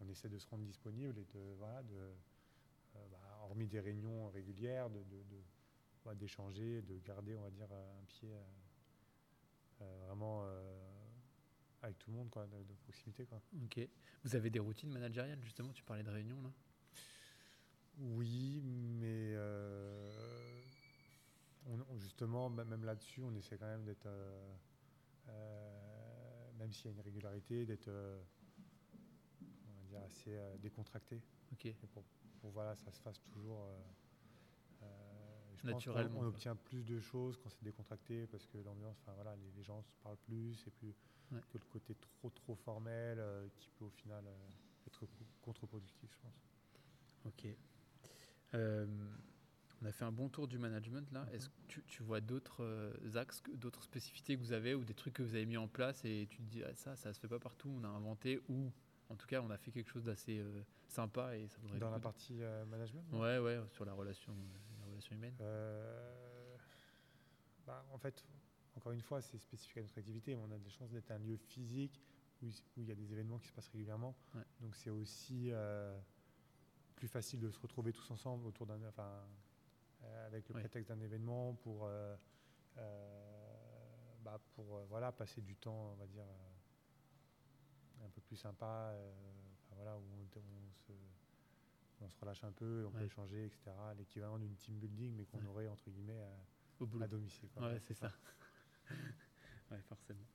on 0.01 0.09
essaie 0.09 0.29
de 0.29 0.39
se 0.39 0.47
rendre 0.49 0.65
disponible 0.65 1.19
et 1.19 1.25
de, 1.25 1.55
voilà, 1.59 1.83
de, 1.83 1.95
euh, 1.95 3.07
bah, 3.11 3.19
hormis 3.43 3.67
des 3.67 3.81
réunions 3.81 4.29
régulières, 4.31 4.91
de, 4.91 4.99
de- 4.99 5.23
de- 5.23 5.43
voilà, 6.05 6.19
d'échanger, 6.19 6.83
de 6.83 6.99
garder, 6.99 7.37
on 7.37 7.43
va 7.43 7.51
dire, 7.51 7.71
un 7.73 8.05
pied 8.09 8.29
euh, 8.33 8.43
euh, 9.83 10.05
vraiment 10.07 10.43
euh, 10.45 10.79
avec 11.83 11.99
tout 11.99 12.11
le 12.11 12.17
monde, 12.17 12.31
quoi, 12.31 12.47
de, 12.47 12.75
proximité. 12.85 13.25
Quoi. 13.27 13.41
Ok. 13.65 13.81
Vous 14.25 14.37
avez 14.37 14.51
des 14.51 14.59
routines 14.59 14.91
managériales, 14.91 15.43
justement? 15.43 15.73
Tu 15.73 15.83
parlais 15.83 16.03
de 16.03 16.11
réunions, 16.11 16.41
là? 16.43 16.51
Oui, 17.99 18.61
mais 18.65 19.33
euh, 19.35 20.63
on- 21.67 21.99
justement, 21.99 22.49
même 22.51 22.85
là-dessus, 22.85 23.23
on 23.23 23.35
essaie 23.35 23.59
quand 23.59 23.67
même 23.67 23.85
d'être, 23.85 24.07
euh, 24.07 24.55
euh, 25.29 25.62
même 26.63 26.73
s'il 26.73 26.87
y 26.87 26.89
a 26.89 26.93
une 26.93 27.01
régularité, 27.01 27.67
d'être 27.67 27.89
euh, 27.89 28.23
assez 30.07 30.35
euh, 30.37 30.57
décontracté. 30.59 31.21
Ok. 31.53 31.67
Et 31.67 31.75
pour, 31.93 32.05
pour 32.41 32.51
voilà, 32.51 32.75
ça 32.77 32.91
se 32.93 33.01
fasse 33.01 33.21
toujours. 33.21 33.63
euh, 33.65 33.83
je 35.57 35.63
pense 35.63 35.73
Naturellement, 35.75 36.19
quoi. 36.19 36.27
on 36.27 36.29
obtient 36.31 36.57
plus 36.57 36.85
de 36.85 36.99
choses 37.01 37.39
quand 37.39 37.49
c'est 37.51 37.63
décontracté 37.63 38.27
parce 38.27 38.47
que 38.47 38.59
l'ambiance, 38.59 38.97
enfin 39.01 39.13
voilà, 39.15 39.37
les, 39.37 39.51
les 39.53 39.63
gens 39.63 39.81
se 39.83 39.97
parlent 40.03 40.17
plus 40.19 40.67
et 40.67 40.71
plus 40.71 40.95
Ouais. 41.31 41.41
que 41.49 41.57
le 41.59 41.65
côté 41.65 41.95
trop 41.95 42.29
trop 42.31 42.55
formel 42.55 43.19
qui 43.57 43.71
peut 43.71 43.85
au 43.87 43.91
final 43.91 44.25
être 44.87 45.07
co- 45.07 45.27
contre-productif, 45.41 46.11
je 46.13 46.19
pense. 46.21 46.43
Ok. 47.25 47.47
Euh, 48.55 48.87
on 49.83 49.87
a 49.87 49.93
fait 49.93 50.05
un 50.05 50.13
bon 50.13 50.29
tour 50.29 50.47
du 50.49 50.59
management 50.59 51.11
là. 51.13 51.27
Est-ce 51.33 51.49
que 51.49 51.55
tu, 51.69 51.83
tu 51.89 52.03
vois 52.03 52.21
d'autres 52.21 52.63
euh, 52.63 52.93
axes, 53.17 53.43
d'autres 53.55 53.83
spécificités 53.83 54.37
que 54.37 54.41
vous 54.41 54.53
avez 54.53 54.75
ou 54.75 54.85
des 54.85 54.95
trucs 54.95 55.15
que 55.15 55.23
vous 55.23 55.35
avez 55.35 55.47
mis 55.47 55.57
en 55.57 55.67
place 55.69 56.05
et 56.05 56.29
tu 56.31 56.39
te 56.39 56.43
dis 56.43 56.63
ah, 56.63 56.75
ça, 56.75 56.95
ça 56.97 57.13
se 57.13 57.19
fait 57.21 57.29
pas 57.29 57.39
partout, 57.41 57.69
on 57.69 57.85
a 57.85 57.89
inventé 57.89 58.41
ou 58.49 58.71
en 59.09 59.17
tout 59.17 59.27
cas 59.27 59.43
on 59.43 59.51
a 59.51 59.57
fait 59.59 59.73
quelque 59.73 59.91
chose 59.91 60.05
d'assez 60.05 60.39
euh, 60.39 60.63
sympa 60.89 61.37
et 61.37 61.49
ça 61.49 61.59
vaudrait 61.61 61.79
Dans 61.79 61.91
la 61.91 61.99
de- 61.99 62.03
partie 62.03 62.43
euh, 62.43 62.65
management 62.67 63.05
Ouais, 63.13 63.39
ouais, 63.39 63.61
sur 63.71 63.85
la 63.85 63.93
relation, 63.93 64.33
la 64.81 64.87
relation 64.87 65.17
humaine. 65.17 65.35
Bah, 67.67 67.85
en 67.93 67.99
fait, 67.99 68.25
encore 68.77 68.93
une 68.93 69.03
fois, 69.03 69.23
c'est 69.23 69.39
spécifique 69.39 69.79
à 69.79 69.83
notre 69.83 69.99
activité, 69.99 70.35
on 70.35 70.51
a 70.51 70.59
des 70.59 70.71
chances 70.71 70.91
d'être 70.91 71.11
un 71.11 71.19
lieu 71.19 71.37
physique 71.37 72.01
où, 72.43 72.49
il 72.77 72.85
y 72.85 72.91
a 72.91 72.95
des 72.95 73.13
événements 73.13 73.39
qui 73.39 73.47
se 73.49 73.53
passent 73.53 73.69
régulièrement. 73.69 74.17
Ouais. 74.35 74.43
Donc 74.61 74.75
c'est 74.75 74.91
aussi 74.91 75.53
plus 76.97 77.09
facile 77.09 77.41
de 77.41 77.51
se 77.51 77.59
retrouver 77.59 77.93
tous 77.93 78.11
ensemble 78.11 78.47
autour 78.47 78.67
d'un, 78.67 78.83
enfin, 78.89 79.25
avec 80.27 80.49
le 80.49 80.55
prétexte 80.55 80.91
d'un 80.91 81.01
événement 81.01 81.55
pour, 81.55 81.85
euh, 81.87 82.17
euh, 82.79 84.15
bah, 84.23 84.41
pour 84.55 84.77
euh, 84.77 84.85
voilà, 84.89 85.13
passer 85.13 85.41
du 85.41 85.57
temps, 85.57 85.93
on 85.93 85.97
va 85.97 86.07
dire, 86.07 86.25
euh, 86.25 88.07
un 88.07 88.11
peu 88.11 88.21
plus 88.21 88.37
sympa, 88.37 88.91
euh, 88.95 89.13
enfin, 89.65 89.75
voilà, 89.77 89.97
où 89.99 90.03
on, 90.03 90.39
on 90.41 90.73
se, 90.75 90.93
on 92.01 92.09
se 92.09 92.19
relâche 92.19 92.43
un 92.45 92.53
peu, 92.53 92.85
on 92.87 92.91
peut 92.93 93.05
échanger, 93.05 93.45
etc. 93.47 93.71
L'équivalent 93.97 94.39
d'une 94.39 94.57
team 94.57 94.79
building, 94.79 95.15
mais 95.17 95.25
qu'on 95.25 95.39
Ouais. 95.39 95.47
aurait 95.47 95.69
entre 95.69 95.91
guillemets 95.91 96.21
à, 96.21 96.31
Au 96.81 96.87
boulot. 96.87 97.05
à 97.05 97.09
domicile. 97.09 97.49
quoi. 97.51 97.69
Ouais, 97.69 97.81
c'est 97.81 97.95
ça. 97.95 98.11
ouais, 99.71 99.81
forcément. 99.89 100.27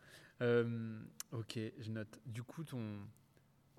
Euh, 0.42 1.04
ok, 1.32 1.60
je 1.78 1.92
note. 1.92 2.20
Du 2.26 2.44
coup, 2.44 2.64
ton, 2.64 3.08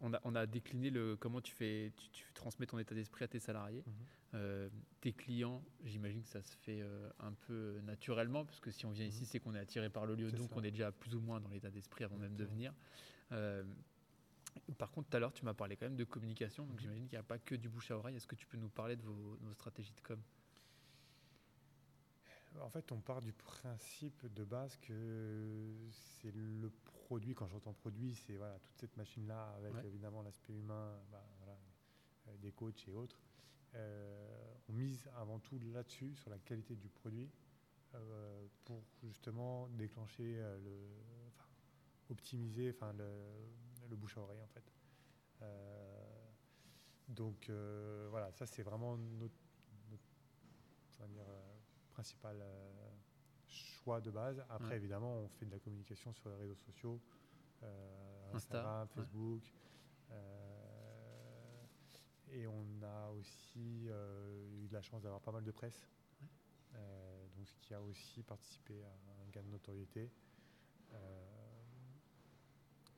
on, 0.01 0.13
a, 0.15 0.21
on 0.25 0.35
a 0.35 0.47
décliné 0.47 0.91
le 0.91 1.17
comment 1.17 1.41
tu 1.41 1.53
fais, 1.53 1.93
tu, 1.97 2.09
tu 2.11 2.33
transmets 2.35 2.67
ton 2.67 2.79
état 2.79 2.95
d'esprit 2.95 3.25
à 3.25 3.29
tes 3.29 3.39
salariés. 3.41 3.83
Mhm. 3.87 3.93
Euh, 4.35 4.69
tes 5.01 5.13
clients, 5.13 5.63
j'imagine 5.85 6.23
que 6.23 6.29
ça 6.29 6.43
se 6.43 6.55
fait 6.57 6.81
euh, 6.83 7.09
un 7.21 7.33
peu 7.33 7.81
naturellement, 7.85 8.45
parce 8.45 8.61
que 8.61 8.71
si 8.71 8.85
on 8.85 8.91
vient 8.91 9.07
ici, 9.07 9.21
Mhm. 9.23 9.27
c'est 9.27 9.41
qu'on 9.41 9.55
est 9.55 9.59
attiré 9.61 9.89
par 9.89 10.05
le 10.07 10.15
lieu, 10.15 10.31
donc 10.31 10.51
ça. 10.51 10.57
on 10.57 10.63
est 10.63 10.71
déjà 10.71 10.93
plus 10.93 11.15
ou 11.15 11.21
moins 11.21 11.41
dans 11.41 11.49
l'état 11.49 11.71
d'esprit 11.71 12.05
avant 12.05 12.17
même 12.19 12.37
de 12.37 12.45
venir. 12.45 12.73
Euh, 13.33 13.65
par 14.77 14.91
contre, 14.91 15.09
tout 15.09 15.17
à 15.17 15.21
l'heure, 15.21 15.33
tu 15.33 15.45
m'as 15.45 15.55
parlé 15.55 15.77
quand 15.77 15.87
même 15.87 15.97
de 15.97 16.05
communication, 16.05 16.65
donc 16.67 16.75
Mhm. 16.77 16.81
j'imagine 16.81 17.05
qu'il 17.09 17.17
n'y 17.17 17.21
a 17.21 17.23
pas 17.23 17.39
que 17.39 17.55
du 17.55 17.69
bouche 17.69 17.91
à 17.91 17.97
oreille. 17.97 18.17
Est-ce 18.17 18.27
que 18.27 18.35
tu 18.37 18.47
peux 18.47 18.59
nous 18.59 18.69
parler 18.69 18.97
de 18.97 19.03
vos, 19.03 19.37
de 19.37 19.47
vos 19.47 19.53
stratégies 19.55 19.93
de 19.95 20.01
com? 20.03 20.21
En 22.61 22.71
fait, 22.71 22.91
on 22.93 23.01
part 23.01 23.21
du 23.23 23.33
principe 23.33 24.27
de 24.35 24.45
base 24.45 24.77
que 24.79 25.89
c'est 25.91 26.33
le 26.35 26.71
produit. 26.71 27.35
Quand 27.35 27.47
j'entends 27.47 27.73
produit, 27.73 28.15
c'est 28.15 28.37
voilà, 28.37 28.59
toute 28.59 28.79
cette 28.79 28.97
machine-là 28.97 29.55
avec 29.57 29.75
Ouais. 29.75 29.87
évidemment 29.87 30.23
l'aspect 30.23 30.55
humain, 30.55 30.99
bah, 31.11 31.25
voilà, 31.39 31.57
euh, 32.29 32.37
des 32.39 32.53
coachs 32.53 32.89
et 32.89 32.93
autres. 32.93 33.21
Euh, 33.75 34.55
on 34.69 34.73
mise 34.73 35.09
avant 35.17 35.39
tout 35.39 35.59
là-dessus, 35.59 36.17
sur 36.17 36.31
la 36.31 36.39
qualité 36.39 36.75
du 36.75 36.89
produit, 36.89 37.31
euh, 37.95 38.47
pour 38.65 38.83
justement 39.03 39.69
déclencher 39.69 40.37
le, 40.65 40.89
enfin, 41.29 41.49
optimiser, 42.11 42.71
enfin 42.71 42.93
le, 42.95 43.09
le 43.89 43.97
bouche 43.97 44.17
à 44.17 44.23
oreille 44.23 44.43
en 44.43 44.49
fait. 44.49 44.73
Donc 47.09 47.51
voilà, 48.11 48.33
ça 48.33 48.47
c'est 48.47 48.63
vraiment 48.63 48.97
notre, 48.97 49.35
dire, 51.07 51.25
euh, 51.29 51.48
principal 52.03 52.37
euh, 52.41 52.91
choix 53.49 54.01
de 54.01 54.13
base. 54.13 54.39
Après, 54.49 54.69
Ouais. 54.71 54.77
évidemment, 54.77 55.15
on 55.25 55.29
fait 55.29 55.47
de 55.47 55.51
la 55.51 55.59
communication 55.59 56.13
sur 56.13 56.29
les 56.29 56.37
réseaux 56.37 56.55
sociaux, 56.55 57.01
euh, 57.65 58.33
Insta, 58.35 58.83
Instagram. 58.83 58.89
Facebook. 58.89 59.43
euh, 60.13 61.65
et 62.31 62.47
on 62.47 62.67
a 62.83 63.09
aussi 63.11 63.87
eu 63.87 64.69
de 64.69 64.73
la 64.75 64.83
chance 64.83 65.03
d'avoir 65.03 65.21
pas 65.23 65.33
mal 65.33 65.43
de 65.43 65.51
presse. 65.51 65.89
Ouais. 66.21 66.29
Donc, 67.37 67.49
ce 67.49 67.59
qui 67.59 67.75
a 67.75 67.81
aussi 67.83 68.23
participé 68.23 68.81
à 68.85 68.93
un 69.23 69.29
gain 69.33 69.43
de 69.43 69.49
notoriété. 69.49 70.09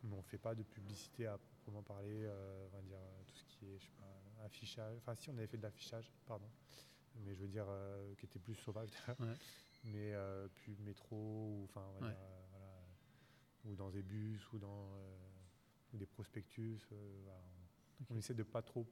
Mais 0.02 0.12
on 0.14 0.16
ne 0.18 0.22
fait 0.22 0.38
pas 0.38 0.54
de 0.54 0.62
publicité 0.62 1.26
à 1.26 1.38
proprement 1.38 1.82
parler, 1.82 2.26
on 2.28 2.68
va 2.76 2.82
dire 2.82 2.98
tout 3.26 3.34
ce 3.36 3.44
qui 3.44 3.66
est, 3.66 3.78
je 3.78 3.84
sais 3.86 3.92
pas, 3.98 4.44
affichage. 4.44 4.96
Enfin, 4.98 5.14
si 5.14 5.30
on 5.30 5.36
avait 5.38 5.46
fait 5.46 5.58
de 5.58 5.62
l'affichage, 5.62 6.10
pardon, 6.26 6.48
mais 7.16 7.34
je 7.34 7.40
veux 7.42 7.48
dire 7.48 7.66
euh, 7.68 8.14
qui 8.16 8.26
était 8.26 8.38
plus 8.38 8.54
sauvage, 8.54 8.90
Ouais. 9.18 9.34
mais 9.84 10.12
euh, 10.14 10.48
plus 10.48 10.76
métro 10.80 11.16
ou 11.16 11.64
enfin, 11.64 11.86
Ouais. 12.00 12.08
euh, 12.08 12.40
voilà, 12.50 12.84
ou 13.64 13.74
dans 13.76 13.90
des 13.90 14.02
bus 14.02 14.40
ou 14.52 14.58
dans 14.58 14.92
euh, 14.94 15.16
ou 15.92 15.98
des 15.98 16.06
prospectus. 16.06 16.78
euh, 16.92 17.20
voilà, 17.24 17.40
on, 18.10 18.16
essaie 18.16 18.34
de 18.34 18.42
pas 18.42 18.62
trop 18.62 18.86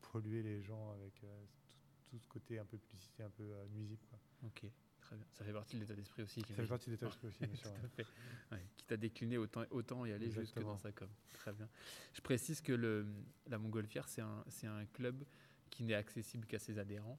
polluer 0.00 0.42
les 0.42 0.60
gens 0.62 0.90
avec 0.92 1.22
euh, 1.24 1.44
tout, 1.68 1.78
tout 2.06 2.18
ce 2.18 2.26
côté 2.28 2.58
un 2.58 2.64
peu 2.64 2.76
publicité, 2.78 3.22
un 3.22 3.30
peu 3.30 3.44
euh, 3.44 3.66
nuisible. 3.68 4.02
Quoi. 4.10 4.18
Ok, 4.46 4.64
très 5.00 5.16
bien. 5.16 5.24
Ça 5.32 5.44
fait 5.44 5.52
partie 5.52 5.76
de 5.76 5.80
l'état 5.82 5.94
d'esprit 5.94 6.22
aussi. 6.22 6.40
Ça 6.40 6.54
fait 6.54 6.66
partie 6.66 6.90
des 6.90 6.98
tâches 6.98 7.22
aussi, 7.24 7.46
bien 7.46 7.54
sûr. 7.56 7.70
Tout 7.72 7.86
à 7.86 7.88
fait. 7.88 8.06
Ouais, 8.52 8.64
quitte 8.76 8.92
à 8.92 8.96
décliner, 8.96 9.38
autant, 9.38 9.64
autant 9.70 10.04
y 10.04 10.12
aller 10.12 10.26
jusque 10.26 10.38
Exactement. 10.40 10.72
dans 10.72 10.78
sa 10.78 10.90
com. 10.92 11.08
Très 11.32 11.52
bien. 11.52 11.68
Je 12.12 12.20
précise 12.20 12.60
que 12.60 12.72
le, 12.72 13.06
la 13.46 13.58
Montgolfière, 13.58 14.08
c'est 14.08 14.22
un, 14.22 14.44
c'est 14.48 14.66
un 14.66 14.84
club 14.86 15.24
qui 15.70 15.84
n'est 15.84 15.94
accessible 15.94 16.46
qu'à 16.46 16.58
ses 16.58 16.78
adhérents. 16.78 17.18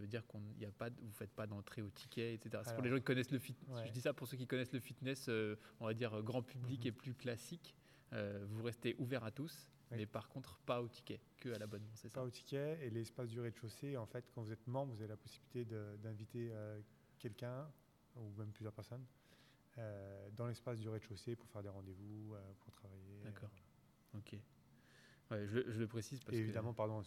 Veut 0.00 0.06
dire 0.06 0.26
qu'on 0.26 0.40
y 0.58 0.64
a 0.64 0.70
pas, 0.72 0.88
vous 0.88 1.08
ne 1.08 1.12
faites 1.12 1.30
pas 1.32 1.46
d'entrée 1.46 1.82
au 1.82 1.90
ticket, 1.90 2.32
etc. 2.34 2.62
C'est 2.64 2.72
pour 2.74 2.82
les 2.82 2.88
gens 2.88 2.96
qui 2.96 3.02
connaissent 3.02 3.30
le 3.30 3.38
fitness. 3.38 3.68
ouais. 3.76 3.86
Je 3.88 3.92
dis 3.92 4.00
ça 4.00 4.14
pour 4.14 4.26
ceux 4.26 4.38
qui 4.38 4.46
connaissent 4.46 4.72
le 4.72 4.80
fitness, 4.80 5.28
euh, 5.28 5.56
on 5.78 5.84
va 5.86 5.92
dire 5.92 6.14
euh, 6.14 6.22
grand 6.22 6.42
public 6.42 6.80
Mhm. 6.80 6.86
et 6.88 6.92
plus 6.92 7.14
classique. 7.14 7.74
Euh, 8.14 8.44
vous 8.48 8.62
restez 8.62 8.96
ouvert 8.98 9.22
à 9.24 9.30
tous, 9.30 9.68
Oui. 9.90 9.98
mais 9.98 10.06
par 10.06 10.28
contre 10.30 10.58
pas 10.60 10.80
au 10.80 10.88
ticket, 10.88 11.20
que 11.36 11.50
à 11.50 11.58
l'abonnement, 11.58 11.92
c'est 11.94 12.08
ça? 12.08 12.14
Pas 12.20 12.24
au 12.26 12.30
ticket 12.30 12.78
et 12.82 12.88
l'espace 12.88 13.28
du 13.28 13.38
rez-de-chaussée, 13.40 13.96
en 13.98 14.06
fait, 14.06 14.24
quand 14.34 14.40
vous 14.42 14.52
êtes 14.52 14.66
membre, 14.66 14.94
vous 14.94 15.00
avez 15.02 15.08
la 15.10 15.16
possibilité 15.18 15.64
d'inviter 15.98 16.48
euh, 16.50 16.80
quelqu'un 17.18 17.70
ou 18.16 18.30
même 18.38 18.50
plusieurs 18.52 18.72
personnes 18.72 19.04
dans 20.36 20.46
l'espace 20.46 20.78
du 20.80 20.88
rez-de-chaussée 20.88 21.36
pour 21.36 21.48
faire 21.50 21.62
des 21.62 21.68
rendez-vous, 21.68 22.34
pour 22.60 22.70
travailler. 22.72 23.20
D'accord. 23.24 23.50
Ok. 24.14 24.32
Ouais, 25.30 25.46
je, 25.46 25.58
le- 25.58 25.70
je 25.70 25.78
le 25.78 25.86
précise 25.86 26.20
parce 26.20 26.34
Et 26.36 26.40
que 26.40 26.44
évidemment, 26.44 26.74
pardon, 26.74 27.02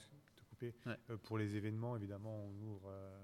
Ouais. 0.62 0.98
euh, 1.10 1.18
pour 1.18 1.38
les 1.38 1.56
événements, 1.56 1.96
évidemment, 1.96 2.36
on 2.46 2.62
ouvre 2.62 2.88
euh, 2.90 3.20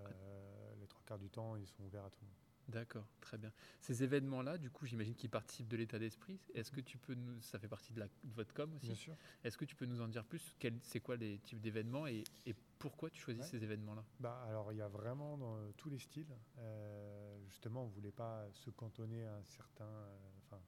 euh, 0.00 0.74
les 0.80 0.86
trois 0.86 1.02
quarts 1.04 1.18
du 1.18 1.30
temps, 1.30 1.56
ils 1.56 1.66
sont 1.66 1.82
ouverts 1.84 2.04
à 2.04 2.10
tout 2.10 2.20
le 2.22 2.26
monde. 2.26 2.36
D'accord, 2.68 3.06
très 3.20 3.36
bien. 3.38 3.52
Ces 3.80 4.04
événements-là, 4.04 4.56
du 4.56 4.70
coup, 4.70 4.86
j'imagine 4.86 5.14
qu'ils 5.16 5.28
participent 5.28 5.66
de 5.68 5.76
l'état 5.76 5.98
d'esprit. 5.98 6.38
Est-ce 6.54 6.70
que 6.70 6.80
tu 6.80 6.96
peux 6.96 7.14
nous, 7.14 7.40
ça 7.42 7.58
fait 7.58 7.68
partie 7.68 7.92
de, 7.92 7.98
la, 8.00 8.06
de 8.06 8.32
votre 8.34 8.54
com 8.54 8.72
aussi. 8.76 8.94
sûr. 8.94 9.16
Est-ce 9.42 9.58
que 9.58 9.64
tu 9.64 9.74
peux 9.74 9.84
nous 9.84 10.00
en 10.00 10.06
dire 10.08 10.24
plus 10.24 10.56
C'est 10.82 11.00
quoi 11.00 11.16
les 11.16 11.38
types 11.40 11.60
d'événements 11.60 12.06
et, 12.06 12.22
et 12.46 12.54
pourquoi 12.78 13.10
tu 13.10 13.20
choisis 13.20 13.42
Ouais. 13.42 13.48
ces 13.50 13.64
événements-là? 13.64 14.04
Bah, 14.20 14.42
alors, 14.48 14.72
il 14.72 14.78
y 14.78 14.80
a 14.80 14.88
vraiment 14.88 15.36
dans 15.36 15.72
tous 15.72 15.90
les 15.90 15.98
styles. 15.98 16.34
Euh, 16.58 17.36
justement, 17.46 17.82
on 17.82 17.88
ne 17.88 17.92
voulait 17.92 18.12
pas 18.12 18.46
se 18.52 18.70
cantonner 18.70 19.24
à 19.26 19.34
un 19.36 19.44
certain. 19.44 19.84
euh, 19.84 20.18
Enfin, 20.38 20.62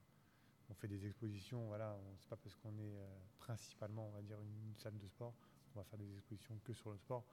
on 0.69 0.73
fait 0.73 0.87
des 0.89 1.05
expositions, 1.05 1.65
voilà. 1.67 1.97
C'est 2.19 2.27
pas 2.29 2.35
parce 2.37 2.55
qu'on 2.55 2.77
est 2.77 2.97
euh, 2.97 3.07
principalement, 3.39 4.09
on 4.09 4.11
va 4.11 4.21
dire, 4.21 4.41
une 4.41 4.75
salle 4.75 4.97
de 4.97 5.07
sport, 5.07 5.33
on 5.75 5.79
va 5.79 5.85
faire 5.85 5.99
des 5.99 6.11
expositions 6.13 6.57
que 6.63 6.73
sur 6.73 6.91
le 6.91 6.97
sport. 6.97 7.25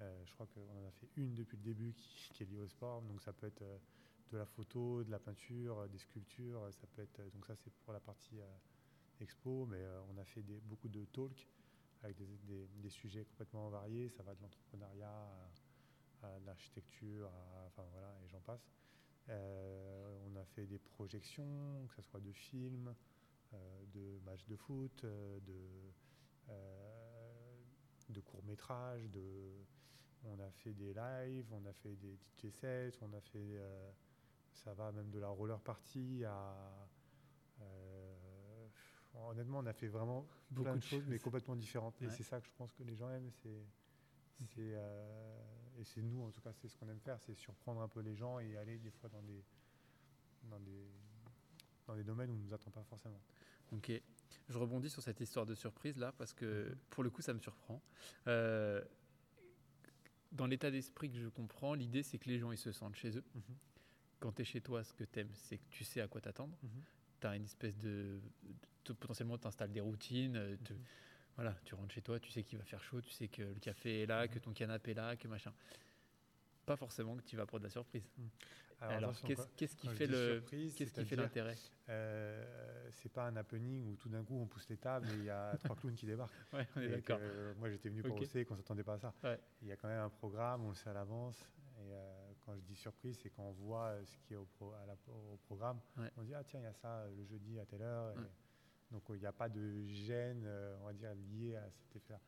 Euh, 0.00 0.24
je 0.26 0.32
crois 0.34 0.46
qu'on 0.46 0.60
en 0.60 0.88
a 0.88 0.90
fait 0.90 1.08
une 1.16 1.34
depuis 1.34 1.56
le 1.56 1.62
début 1.62 1.94
qui, 1.94 2.30
est 2.42 2.46
liée 2.46 2.60
au 2.60 2.68
sport. 2.68 3.02
Donc, 3.02 3.20
ça 3.22 3.32
peut 3.32 3.46
être 3.46 3.62
euh, 3.62 3.78
de 4.32 4.38
la 4.38 4.46
photo, 4.46 5.04
de 5.04 5.10
la 5.10 5.18
peinture, 5.18 5.78
euh, 5.78 5.88
des 5.88 5.98
sculptures. 5.98 6.68
Ça 6.72 6.86
peut 6.88 7.02
être. 7.02 7.20
Donc, 7.32 7.46
ça, 7.46 7.54
c'est 7.56 7.72
pour 7.84 7.92
la 7.92 8.00
partie 8.00 8.40
expo. 9.20 9.66
Mais 9.66 9.82
on 10.12 10.18
a 10.18 10.24
fait 10.24 10.42
beaucoup 10.64 10.88
de 10.88 11.04
talks 11.06 11.48
avec 12.02 12.16
des, 12.18 12.90
sujets 12.90 13.24
complètement 13.24 13.68
variés. 13.68 14.08
Ça 14.10 14.22
va 14.22 14.34
de 14.34 14.42
l'entrepreneuriat 14.42 15.08
à, 16.22 16.26
à 16.26 16.38
l'architecture, 16.40 17.30
enfin 17.66 17.84
voilà, 17.92 18.14
et 18.24 18.28
j'en 18.28 18.40
passe. 18.40 18.68
On 19.28 20.36
a 20.36 20.44
fait 20.44 20.66
des 20.66 20.78
projections, 20.78 21.86
que 21.88 21.94
ce 21.94 22.02
soit 22.02 22.20
de 22.20 22.32
films, 22.32 22.94
de 23.94 24.18
matchs 24.24 24.46
de 24.46 24.56
foot, 24.56 25.04
de, 25.04 25.92
de 28.08 28.20
courts-métrages, 28.20 29.08
de, 29.10 29.52
on 30.24 30.38
a 30.40 30.50
fait 30.50 30.72
des 30.72 30.94
lives, 30.94 31.46
on 31.52 31.64
a 31.66 31.72
fait 31.72 31.96
des 31.96 32.16
DJ 32.38 32.50
sets, 32.50 32.98
on 33.02 33.12
a 33.12 33.20
fait, 33.20 33.38
euh, 33.38 33.90
ça 34.52 34.74
va 34.74 34.92
même 34.92 35.10
de 35.10 35.18
la 35.18 35.28
roller 35.28 35.60
party 35.60 36.24
à, 36.24 36.54
euh, 37.62 38.14
honnêtement, 39.14 39.58
on 39.58 39.66
a 39.66 39.72
fait 39.72 39.88
vraiment 39.88 40.26
Beaucoup 40.50 40.64
plein 40.64 40.76
de 40.76 40.82
choses, 40.82 41.04
mais 41.06 41.18
complètement 41.18 41.56
différentes. 41.56 42.00
Et 42.02 42.10
c'est 42.10 42.22
ça 42.22 42.40
que 42.40 42.46
je 42.46 42.52
pense 42.56 42.72
que 42.72 42.82
les 42.82 42.94
gens 42.94 43.10
aiment. 43.10 43.30
C'est, 43.42 43.66
c'est, 44.46 44.72
euh, 44.74 45.40
et 45.78 45.84
c'est 45.84 46.02
nous, 46.02 46.22
en 46.22 46.30
tout 46.30 46.40
cas, 46.40 46.52
c'est 46.52 46.68
ce 46.68 46.76
qu'on 46.76 46.88
aime 46.88 47.00
faire, 47.00 47.20
c'est 47.20 47.34
surprendre 47.34 47.80
un 47.80 47.88
peu 47.88 48.00
les 48.00 48.14
gens 48.14 48.38
et 48.38 48.56
aller 48.56 48.78
des 48.78 48.90
fois 48.90 49.08
dans 49.08 49.22
des, 49.22 49.44
dans 50.44 50.58
des, 50.60 50.90
dans 51.86 51.94
des 51.94 52.04
domaines 52.04 52.30
où 52.30 52.34
on 52.34 52.38
ne 52.38 52.44
nous 52.44 52.54
attend 52.54 52.70
pas 52.70 52.84
forcément. 52.84 53.20
Ok. 53.72 53.92
Je 54.48 54.58
rebondis 54.58 54.90
sur 54.90 55.02
cette 55.02 55.20
histoire 55.20 55.46
de 55.46 55.54
surprise 55.54 55.96
là 55.98 56.12
parce 56.18 56.32
que 56.32 56.68
Mhm. 56.70 56.76
pour 56.90 57.02
le 57.04 57.10
coup, 57.10 57.22
ça 57.22 57.32
me 57.34 57.38
surprend. 57.40 57.80
Euh, 58.26 58.82
dans 60.32 60.46
l'état 60.46 60.70
d'esprit 60.70 61.10
que 61.10 61.18
je 61.18 61.28
comprends, 61.28 61.74
l'idée 61.74 62.02
c'est 62.02 62.18
que 62.18 62.28
les 62.28 62.38
gens 62.38 62.50
ils 62.52 62.58
se 62.58 62.72
sentent 62.72 62.96
chez 62.96 63.16
eux. 63.16 63.24
Quand 64.20 64.32
tu 64.32 64.42
es 64.42 64.44
chez 64.44 64.60
toi, 64.60 64.82
ce 64.82 64.92
que 64.92 65.04
tu 65.04 65.20
aimes, 65.20 65.30
c'est 65.34 65.58
que 65.58 65.68
tu 65.70 65.84
sais 65.84 66.00
à 66.00 66.08
quoi 66.08 66.20
t'attendre. 66.20 66.56
Tu 67.20 67.26
as 67.26 67.36
une 67.36 67.44
espèce 67.44 67.76
de. 67.78 68.20
de- 68.84 68.92
potentiellement, 68.92 69.38
tu 69.38 69.46
installes 69.46 69.72
des 69.72 69.80
routines. 69.80 70.36
euh, 70.36 70.56
te- 70.64 70.72
voilà, 71.36 71.54
tu 71.64 71.74
rentres 71.74 71.92
chez 71.94 72.02
toi, 72.02 72.20
tu 72.20 72.30
sais 72.30 72.42
qu'il 72.44 72.58
va 72.58 72.64
faire 72.64 72.82
chaud, 72.82 73.00
tu 73.00 73.10
sais 73.10 73.28
que 73.28 73.42
le 73.42 73.58
café 73.60 74.02
est 74.02 74.06
là, 74.06 74.28
que 74.28 74.38
ton 74.38 74.52
canapé 74.52 74.92
est 74.92 74.94
là, 74.94 75.16
que 75.16 75.26
machin. 75.28 75.52
Pas 76.66 76.76
forcément 76.76 77.16
que 77.16 77.22
tu 77.22 77.36
vas 77.36 77.44
pour 77.46 77.58
de 77.58 77.64
la 77.64 77.70
surprise. 77.70 78.04
Alors, 78.90 79.14
qu'est-ce 79.56 79.76
qui 79.76 79.88
fait 79.88 80.06
le. 80.06 80.40
Qu'est-ce 80.48 80.92
qui 80.92 81.04
fait 81.04 81.16
l'intérêt? 81.16 81.56
Euh, 81.88 82.88
C'est 82.92 83.12
pas 83.12 83.26
un 83.26 83.36
happening 83.36 83.86
où 83.86 83.96
tout 83.96 84.08
d'un 84.08 84.22
coup 84.24 84.36
on 84.40 84.46
pousse 84.46 84.68
les 84.68 84.76
tables 84.78 85.06
et 85.10 85.14
il 85.14 85.24
y 85.24 85.30
a 85.30 85.56
trois 85.64 85.76
clowns 85.76 85.94
qui 85.94 86.06
débarquent. 86.06 86.32
Ouais, 86.52 86.66
on 86.76 86.80
est 86.80 86.84
Et 86.86 86.88
d'accord. 86.88 87.18
euh, 87.20 87.52
moi 87.58 87.68
j'étais 87.70 87.88
venu 87.90 88.02
pour 88.02 88.12
Ok. 88.14 88.20
bosser 88.20 88.40
et 88.40 88.44
qu'on 88.44 88.56
s'attendait 88.56 88.82
pas 88.84 88.94
à 88.94 88.98
ça. 88.98 89.12
Ouais. 89.22 89.38
Il 89.62 89.68
y 89.68 89.72
a 89.72 89.76
quand 89.76 89.88
même 89.88 90.00
un 90.00 90.08
programme, 90.08 90.64
on 90.64 90.70
le 90.70 90.74
sait 90.74 90.88
à 90.90 90.94
l'avance. 90.94 91.38
Et 91.78 91.92
euh, 91.92 92.32
quand 92.46 92.54
je 92.54 92.60
dis 92.60 92.76
surprise, 92.76 93.18
c'est 93.22 93.30
quand 93.30 93.42
on 93.42 93.52
voit 93.52 93.94
ce 94.04 94.16
qui 94.20 94.32
est 94.34 94.36
au, 94.36 94.44
pro- 94.46 94.72
à 94.72 94.86
la- 94.86 94.96
au 95.12 95.36
programme. 95.46 95.80
Ouais. 95.98 96.10
On 96.16 96.22
se 96.22 96.26
dit, 96.26 96.34
ah 96.34 96.44
tiens, 96.44 96.60
il 96.60 96.64
y 96.64 96.66
a 96.66 96.72
ça 96.72 97.04
le 97.16 97.24
jeudi 97.24 97.58
à 97.58 97.66
telle 97.66 97.82
heure. 97.82 98.10
Et. 98.12 98.22
Donc 98.92 99.02
il 99.10 99.16
n'y 99.16 99.26
a 99.26 99.32
pas 99.32 99.48
de 99.48 99.84
gêne, 99.86 100.46
on 100.80 100.86
va 100.86 100.92
dire, 100.92 101.12
lié 101.14 101.56
à 101.56 101.68
cet 101.70 101.96
effet-là. 101.96 102.20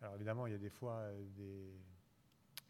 alors 0.00 0.14
évidemment, 0.16 0.46
il 0.46 0.52
y 0.52 0.56
a 0.56 0.58
des 0.58 0.70
fois 0.70 1.08
des, 1.36 1.72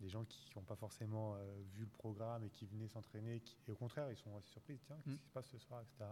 des 0.05 0.11
gens 0.11 0.25
qui 0.25 0.51
n'ont 0.55 0.63
pas 0.63 0.77
forcément 0.77 1.37
vu 1.73 1.85
le 1.85 1.91
programme 1.91 2.45
et 2.45 2.51
qui 2.51 2.67
venaient 2.67 2.89
s'entraîner, 2.89 3.43
et 3.67 3.71
au 3.71 3.75
contraire, 3.75 4.11
ils 4.11 4.17
sont 4.17 4.37
assez 4.37 4.51
surpris, 4.51 4.79
tiens, 4.79 4.97
qu'est-ce 5.03 5.17
mm. 5.17 5.19
qui 5.19 5.27
se 5.27 5.33
passe 5.33 5.49
ce 5.51 5.59
soir, 5.59 5.81
etc. 5.81 6.05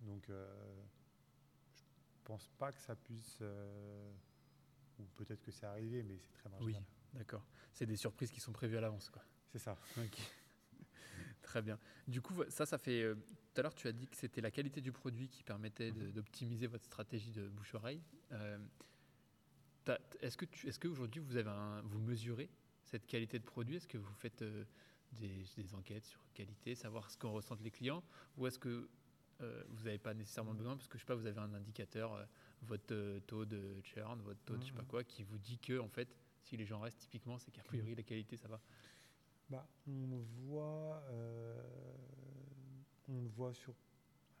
Donc 0.00 0.26
je 0.28 0.34
pense 2.24 2.48
pas 2.58 2.72
que 2.72 2.80
ça 2.80 2.96
puisse 2.96 3.42
ou 4.98 5.04
peut-être 5.16 5.42
que 5.42 5.50
c'est 5.50 5.66
arrivé, 5.66 6.02
mais 6.02 6.18
c'est 6.18 6.32
très 6.32 6.48
marginal. 6.48 6.82
Oui, 6.82 7.18
d'accord. 7.18 7.44
C'est 7.72 7.86
des 7.86 7.96
surprises 7.96 8.30
qui 8.30 8.40
sont 8.40 8.52
prévues 8.52 8.76
à 8.76 8.80
l'avance, 8.80 9.10
quoi. 9.10 9.22
C'est 9.52 9.58
ça. 9.58 9.78
très 11.42 11.62
bien. 11.62 11.78
Du 12.06 12.20
coup, 12.20 12.34
ça, 12.48 12.66
ça 12.66 12.78
fait. 12.78 13.02
Euh, 13.02 13.14
tout 13.14 13.60
à 13.60 13.62
l'heure, 13.62 13.74
tu 13.74 13.88
as 13.88 13.92
dit 13.92 14.08
que 14.08 14.16
c'était 14.16 14.40
la 14.40 14.50
qualité 14.50 14.80
du 14.80 14.92
produit 14.92 15.28
qui 15.28 15.42
permettait 15.42 15.92
mhm. 15.92 16.12
d'optimiser 16.12 16.66
votre 16.66 16.84
stratégie 16.84 17.32
de 17.32 17.48
bouche-oreille. 17.48 18.02
Euh, 18.32 18.58
est-ce 20.20 20.36
que 20.36 20.44
tu, 20.44 20.68
est-ce 20.68 20.78
qu'aujourd'hui 20.78 21.20
vous 21.20 21.36
avez 21.36 21.48
un, 21.48 21.80
vous 21.82 21.98
mesurez 21.98 22.50
cette 22.88 23.06
qualité 23.06 23.38
de 23.38 23.44
produit 23.44 23.76
Est-ce 23.76 23.88
que 23.88 23.98
vous 23.98 24.14
faites 24.14 24.42
euh, 24.42 24.64
des, 25.12 25.44
des, 25.56 25.74
enquêtes 25.74 26.06
sur 26.06 26.20
qualité, 26.34 26.74
savoir 26.74 27.10
ce 27.10 27.16
qu'en 27.16 27.32
ressentent 27.32 27.62
les 27.62 27.70
clients, 27.70 28.02
ou 28.36 28.46
est-ce 28.46 28.58
que 28.58 28.88
vous 29.68 29.84
n'avez 29.84 29.98
pas 29.98 30.14
nécessairement 30.14 30.52
besoin 30.52 30.76
parce 30.76 30.88
que 30.88 30.98
je 30.98 31.04
sais 31.04 31.06
pas, 31.06 31.14
vous 31.14 31.26
avez 31.26 31.38
un 31.38 31.54
indicateur 31.54 32.26
votre 32.62 32.92
euh, 32.92 33.20
taux 33.20 33.44
de 33.44 33.80
churn, 33.82 34.20
votre 34.22 34.40
taux 34.40 34.56
de 34.56 34.62
je 34.62 34.68
sais 34.68 34.72
pas 34.72 34.82
mmh. 34.82 34.86
quoi, 34.86 35.04
qui 35.04 35.22
vous 35.22 35.38
dit 35.38 35.58
que 35.58 35.78
en 35.78 35.88
fait, 35.88 36.08
si 36.42 36.56
les 36.56 36.64
gens 36.64 36.80
restent 36.80 36.98
typiquement, 36.98 37.38
c'est 37.38 37.50
qu'a 37.50 37.62
priori 37.62 37.94
la 37.94 38.02
qualité 38.02 38.36
ça 38.36 38.48
va? 38.48 38.60
Bah, 39.48 39.66
on 39.86 40.18
voit, 40.46 41.02
euh, 41.10 41.62
on 43.08 43.26
voit 43.28 43.54
sur. 43.54 43.74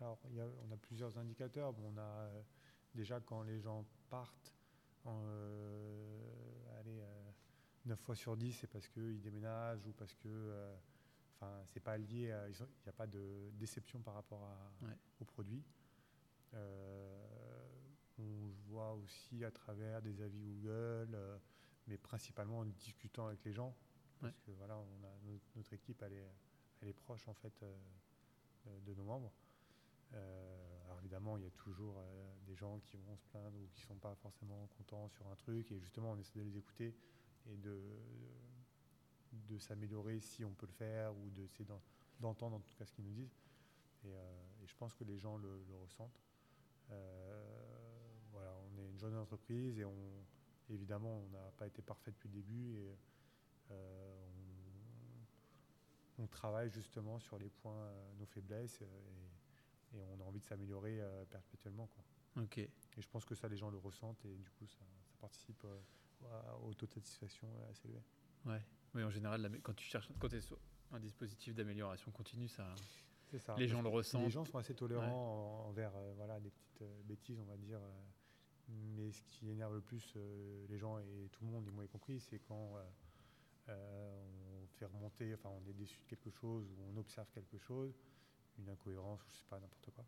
Alors, 0.00 0.18
y 0.30 0.40
a, 0.40 0.46
on 0.68 0.72
a 0.72 0.76
plusieurs 0.76 1.16
indicateurs. 1.18 1.72
Bon, 1.72 1.92
on 1.94 1.98
a 1.98 2.02
euh, 2.02 2.42
déjà 2.94 3.20
quand 3.20 3.42
les 3.42 3.60
gens 3.60 3.86
partent, 4.10 4.54
9 7.88 7.98
fois 8.00 8.14
sur 8.14 8.36
10, 8.36 8.52
c'est 8.52 8.66
parce 8.66 8.88
qu'ils 8.88 9.20
déménagent 9.20 9.86
ou 9.86 9.92
parce 9.92 10.14
que. 10.14 10.74
Enfin, 11.40 11.62
c'est 11.66 11.80
pas 11.80 11.96
lié, 11.96 12.34
il 12.48 12.66
n'y 12.84 12.88
a 12.88 12.92
pas 12.92 13.06
de 13.06 13.50
déception 13.52 14.00
par 14.00 14.14
rapport 14.14 14.42
à, 14.42 14.86
au 15.20 15.24
produit. 15.24 15.62
On 18.18 18.48
voit 18.66 18.94
aussi 18.94 19.44
à 19.44 19.50
travers 19.50 20.02
des 20.02 20.20
avis 20.20 20.56
Google, 20.56 21.14
euh, 21.14 21.38
mais 21.86 21.96
principalement 21.96 22.58
en 22.58 22.64
discutant 22.64 23.28
avec 23.28 23.44
les 23.44 23.52
gens. 23.52 23.74
Parce 24.20 24.40
que 24.40 24.50
voilà, 24.50 24.76
on 24.76 25.04
a, 25.04 25.12
notre, 25.54 25.72
équipe, 25.72 26.02
elle 26.02 26.14
est, 26.14 26.28
elle 26.82 26.88
est, 26.88 26.92
proche 26.92 27.28
en 27.28 27.34
fait 27.34 27.52
euh, 27.62 28.80
de, 28.80 28.94
nos 28.94 29.04
membres. 29.04 29.32
Euh, 30.14 30.84
alors 30.86 30.98
évidemment, 30.98 31.36
il 31.36 31.44
y 31.44 31.46
a 31.46 31.50
toujours 31.50 32.02
des 32.44 32.56
gens 32.56 32.80
qui 32.80 32.96
vont 32.96 33.16
se 33.16 33.24
plaindre 33.26 33.56
ou 33.56 33.68
qui 33.72 33.82
ne 33.82 33.86
sont 33.86 33.98
pas 33.98 34.16
forcément 34.16 34.66
contents 34.76 35.08
sur 35.10 35.28
un 35.28 35.36
truc. 35.36 35.70
Et 35.70 35.78
justement, 35.78 36.10
on 36.10 36.18
essaie 36.18 36.40
de 36.40 36.42
les 36.42 36.58
écouter 36.58 36.96
et 37.48 37.56
de, 37.56 37.80
de 39.32 39.58
s'améliorer 39.58 40.20
si 40.20 40.44
on 40.44 40.52
peut 40.52 40.66
le 40.66 40.72
faire 40.72 41.16
ou 41.16 41.30
d'essayer 41.30 41.66
d'entendre 42.20 42.56
en 42.56 42.60
tout 42.60 42.74
cas 42.74 42.84
ce 42.84 42.92
qu'ils 42.92 43.04
nous 43.04 43.14
disent. 43.14 43.36
Et, 44.04 44.12
je 44.66 44.74
pense 44.74 44.94
que 44.94 45.04
les 45.04 45.16
gens 45.16 45.38
le, 45.38 45.64
le 45.66 45.76
ressentent 45.76 46.20
on 48.78 48.78
est 48.78 48.86
une 48.86 48.98
jeune 48.98 49.16
entreprise 49.16 49.78
et 49.78 49.84
on, 49.84 50.26
évidemment, 50.70 51.22
on 51.24 51.28
n'a 51.30 51.50
pas 51.56 51.66
été 51.66 51.82
parfait 51.82 52.10
depuis 52.10 52.28
le 52.28 52.34
début 52.34 52.76
et 52.76 52.96
euh, 53.70 54.26
on, 56.18 56.26
travaille 56.26 56.70
justement 56.70 57.18
sur 57.18 57.38
les 57.38 57.48
points, 57.48 57.74
euh, 57.74 58.12
nos 58.18 58.26
faiblesses 58.26 58.80
euh, 58.82 59.96
et, 59.96 60.02
on 60.02 60.20
a 60.20 60.24
envie 60.24 60.40
de 60.40 60.44
s'améliorer 60.44 61.00
perpétuellement. 61.30 61.86
Quoi. 61.86 62.42
Ok. 62.42 62.58
Et 62.58 62.70
je 62.98 63.08
pense 63.08 63.24
que 63.24 63.34
ça, 63.34 63.48
les 63.48 63.56
gens 63.56 63.70
le 63.70 63.78
ressentent 63.78 64.22
et 64.26 64.36
du 64.36 64.50
coup, 64.50 64.66
ça, 64.66 64.84
participe 65.18 65.66
au 66.62 66.74
taux 66.74 66.86
de 66.86 66.92
satisfaction 66.92 67.48
assez 67.70 67.88
élevé. 67.88 68.02
Ouais. 68.44 68.62
Oui, 68.94 69.02
en 69.02 69.10
général, 69.10 69.50
quand 69.62 69.74
tu 69.74 69.84
cherches, 69.84 70.08
quand 70.18 70.40
sur 70.40 70.58
un 70.92 71.00
dispositif 71.00 71.54
d'amélioration 71.54 72.10
continue, 72.10 72.48
ça, 72.48 72.74
ça, 73.38 73.54
les 73.56 73.68
gens 73.68 73.82
le 73.82 73.88
ressentent. 73.88 74.24
Les 74.24 74.30
gens 74.30 74.44
sont 74.44 74.58
assez 74.58 74.74
tolérants 74.74 75.66
envers 75.68 75.92
voilà, 76.16 76.40
des 76.40 76.50
petites 76.50 76.82
bêtises, 77.06 77.38
on 77.40 77.44
va 77.44 77.56
dire, 77.56 77.80
mais 78.68 79.10
ce 79.12 79.22
qui 79.24 79.50
énerve 79.50 79.74
le 79.74 79.80
plus 79.80 80.12
euh, 80.16 80.66
les 80.68 80.78
gens 80.78 80.98
et 80.98 81.28
tout 81.32 81.44
le 81.44 81.50
monde, 81.50 81.66
et 81.66 81.70
moi 81.70 81.84
y 81.84 81.88
compris, 81.88 82.20
c'est 82.20 82.38
quand 82.38 82.76
euh, 82.76 82.82
euh, 83.70 84.62
on 84.62 84.66
fait 84.78 84.84
remonter, 84.84 85.34
enfin 85.34 85.50
on 85.50 85.68
est 85.68 85.74
déçu 85.74 85.98
de 86.00 86.06
quelque 86.06 86.30
chose 86.30 86.70
ou 86.70 86.92
on 86.92 86.96
observe 86.98 87.28
quelque 87.30 87.58
chose, 87.58 87.94
une 88.58 88.68
incohérence 88.68 89.22
ou 89.22 89.30
je 89.30 89.36
sais 89.36 89.46
pas, 89.48 89.58
n'importe 89.58 89.90
quoi, 89.94 90.04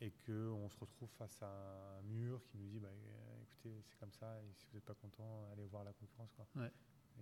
et 0.00 0.12
qu'on 0.26 0.68
se 0.68 0.78
retrouve 0.78 1.10
face 1.10 1.42
à 1.42 1.98
un 1.98 2.02
mur 2.02 2.42
qui 2.46 2.58
nous 2.58 2.68
dit 2.68 2.78
bah, 2.78 2.88
écoutez, 3.42 3.82
c'est 3.82 3.98
comme 3.98 4.12
ça, 4.12 4.40
et 4.42 4.52
si 4.54 4.66
vous 4.66 4.76
n'êtes 4.76 4.84
pas 4.84 4.94
content, 4.94 5.48
allez 5.52 5.66
voir 5.66 5.84
la 5.84 5.92
concurrence. 5.92 6.32
Quoi. 6.32 6.46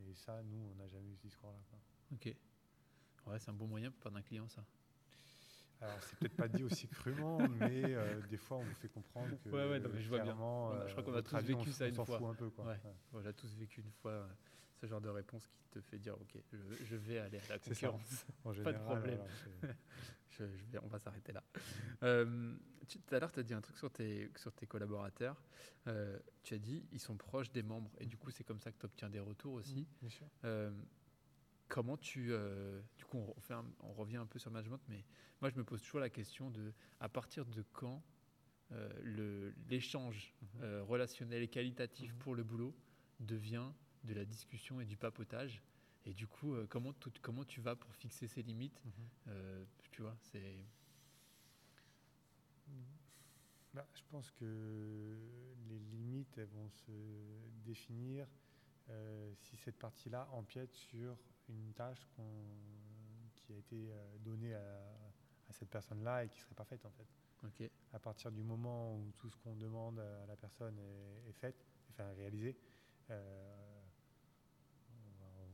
Et 0.07 0.15
ça, 0.15 0.43
nous, 0.45 0.71
on 0.73 0.75
n'a 0.77 0.89
jamais 0.89 1.09
eu 1.11 1.17
ce 1.17 1.23
discours-là. 1.23 1.59
Ok. 2.13 2.35
Ouais, 3.27 3.39
c'est 3.39 3.51
un 3.51 3.55
bon 3.55 3.67
moyen 3.67 3.91
pour 3.91 4.01
perdre 4.01 4.19
un 4.19 4.23
client, 4.23 4.49
ça. 4.49 4.65
Alors, 5.81 6.03
c'est 6.03 6.19
peut-être 6.19 6.37
pas 6.37 6.49
dit 6.49 6.65
aussi 6.65 6.89
crûment, 6.89 7.39
mais 7.61 7.85
euh, 7.85 8.21
des 8.29 8.37
fois, 8.37 8.59
on 8.59 8.65
vous 8.65 8.75
fait 8.75 8.89
comprendre 8.89 9.37
que. 9.39 9.49
Ouais, 9.49 9.69
ouais, 9.69 9.79
non, 9.79 9.91
mais 9.93 10.01
je 10.01 10.09
vois 10.09 10.21
bien. 10.21 10.35
je 10.35 10.93
crois 10.93 11.03
qu'on 11.03 11.15
a 11.15 11.23
tous 11.23 11.37
vécu 11.37 11.73
ça 11.73 11.89
une 11.89 11.95
fois. 11.95 12.31
Un 12.31 12.35
peu, 12.35 12.51
quoi. 12.51 12.67
Ouais. 12.67 12.81
On 13.13 13.25
a 13.25 13.33
tous 13.33 13.55
vécu 13.55 13.81
une 13.81 13.93
fois 13.93 14.13
euh, 14.13 14.29
ce 14.81 14.87
genre 14.87 15.01
de 15.01 15.09
réponse 15.09 15.47
qui 15.47 15.59
te 15.71 15.81
fait 15.81 15.99
dire 15.99 16.15
Ok, 16.21 16.37
je, 16.53 16.97
vais 16.97 17.19
aller 17.19 17.39
à 17.39 17.49
la 17.49 17.59
concurrence. 17.59 18.27
pas 18.65 18.73
de 18.73 18.79
problème. 18.79 19.21
je, 20.31 20.45
je 20.45 20.79
on 20.83 20.89
va 20.89 20.99
s'arrêter 20.99 21.33
là. 21.33 21.43
Euh, 22.03 22.57
tout 22.89 23.15
à 23.15 23.19
l'heure, 23.19 23.33
tu 23.33 23.41
as 23.41 23.43
dit 23.43 23.55
un 23.55 23.61
truc 23.61 23.77
sur 23.77 23.91
tes, 23.91 24.31
sur 24.37 24.53
tes 24.53 24.67
collaborateurs. 24.67 25.43
tu 26.43 26.55
as 26.55 26.59
dit 26.59 26.87
ils 26.93 27.01
sont 27.01 27.17
proches 27.17 27.51
des 27.51 27.63
membres, 27.63 27.91
et 27.99 28.07
du 28.07 28.17
coup, 28.17 28.31
c'est 28.31 28.45
comme 28.45 28.61
ça 28.61 28.73
que 28.73 28.79
tu 28.79 28.87
obtiens 28.87 29.11
des 29.11 29.21
retours 29.21 29.55
aussi. 29.55 29.83
Mmh, 29.83 29.87
bien 30.01 30.11
sûr. 30.11 30.27
Comment 31.69 31.99
tu. 31.99 32.33
Euh, 32.33 32.81
du 32.97 33.05
coup, 33.05 33.19
on, 33.19 33.35
on, 33.81 33.93
revient 33.93 34.17
un 34.17 34.27
peu 34.27 34.39
sur 34.39 34.49
le 34.49 34.55
management, 34.55 34.81
mais 34.89 35.05
moi, 35.41 35.51
je 35.51 35.57
me 35.57 35.65
pose 35.65 35.83
toujours 35.83 36.01
la 36.01 36.09
question 36.09 36.51
de 36.51 36.73
à 36.99 37.11
partir 37.11 37.45
de 37.45 37.63
quand 37.73 38.03
euh, 38.73 39.53
l'échange 39.69 40.35
mhm. 40.41 40.63
euh, 40.63 40.83
relationnel 40.83 41.43
et 41.43 41.49
qualitatif 41.49 42.13
mhm. 42.13 42.19
pour 42.19 42.35
le 42.35 42.43
boulot 42.43 42.75
devient 43.21 43.71
de 44.05 44.15
la 44.15 44.25
discussion 44.25 44.81
et 44.81 44.85
du 44.85 44.97
papotage. 44.97 45.63
Et 46.07 46.15
du 46.15 46.27
coup, 46.27 46.55
comment, 46.69 46.93
tout, 46.95 47.13
comment 47.21 47.45
tu 47.45 47.61
vas 47.61 47.77
pour 47.77 47.95
fixer 47.95 48.29
ces 48.29 48.43
limites 48.43 48.83
mhm. 48.85 49.67
Tu 49.91 50.03
vois, 50.03 50.17
c'est. 50.21 50.65
Bah, 53.75 53.87
je 53.95 54.03
pense 54.11 54.31
que 54.31 55.19
les 55.69 55.79
limites, 55.79 56.39
elles 56.39 56.47
vont 56.47 56.71
se 56.71 56.93
définir 57.65 58.27
si 59.37 59.57
cette 59.59 59.79
partie-là 59.79 60.27
empiète 60.33 60.73
sur 60.73 61.19
une 61.49 61.73
tâche 61.75 62.09
qui 63.49 63.55
a 63.55 63.57
été 63.57 63.91
euh, 63.91 64.19
donnée 64.21 64.55
à, 64.55 64.61
cette 65.51 65.71
personne-là 65.71 66.25
et 66.25 66.29
qui 66.29 66.37
ne 66.37 66.43
serait 66.43 66.55
pas 66.55 66.65
faite 66.65 66.85
en 66.85 66.91
fait. 66.91 67.71
À 67.93 67.99
partir 67.99 68.31
du 68.31 68.43
moment 68.43 68.95
où 68.95 69.13
tout 69.17 69.31
ce 69.31 69.37
qu'on 69.37 69.55
demande 69.55 69.99
à 69.99 70.27
la 70.27 70.37
personne 70.37 70.79
est, 71.27 71.33
fait, 71.33 71.55
enfin 71.91 72.13
réalisé, 72.13 72.57
euh, 73.11 73.68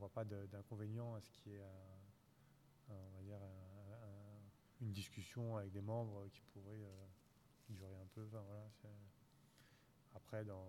pas 0.09 0.25
d'inconvénient 0.25 1.15
à 1.15 1.21
ce 1.21 1.29
qui 1.29 1.51
est 1.51 1.61
on 2.89 3.17
va 3.17 3.21
dire 3.23 3.39
une 4.81 4.91
discussion 4.91 5.57
avec 5.57 5.71
des 5.71 5.81
membres 5.81 6.27
qui 6.29 6.41
pourrait 6.53 6.83
euh, 6.83 7.05
durer 7.69 7.95
un 7.95 8.07
peu. 8.13 8.21
voilà, 8.23 8.69
après, 10.13 10.45
dans, 10.45 10.67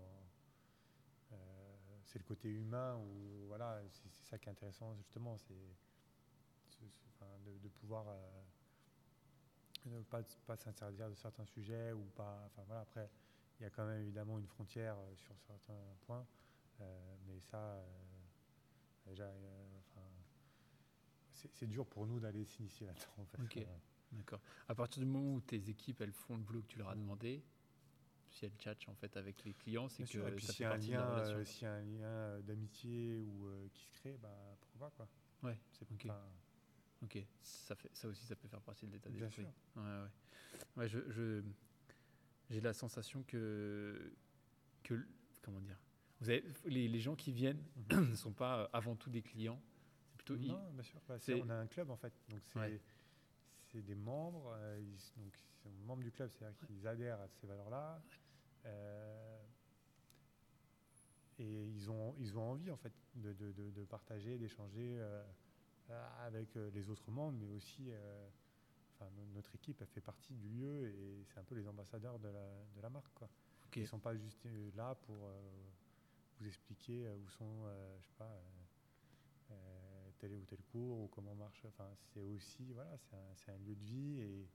c'est 2.05 2.19
le 2.19 2.25
côté 2.25 2.49
humain 2.49 2.97
où 2.97 3.47
voilà, 3.49 3.81
c'est 3.91 4.25
ça 4.25 4.39
qui 4.39 4.49
est 4.49 4.53
intéressant 4.53 4.95
justement, 4.95 5.37
c'est 5.39 5.55
de, 7.63 7.69
pouvoir 7.69 8.07
euh, 8.09 8.43
ne 9.87 10.01
pas, 10.03 10.23
s'interdire 10.57 11.09
de 11.09 11.15
certains 11.15 11.45
sujets 11.47 11.93
ou 11.93 12.05
pas. 12.15 12.43
Enfin 12.47 12.63
voilà, 12.67 12.83
après 12.83 13.11
il 13.59 13.63
y 13.63 13.67
a 13.67 13.71
quand 13.71 13.87
même 13.87 14.03
évidemment 14.03 14.39
une 14.39 14.47
frontière 14.47 14.97
euh, 14.99 15.17
sur 15.17 15.35
certains 15.41 15.81
points, 16.07 16.27
euh, 16.81 17.17
mais 17.27 17.41
ça 17.41 17.83
c'est 21.53 21.67
dur 21.67 21.87
pour 21.87 22.07
nous 22.07 22.21
d'aller 22.21 22.45
s'initier 22.45 22.87
là-dedans. 22.87 23.05
En 23.19 23.25
fait. 23.27 23.67
D'accord. 24.13 24.41
À 24.69 24.75
partir 24.75 25.03
du 25.03 25.07
moment 25.09 25.35
où 25.35 25.41
tes 25.41 25.69
équipes 25.69 26.01
elles 26.01 26.13
font 26.13 26.37
le 26.37 26.43
boulot 26.43 26.63
que 26.63 26.69
tu 26.69 26.79
leur 26.79 26.89
as 26.91 26.95
demandé, 26.95 27.43
si 28.31 28.45
elles 28.45 28.55
tchatchent 28.59 28.89
en 28.89 28.95
fait 28.95 29.17
avec 29.17 29.45
les 29.45 29.55
clients, 29.55 29.89
c'est 29.89 30.05
que 30.05 30.39
ça 30.41 30.53
fait 30.53 30.65
la 30.65 30.75
relation. 30.75 31.45
S'il 31.45 31.63
y 31.63 31.67
a 31.67 31.73
un 31.75 31.81
lien 31.83 32.03
euh, 32.03 32.43
d'amitié 32.43 33.19
ou 33.19 33.47
euh, 33.47 33.69
qui 33.75 33.85
se 33.85 33.93
crée, 33.93 34.17
bah, 34.23 34.57
pourquoi 34.61 34.89
pas 34.89 34.95
quoi. 34.97 35.09
Ouais, 35.43 35.59
c'est 35.73 35.91
ok. 35.91 36.07
Ok, 37.03 37.19
ça, 37.43 37.75
fait, 37.75 37.91
ça 37.95 38.09
aussi, 38.09 38.25
ça 38.25 38.35
peut 38.37 38.49
faire 38.49 38.63
partie 38.63 38.87
de 38.87 38.93
l'état 38.93 39.11
d'esprit. 39.11 39.45
Ouais, 39.77 39.83
ouais. 39.83 40.09
ouais, 40.77 40.89
je, 40.89 40.99
je 41.11 41.43
j'ai 42.49 42.61
la 42.61 42.73
sensation 42.73 43.23
que, 43.25 44.13
que 44.83 45.07
comment 45.43 45.61
dire, 45.61 45.79
vous 46.21 46.31
avez, 46.31 46.45
les, 46.65 46.89
les 46.89 47.01
gens 47.01 47.15
qui 47.15 47.33
viennent 47.33 47.63
ne 47.91 48.15
sont 48.15 48.33
pas 48.33 48.61
euh, 48.63 48.69
avant 48.73 48.97
tout 48.97 49.11
des 49.11 49.23
clients. 49.23 49.61
C'est 50.11 50.17
plutôt. 50.17 50.37
Non, 50.49 50.71
bien 50.73 50.83
sûr. 50.83 51.01
Bah, 51.09 51.19
on 51.43 51.49
a 51.51 51.55
un 51.57 51.67
club 51.67 51.91
en 51.91 51.97
fait, 51.97 52.13
donc 52.29 52.41
c'est 53.73 53.83
des 53.83 53.95
membres. 53.95 54.57
donc 55.17 55.37
sont 55.63 55.71
membres 55.85 56.03
du 56.03 56.11
club, 56.13 56.31
c'est-à-dire 56.31 56.57
qu'ils 56.67 56.87
adhèrent 56.87 57.21
à 57.21 57.29
ces 57.29 57.47
valeurs-là. 57.47 58.01
Euh, 58.67 59.39
et 61.39 61.67
ils 61.69 61.91
ont, 61.91 62.15
ils 62.19 62.39
ont 62.39 62.51
envie 62.53 62.71
en 62.71 62.77
fait 62.77 62.93
de, 63.15 63.33
de- 63.35 63.53
de- 63.53 63.71
de 63.71 63.85
partager, 63.85 64.39
d'échanger 64.39 64.97
euh, 64.99 65.23
avec 66.21 66.57
euh, 66.57 66.71
les 66.73 66.89
autres 66.89 67.11
membres, 67.11 67.37
mais 67.39 67.51
aussi, 67.51 67.91
euh, 67.91 68.29
enfin, 68.95 69.11
notre 69.35 69.55
équipe 69.55 69.77
elle 69.83 69.87
fait 69.89 70.01
partie 70.01 70.33
du 70.35 70.49
lieu 70.49 70.89
et 70.89 71.25
c'est 71.27 71.39
un 71.39 71.45
peu 71.45 71.55
les 71.55 71.69
ambassadeurs 71.69 72.19
de 72.19 72.29
la, 72.29 72.65
de 72.77 72.81
la 72.81 72.89
marque. 72.89 73.13
Quoi. 73.15 73.29
Ils 73.75 73.83
ne 73.83 73.87
sont 73.87 73.99
pas 73.99 74.15
juste 74.17 74.47
euh, 74.47 74.71
là 74.77 74.95
pour 74.95 75.27
euh, 75.27 75.43
vous 76.41 76.47
expliquer 76.47 77.07
euh, 77.07 77.17
où 77.17 77.29
sont, 77.29 77.63
euh, 77.65 77.97
je 78.01 78.07
sais 78.07 78.15
pas, 78.19 78.43
euh, 79.51 80.11
tel 80.19 80.35
ou 80.35 80.45
tel 80.45 80.63
cours 80.63 81.01
ou 81.01 81.09
comment 81.09 81.35
marche. 81.35 81.65
Enfin, 81.67 81.91
c'est 82.13 82.23
aussi, 82.23 82.73
voilà, 82.73 82.97
c'est 83.37 83.51
un, 83.53 83.59
lieu 83.59 83.75
de 83.75 83.85
vie 83.85 84.21
et 84.21 84.49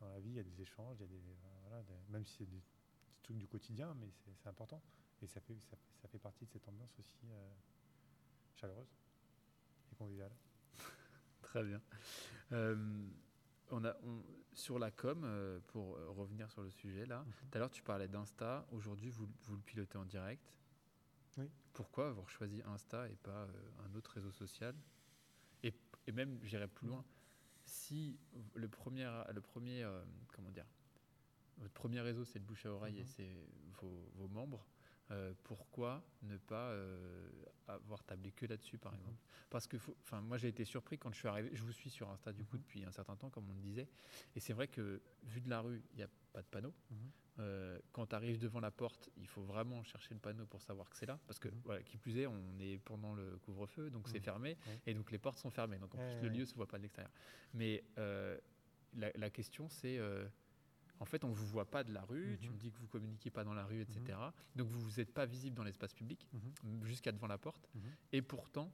dans 0.00 0.08
la 0.08 0.20
vie, 0.20 0.30
il 0.30 0.36
y 0.36 0.38
a 0.38 0.42
des 0.44 0.60
échanges, 0.60 0.96
il 0.98 1.02
y 1.02 1.04
a 1.04 1.08
des, 1.08 1.22
voilà, 1.62 1.82
des- 1.82 2.12
même 2.12 2.24
si 2.24 2.34
c'est 2.38 2.46
des, 2.46 2.62
trucs 3.22 3.36
du 3.36 3.48
quotidien, 3.48 3.94
mais 4.00 4.08
c'est 4.42 4.48
important. 4.48 4.80
Et 5.20 5.26
ça 5.26 5.40
fait, 5.40 5.54
ça, 5.60 5.76
fait- 5.76 6.00
ça 6.00 6.08
fait 6.08 6.18
partie 6.18 6.46
de 6.46 6.50
cette 6.50 6.66
ambiance 6.68 6.94
aussi 6.98 7.26
euh, 7.30 7.50
chaleureuse 8.54 8.88
et 9.92 9.94
conviviale. 9.96 10.32
Très 11.42 11.62
bien. 11.64 11.82
Euh, 12.52 13.06
on 13.70 13.84
a, 13.84 13.94
on- 14.02 14.22
sur 14.54 14.78
la 14.78 14.90
com, 14.90 15.24
euh, 15.24 15.60
pour 15.66 15.98
revenir 16.16 16.50
sur 16.50 16.62
le 16.62 16.70
sujet 16.70 17.04
là, 17.04 17.22
Mhm. 17.22 17.32
tout 17.32 17.48
à 17.52 17.58
l'heure 17.58 17.70
tu 17.70 17.82
parlais 17.82 18.08
d'Insta, 18.08 18.66
aujourd'hui 18.70 19.10
vous, 19.10 19.28
vous 19.42 19.56
le 19.56 19.62
pilotez 19.62 19.98
en 19.98 20.06
direct. 20.06 20.58
Oui. 21.38 21.48
Pourquoi 21.72 22.08
avoir 22.08 22.28
choisi 22.28 22.62
Insta 22.66 23.08
et 23.08 23.16
pas 23.16 23.44
euh, 23.44 23.52
un 23.86 23.94
autre 23.94 24.10
réseau 24.12 24.32
social? 24.32 24.74
Et, 25.62 25.72
et 26.06 26.12
même, 26.12 26.38
j'irais 26.42 26.68
plus 26.68 26.88
loin, 26.88 27.04
si 27.64 28.18
le 28.54 28.68
premier, 28.68 29.10
le 29.32 29.40
premier 29.40 29.82
euh, 29.84 30.04
comment 30.32 30.50
dire, 30.50 30.66
votre 31.58 31.74
premier 31.74 32.00
réseau 32.00 32.24
c'est 32.24 32.38
le 32.38 32.44
bouche 32.44 32.66
à 32.66 32.70
oreille 32.72 32.98
et 32.98 33.02
Mhm. 33.02 33.06
c'est 33.06 33.46
vos, 33.80 34.10
vos 34.14 34.28
membres, 34.28 34.64
euh, 35.10 35.34
pourquoi 35.44 36.04
ne 36.22 36.36
pas 36.36 36.70
euh, 36.70 37.28
avoir 37.66 38.02
tablé 38.04 38.30
que 38.32 38.46
là-dessus 38.46 38.78
par 38.78 38.92
Mhm. 38.92 38.98
exemple? 38.98 39.18
Parce 39.50 39.66
que, 39.66 39.76
enfin, 40.02 40.20
moi 40.20 40.38
j'ai 40.38 40.48
été 40.48 40.64
surpris 40.64 40.98
quand 40.98 41.10
je 41.12 41.18
suis 41.18 41.28
arrivé. 41.28 41.50
Je 41.52 41.62
vous 41.62 41.72
suis 41.72 41.90
sur 41.90 42.10
Insta 42.10 42.32
du 42.32 42.44
coup 42.44 42.56
Mhm. 42.56 42.62
depuis 42.62 42.84
un 42.84 42.92
certain 42.92 43.16
temps, 43.16 43.30
comme 43.30 43.48
on 43.50 43.54
le 43.54 43.60
disait. 43.60 43.88
Et 44.36 44.40
c'est 44.40 44.52
vrai 44.52 44.68
que 44.68 45.00
vu 45.22 45.40
de 45.40 45.48
la 45.50 45.60
rue, 45.60 45.82
il 45.92 45.96
n'y 45.96 46.02
a 46.02 46.08
pas 46.32 46.42
de 46.42 46.46
panneau. 46.46 46.72
Mhm. 46.90 46.96
Euh, 47.40 47.78
quand 47.92 48.06
tu 48.06 48.14
arrives 48.16 48.38
devant 48.40 48.58
la 48.60 48.70
porte, 48.72 49.10
il 49.16 49.26
faut 49.28 49.42
vraiment 49.42 49.84
chercher 49.84 50.12
le 50.14 50.18
panneau 50.20 50.44
pour 50.46 50.60
savoir 50.60 50.90
que 50.90 50.96
c'est 50.96 51.06
là. 51.06 51.20
Parce 51.26 51.38
que, 51.38 51.48
Mhm. 51.48 51.60
voilà, 51.64 51.82
qui 51.82 51.96
plus 51.96 52.16
est, 52.18 52.26
on 52.26 52.58
est 52.58 52.78
pendant 52.78 53.14
le 53.14 53.38
couvre-feu, 53.38 53.90
donc 53.90 54.08
c'est 54.08 54.18
Mhm. 54.18 54.24
fermé. 54.24 54.56
Et 54.86 54.94
donc 54.94 55.10
les 55.12 55.18
portes 55.18 55.38
sont 55.38 55.50
fermées. 55.50 55.78
Donc 55.78 55.94
en 55.94 55.98
plus, 55.98 56.22
le 56.22 56.28
lieu 56.28 56.40
ne 56.40 56.44
se 56.46 56.54
voit 56.54 56.66
pas 56.66 56.78
de 56.78 56.82
l'extérieur. 56.82 57.12
Mais 57.54 57.84
euh, 57.98 58.38
la, 58.94 59.10
la 59.14 59.30
question, 59.30 59.68
c'est. 59.68 59.98
euh, 59.98 60.26
en 61.00 61.04
fait, 61.04 61.22
on 61.22 61.28
ne 61.28 61.34
vous 61.34 61.46
voit 61.46 61.70
pas 61.70 61.84
de 61.84 61.92
la 61.92 62.02
rue, 62.02 62.36
tu 62.40 62.50
me 62.50 62.56
dis 62.56 62.72
que 62.72 62.78
vous 62.78 62.88
communiquez 62.88 63.30
pas 63.30 63.44
dans 63.44 63.54
la 63.54 63.64
rue, 63.64 63.82
etc. 63.82 64.18
Donc 64.56 64.68
vous 64.68 64.90
n'êtes 64.96 65.14
pas 65.14 65.26
visible 65.26 65.54
dans 65.54 65.62
l'espace 65.62 65.94
public, 65.94 66.26
jusqu'à 66.82 67.12
devant 67.12 67.28
la 67.28 67.38
porte. 67.38 67.70
Et 68.10 68.20
pourtant, 68.20 68.72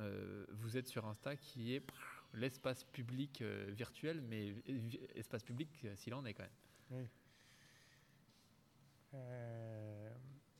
euh, 0.00 0.46
vous 0.52 0.78
êtes 0.78 0.88
sur 0.88 1.04
Insta 1.06 1.36
qui 1.36 1.74
est 1.74 1.82
l'espace 2.32 2.84
public 2.84 3.42
euh, 3.42 3.70
virtuel, 3.76 4.22
mais 4.22 4.54
espace 5.14 5.42
public 5.44 5.86
s'il 5.96 6.14
en 6.14 6.24
est 6.24 6.32
quand 6.32 6.44
même. 6.44 6.52
Oui. 6.90 7.08
Euh, 9.14 10.10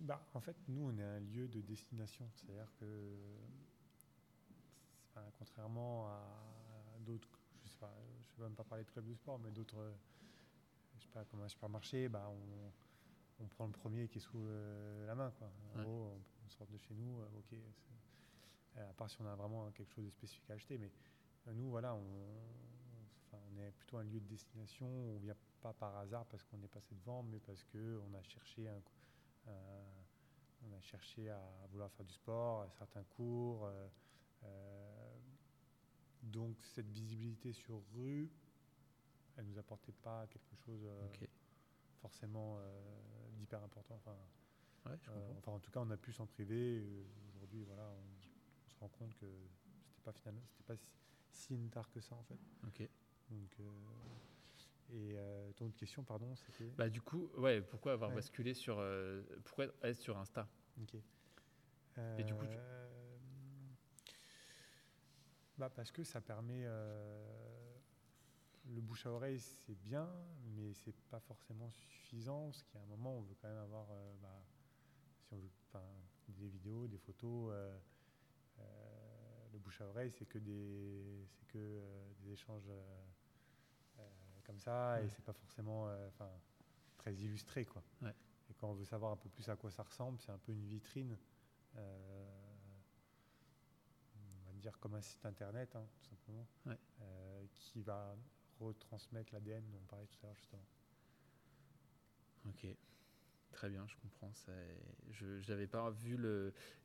bah, 0.01 0.21
en 0.35 0.40
fait, 0.40 0.57
nous, 0.69 0.88
on 0.90 0.99
est 0.99 1.03
un 1.05 1.21
lieu 1.21 1.49
de 1.49 1.61
destination. 1.61 2.29
C'est-à-dire 2.35 2.73
que, 2.79 3.16
enfin, 5.11 5.25
contrairement 5.38 6.09
à 6.09 6.21
d'autres, 7.01 7.38
je 7.64 7.69
sais 7.69 7.77
pas, 7.79 7.93
je 8.29 8.33
ne 8.35 8.37
vais 8.38 8.49
même 8.49 8.57
pas 8.57 8.64
parler 8.64 8.85
de 8.85 8.90
clubs 8.90 9.07
de 9.07 9.14
sport, 9.14 9.38
mais 9.38 9.51
d'autres, 9.51 9.93
je 10.97 11.03
sais 11.03 11.09
pas, 11.09 11.25
comme 11.25 11.43
un 11.43 11.49
supermarché, 11.49 12.09
bah, 12.09 12.29
on, 12.29 13.45
on 13.45 13.49
prend 13.49 13.66
le 13.66 13.73
premier 13.73 14.09
qui 14.09 14.19
est 14.19 14.21
sous 14.21 14.38
euh, 14.38 15.07
la 15.07 15.14
main. 15.14 15.31
Quoi. 15.38 15.49
En 15.75 15.79
Ouais. 15.79 15.85
gros, 15.85 16.12
on, 16.14 16.21
on 16.47 16.49
sort 16.49 16.66
de 16.66 16.79
chez 16.79 16.95
nous, 16.95 17.21
euh, 17.21 17.27
ok. 17.38 17.55
à 18.77 18.93
part 18.95 19.11
si 19.11 19.21
on 19.21 19.27
a 19.27 19.35
vraiment 19.35 19.71
quelque 19.73 19.93
chose 19.93 20.05
de 20.05 20.11
spécifique 20.11 20.49
à 20.51 20.55
acheter, 20.55 20.79
mais 20.79 20.90
nous, 21.55 21.71
voilà, 21.71 21.95
on, 21.95 21.99
on- 21.99 23.07
enfin, 23.27 23.38
on 23.53 23.59
est 23.59 23.71
plutôt 23.73 23.99
un 23.99 24.05
lieu 24.05 24.21
de 24.21 24.27
destination. 24.27 24.87
On 24.87 25.19
vient 25.19 25.37
pas 25.61 25.73
par 25.73 25.96
hasard 25.99 26.27
parce 26.27 26.44
qu'on 26.44 26.62
est 26.62 26.68
passé 26.68 26.94
devant, 26.94 27.23
mais 27.23 27.38
parce 27.40 27.64
que 27.64 28.01
on 28.09 28.14
a 28.14 28.23
cherché 28.23 28.68
un, 28.68 28.83
un- 29.46 30.05
on 30.62 30.73
a 30.73 30.81
cherché 30.81 31.31
à 31.31 31.40
vouloir 31.70 31.90
faire 31.92 32.05
du 32.05 32.12
sport, 32.12 32.62
à 32.62 32.70
certains 32.70 33.05
cours. 33.05 33.64
euh, 33.66 33.88
euh, 34.44 35.18
donc 36.23 36.61
cette 36.62 36.90
visibilité 36.90 37.53
sur 37.53 37.83
rue, 37.94 38.31
elle 39.37 39.46
nous 39.46 39.59
apportait 39.59 39.92
pas 39.92 40.27
quelque 40.27 40.55
chose 40.57 40.81
euh, 40.85 41.09
forcément 42.01 42.57
euh, 42.59 43.31
d'hyper 43.38 43.62
important. 43.62 43.94
Enfin, 43.96 44.16
Ouais, 44.87 44.96
je 45.03 45.11
euh, 45.11 45.12
comprends. 45.12 45.38
enfin, 45.38 45.53
en 45.53 45.61
tout 45.61 45.70
cas, 45.70 45.81
on 45.81 45.90
a 45.90 45.96
pu 45.96 46.12
s'en 46.12 46.27
priver. 46.27 46.79
euh, 46.81 47.05
Aujourd'hui, 47.29 47.64
voilà, 47.64 47.83
on, 47.90 48.03
on 48.66 48.70
se 48.70 48.77
rend 48.79 48.88
compte 48.88 49.14
que 49.16 49.27
c'était 49.88 50.03
pas 50.03 50.12
finalement, 50.12 50.42
c'était 50.51 50.64
pas 50.64 50.77
si, 50.77 50.88
si 51.31 51.55
une 51.55 51.70
tard 51.70 51.90
que 51.90 52.01
ça 52.01 52.14
en 52.16 52.23
fait. 52.25 52.38
Ok. 52.66 52.88
Donc, 53.31 53.61
euh, 53.61 53.64
et 54.90 55.14
euh, 55.16 55.49
ton 55.61 55.66
autre 55.66 55.77
question, 55.77 56.03
pardon, 56.03 56.35
c'était. 56.37 56.70
Bah 56.79 56.88
du 56.88 57.03
coup, 57.03 57.31
ouais, 57.37 57.61
pourquoi 57.61 57.92
avoir 57.92 58.09
Ouais. 58.11 58.16
basculé 58.16 58.55
sur, 58.55 58.79
euh, 58.79 59.23
pourquoi 59.44 59.66
être 59.83 59.96
sur 60.01 60.16
Insta? 60.16 60.49
Ok. 60.81 60.94
Et 60.94 62.25
du 62.25 62.35
coup, 62.35 62.46
tu- 62.46 62.57
Euh, 62.59 62.88
bah 65.59 65.68
parce 65.70 65.90
que 65.92 66.03
ça 66.03 66.20
permet. 66.20 66.62
euh, 66.64 67.77
le 68.66 68.81
bouche 68.81 69.05
à 69.07 69.11
oreille, 69.11 69.40
c'est 69.40 69.75
bien, 69.75 70.09
mais 70.55 70.73
c'est 70.75 70.94
pas 71.11 71.18
forcément 71.20 71.70
suffisant, 71.73 72.46
parce 72.46 72.62
qu'il 72.62 72.75
y 72.77 72.79
a 72.79 72.83
un 72.83 72.87
moment, 72.88 73.18
on 73.18 73.23
veut 73.23 73.35
quand 73.40 73.49
même 73.49 73.59
avoir. 73.59 73.87
bah, 74.23 74.42
si 75.18 75.35
on 75.35 75.38
veut, 75.38 75.51
des 76.29 76.49
vidéos, 76.49 76.87
des 76.87 76.99
photos. 76.99 77.51
euh, 77.53 77.79
le 79.53 79.59
bouche 79.59 79.81
à 79.81 79.87
oreille, 79.88 80.11
c'est 80.12 80.27
que 80.27 80.38
des, 80.38 81.27
c'est 81.29 81.46
que 81.49 81.59
euh, 81.59 82.12
des 82.20 82.33
échanges 82.33 82.68
euh, 82.68 83.03
comme 84.50 84.58
ça, 84.58 84.94
Ouais. 84.94 85.04
et 85.06 85.08
c'est 85.10 85.24
pas 85.24 85.32
forcément, 85.32 85.86
euh, 85.88 86.08
enfin, 86.08 86.28
très 86.98 87.14
illustré, 87.14 87.64
quoi. 87.64 87.84
Ouais. 88.02 88.12
Et 88.50 88.54
quand 88.54 88.68
on 88.68 88.74
veut 88.74 88.84
savoir 88.84 89.12
un 89.12 89.16
peu 89.16 89.28
plus 89.28 89.48
à 89.48 89.54
quoi 89.54 89.70
ça 89.70 89.84
ressemble, 89.84 90.18
c'est 90.20 90.32
un 90.32 90.38
peu 90.38 90.50
une 90.52 90.66
vitrine. 90.66 91.16
euh, 91.76 92.26
on 94.16 94.52
va 94.52 94.58
dire 94.58 94.76
comme 94.80 94.94
un 94.94 95.00
site 95.00 95.24
internet, 95.24 95.76
hein, 95.76 95.86
tout 96.02 96.08
simplement, 96.08 96.44
Ouais. 96.66 96.76
euh, 97.00 97.46
qui 97.54 97.80
va 97.80 98.16
retransmettre 98.58 99.32
l'ADN 99.32 99.70
dont 99.70 99.78
on 99.80 99.86
parlait 99.86 100.06
tout 100.08 100.18
à 100.24 100.26
l'heure, 100.26 100.34
justement. 100.36 100.64
Ok. 102.48 102.66
Très 103.52 103.70
bien, 103.70 103.86
je 103.86 103.94
comprends. 103.98 104.32
ça 104.32 104.52
est- 104.52 104.82
Je 105.12 105.48
n'avais 105.48 105.68
pas 105.68 105.90
vu 105.90 106.16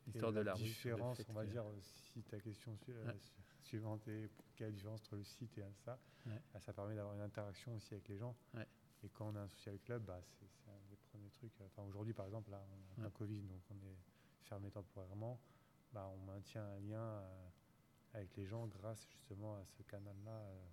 l'histoire 0.06 0.32
de 0.32 0.38
la 0.40 0.54
différence, 0.54 1.20
on 1.28 1.32
va 1.32 1.44
que- 1.44 1.50
dire, 1.50 1.64
si 1.80 2.22
ta 2.22 2.38
question 2.38 2.78
euh, 2.90 3.06
Ouais. 3.06 3.18
Su- 3.66 3.76
suivante 3.76 4.06
est 4.08 4.30
quelle 4.54 4.68
est 4.68 4.70
la 4.70 4.76
différence 4.76 5.00
entre 5.02 5.16
le 5.16 5.24
site 5.24 5.58
et 5.58 5.64
ça, 5.84 5.98
Ouais. 6.26 6.40
bah, 6.52 6.60
ça 6.60 6.72
permet 6.72 6.94
d'avoir 6.94 7.14
une 7.14 7.20
interaction 7.20 7.74
aussi 7.74 7.94
avec 7.94 8.08
les 8.08 8.16
gens. 8.18 8.34
Ouais. 8.54 8.66
Et 9.02 9.08
quand 9.10 9.28
on 9.28 9.36
a 9.36 9.40
un 9.42 9.48
social 9.48 9.78
club, 9.80 10.04
bah, 10.04 10.20
c'est 10.22 10.46
c'est 10.48 10.70
un 10.70 10.80
des 10.88 10.96
premiers 10.96 11.30
trucs. 11.30 11.60
euh, 11.60 11.66
Enfin, 11.66 11.82
aujourd'hui, 11.82 12.14
par 12.14 12.26
exemple, 12.26 12.50
là, 12.50 12.64
on 12.70 12.92
a 12.92 13.00
Ouais. 13.02 13.06
un 13.06 13.10
Covid, 13.10 13.42
donc 13.42 13.60
on 13.70 13.76
est 13.86 13.96
fermé 14.42 14.70
temporairement. 14.70 15.38
Bah, 15.92 16.06
on 16.14 16.18
maintient 16.18 16.64
un 16.64 16.78
lien 16.80 17.00
euh, 17.02 17.48
avec 18.14 18.34
les 18.36 18.46
gens 18.46 18.66
grâce 18.66 19.06
justement 19.08 19.56
à 19.56 19.64
ce 19.66 19.82
canal-là, 19.82 20.30
euh, 20.30 20.68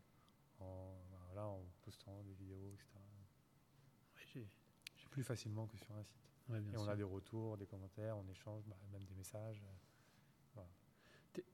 en, 0.59 0.95
bah, 1.11 1.19
voilà, 1.27 1.45
en 1.47 1.63
postant 1.81 2.21
des 2.23 2.33
vidéos, 2.33 2.71
etc. 2.73 2.99
J'ai- 4.33 4.47
Plus 5.11 5.23
facilement 5.23 5.67
que 5.67 5.77
sur 5.77 5.93
un 5.95 6.03
site. 6.03 6.17
Et 6.49 6.77
on 6.77 6.83
sûr. 6.83 6.89
a 6.89 6.95
des 6.95 7.03
retours, 7.03 7.57
des 7.57 7.67
commentaires, 7.67 8.17
on 8.17 8.27
échange, 8.27 8.63
même 8.91 9.03
des 9.05 9.13
messages. 9.15 9.61
euh, 9.63 9.75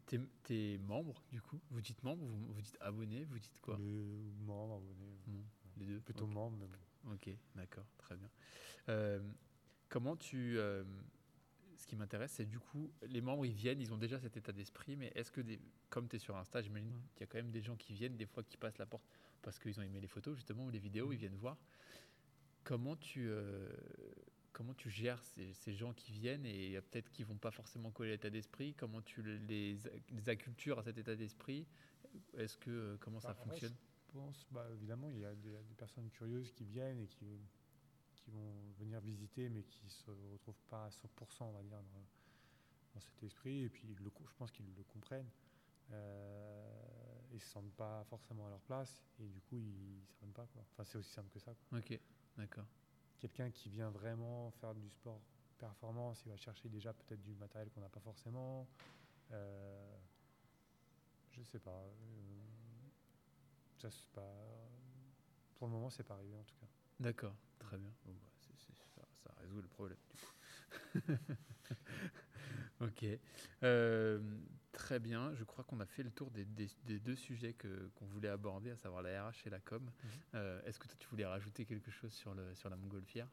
T'es- 0.09 0.17
T'es 0.17 0.23
t'es 0.43 0.77
membre, 0.79 1.21
du 1.31 1.39
coup 1.39 1.59
Vous 1.69 1.81
dites 1.81 2.01
membre, 2.03 2.25
vous, 2.25 2.53
vous 2.53 2.61
dites 2.61 2.77
abonné, 2.81 3.25
vous 3.25 3.37
dites 3.37 3.59
quoi? 3.61 3.77
Les 3.77 4.03
membres, 4.41 4.77
abonnés. 4.77 5.19
Non, 5.27 5.43
Les 5.77 5.85
deux 5.85 5.99
Plutôt 5.99 6.25
Ok. 6.25 6.31
membres, 6.33 6.57
mais 6.59 6.65
bon. 6.67 7.13
Ok, 7.13 7.29
d'accord, 7.55 7.85
très 7.99 8.15
bien. 8.17 8.29
Euh, 8.89 9.19
comment 9.87 10.15
tu. 10.17 10.57
euh, 10.57 10.83
ce 11.77 11.85
qui 11.85 11.95
m'intéresse, 11.95 12.31
c'est 12.33 12.45
du 12.45 12.59
coup, 12.59 12.91
les 13.03 13.21
membres, 13.21 13.45
ils 13.45 13.53
viennent, 13.53 13.79
ils 13.79 13.93
ont 13.93 13.97
déjà 13.97 14.19
cet 14.19 14.35
état 14.35 14.51
d'esprit, 14.51 14.95
mais 14.97 15.11
est-ce 15.15 15.31
que, 15.31 15.39
des, 15.41 15.59
comme 15.89 16.09
tu 16.09 16.15
es 16.15 16.19
sur 16.19 16.35
Insta, 16.35 16.61
j'imagine 16.61 16.89
Ouais. 16.91 17.01
qu'il 17.13 17.21
y 17.21 17.23
a 17.23 17.27
quand 17.27 17.37
même 17.37 17.51
des 17.51 17.61
gens 17.61 17.75
qui 17.77 17.93
viennent, 17.93 18.17
des 18.17 18.25
fois 18.25 18.43
qui 18.43 18.57
passent 18.57 18.79
la 18.79 18.85
porte 18.87 19.05
parce 19.43 19.59
qu'ils 19.59 19.79
ont 19.79 19.83
aimé 19.83 20.01
les 20.01 20.07
photos, 20.07 20.35
justement, 20.35 20.65
ou 20.65 20.69
les 20.71 20.79
vidéos, 20.79 21.05
Mhm. 21.07 21.13
ils 21.13 21.19
viennent 21.19 21.35
voir. 21.37 21.55
Comment 22.63 22.95
tu, 22.97 23.27
euh, 23.29 23.71
comment 24.59 24.73
tu 24.73 24.89
gères 24.89 25.23
ces, 25.23 25.53
ces 25.53 25.73
gens 25.73 25.93
qui 25.93 26.11
viennent 26.11 26.45
et 26.45 26.77
peut-être 26.91 27.09
qui 27.11 27.23
vont 27.23 27.37
pas 27.37 27.49
forcément 27.49 27.91
coller 27.91 28.09
à 28.09 28.13
l'état 28.15 28.29
d'esprit 28.29 28.73
Comment 28.73 29.01
tu 29.01 29.21
le- 29.21 29.37
les, 29.37 29.77
les 30.09 30.27
accultures 30.27 30.77
à 30.79 30.83
cet 30.83 30.97
état 30.97 31.15
d'esprit 31.15 31.65
Est-ce 32.37 32.57
que, 32.57 32.69
euh, 32.69 32.97
comment 32.99 33.21
ça 33.21 33.29
Bah, 33.29 33.35
fonctionne? 33.45 33.71
Je 33.71 34.11
pense, 34.11 34.45
bah, 34.51 34.67
évidemment, 34.73 35.09
il 35.11 35.19
y 35.19 35.23
a 35.23 35.33
des, 35.33 35.51
des 35.63 35.75
personnes 35.75 36.09
curieuses 36.09 36.51
qui 36.51 36.65
viennent 36.65 36.99
et 36.99 37.07
qui, 37.07 37.39
qui 38.17 38.31
vont 38.31 38.53
venir 38.77 38.99
visiter, 38.99 39.47
mais 39.47 39.63
qui 39.63 39.79
ne 39.85 39.89
se 39.89 40.11
retrouvent 40.33 40.61
pas 40.69 40.87
à 40.87 40.89
100%, 40.89 41.45
on 41.45 41.53
va 41.53 41.63
dire, 41.63 41.81
dans, 41.81 42.05
dans 42.95 42.99
cet 42.99 43.23
esprit. 43.23 43.63
Et 43.63 43.69
puis, 43.69 43.87
le 43.87 44.11
je 44.27 44.33
pense 44.37 44.51
qu'ils 44.51 44.73
le 44.75 44.83
comprennent. 44.83 45.29
Euh, 45.91 46.69
ils 47.31 47.39
se 47.39 47.47
sentent 47.47 47.71
pas 47.75 48.03
forcément 48.09 48.45
à 48.47 48.49
leur 48.49 48.61
place 48.61 49.01
et 49.19 49.27
du 49.27 49.39
coup 49.41 49.55
ils 49.55 50.01
ne 50.01 50.05
s'abonnent 50.05 50.33
pas. 50.33 50.45
Quoi. 50.47 50.63
Enfin, 50.73 50.83
c'est 50.83 50.97
aussi 50.97 51.11
simple 51.11 51.29
que 51.31 51.39
ça. 51.39 51.53
Quoi. 51.55 51.79
Ok, 51.79 51.97
d'accord. 52.37 52.65
Quelqu'un 53.19 53.51
qui 53.51 53.69
vient 53.69 53.89
vraiment 53.89 54.51
faire 54.51 54.73
du 54.73 54.89
sport 54.89 55.21
performance, 55.57 56.23
il 56.25 56.29
va 56.29 56.37
chercher 56.37 56.69
déjà 56.69 56.93
peut-être 56.93 57.21
du 57.21 57.35
matériel 57.35 57.69
qu'on 57.69 57.81
n'a 57.81 57.89
pas 57.89 57.99
forcément. 57.99 58.67
Euh, 59.31 59.97
je 61.31 61.43
sais 61.43 61.59
pas. 61.59 61.83
Euh, 61.83 62.39
ça, 63.77 63.89
pas. 64.13 64.33
Pour 65.55 65.67
le 65.67 65.73
moment, 65.73 65.89
c'est 65.89 66.03
pas 66.03 66.15
arrivé 66.15 66.35
en 66.35 66.43
tout 66.43 66.55
cas. 66.55 66.67
D'accord, 66.99 67.35
très 67.59 67.77
bien. 67.77 67.91
Bon, 68.05 68.13
bah, 68.13 68.27
ça, 68.95 69.01
ça, 69.23 69.33
résout 69.41 69.61
le 69.61 69.67
problème 69.67 69.97
du 70.09 70.17
coup. 70.17 71.23
ok. 72.81 73.05
Euh, 73.63 74.19
très 74.89 74.99
bien. 74.99 75.31
Je 75.35 75.43
crois 75.43 75.63
qu'on 75.63 75.79
a 75.81 75.85
fait 75.85 76.01
le 76.01 76.09
tour 76.09 76.31
des, 76.31 76.45
deux 76.99 77.15
sujets 77.15 77.53
que, 77.53 77.91
qu'on 77.93 78.07
voulait 78.07 78.29
aborder, 78.29 78.71
à 78.71 78.75
savoir 78.75 79.03
la 79.03 79.29
RH 79.29 79.45
et 79.45 79.51
la 79.51 79.59
com. 79.59 79.83
Mhm. 79.83 80.09
Euh, 80.33 80.61
est-ce 80.65 80.79
que 80.79 80.87
toi, 80.87 80.97
tu 80.97 81.07
voulais 81.09 81.27
rajouter 81.27 81.63
quelque 81.63 81.91
chose 81.91 82.11
sur, 82.11 82.33
le, 82.33 82.55
sur 82.55 82.71
la 82.71 82.75
montgolfière? 82.75 83.27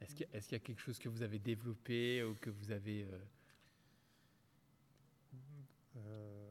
Est-ce 0.00 0.14
qu'il, 0.14 0.24
y 0.24 0.32
a, 0.32 0.36
est-ce 0.36 0.46
qu'il 0.46 0.56
y 0.56 0.60
a 0.60 0.64
quelque 0.64 0.80
chose 0.80 1.00
que 1.00 1.08
vous 1.08 1.22
avez 1.22 1.40
développé 1.40 2.22
ou 2.22 2.36
que 2.36 2.48
vous 2.48 2.70
avez... 2.70 3.08
Euh, 5.96 6.48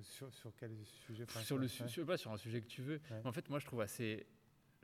sur, 0.00 0.32
sur, 0.32 0.56
quel 0.56 0.72
sujet? 0.86 1.26
Sur, 1.42 1.58
le, 1.58 1.68
pas, 2.06 2.16
sur 2.16 2.32
un 2.32 2.38
sujet 2.38 2.62
que 2.62 2.66
tu 2.66 2.80
veux. 2.80 2.98
En 3.24 3.32
fait, 3.32 3.50
moi, 3.50 3.58
je 3.58 3.66
trouve 3.66 3.82
assez 3.82 4.26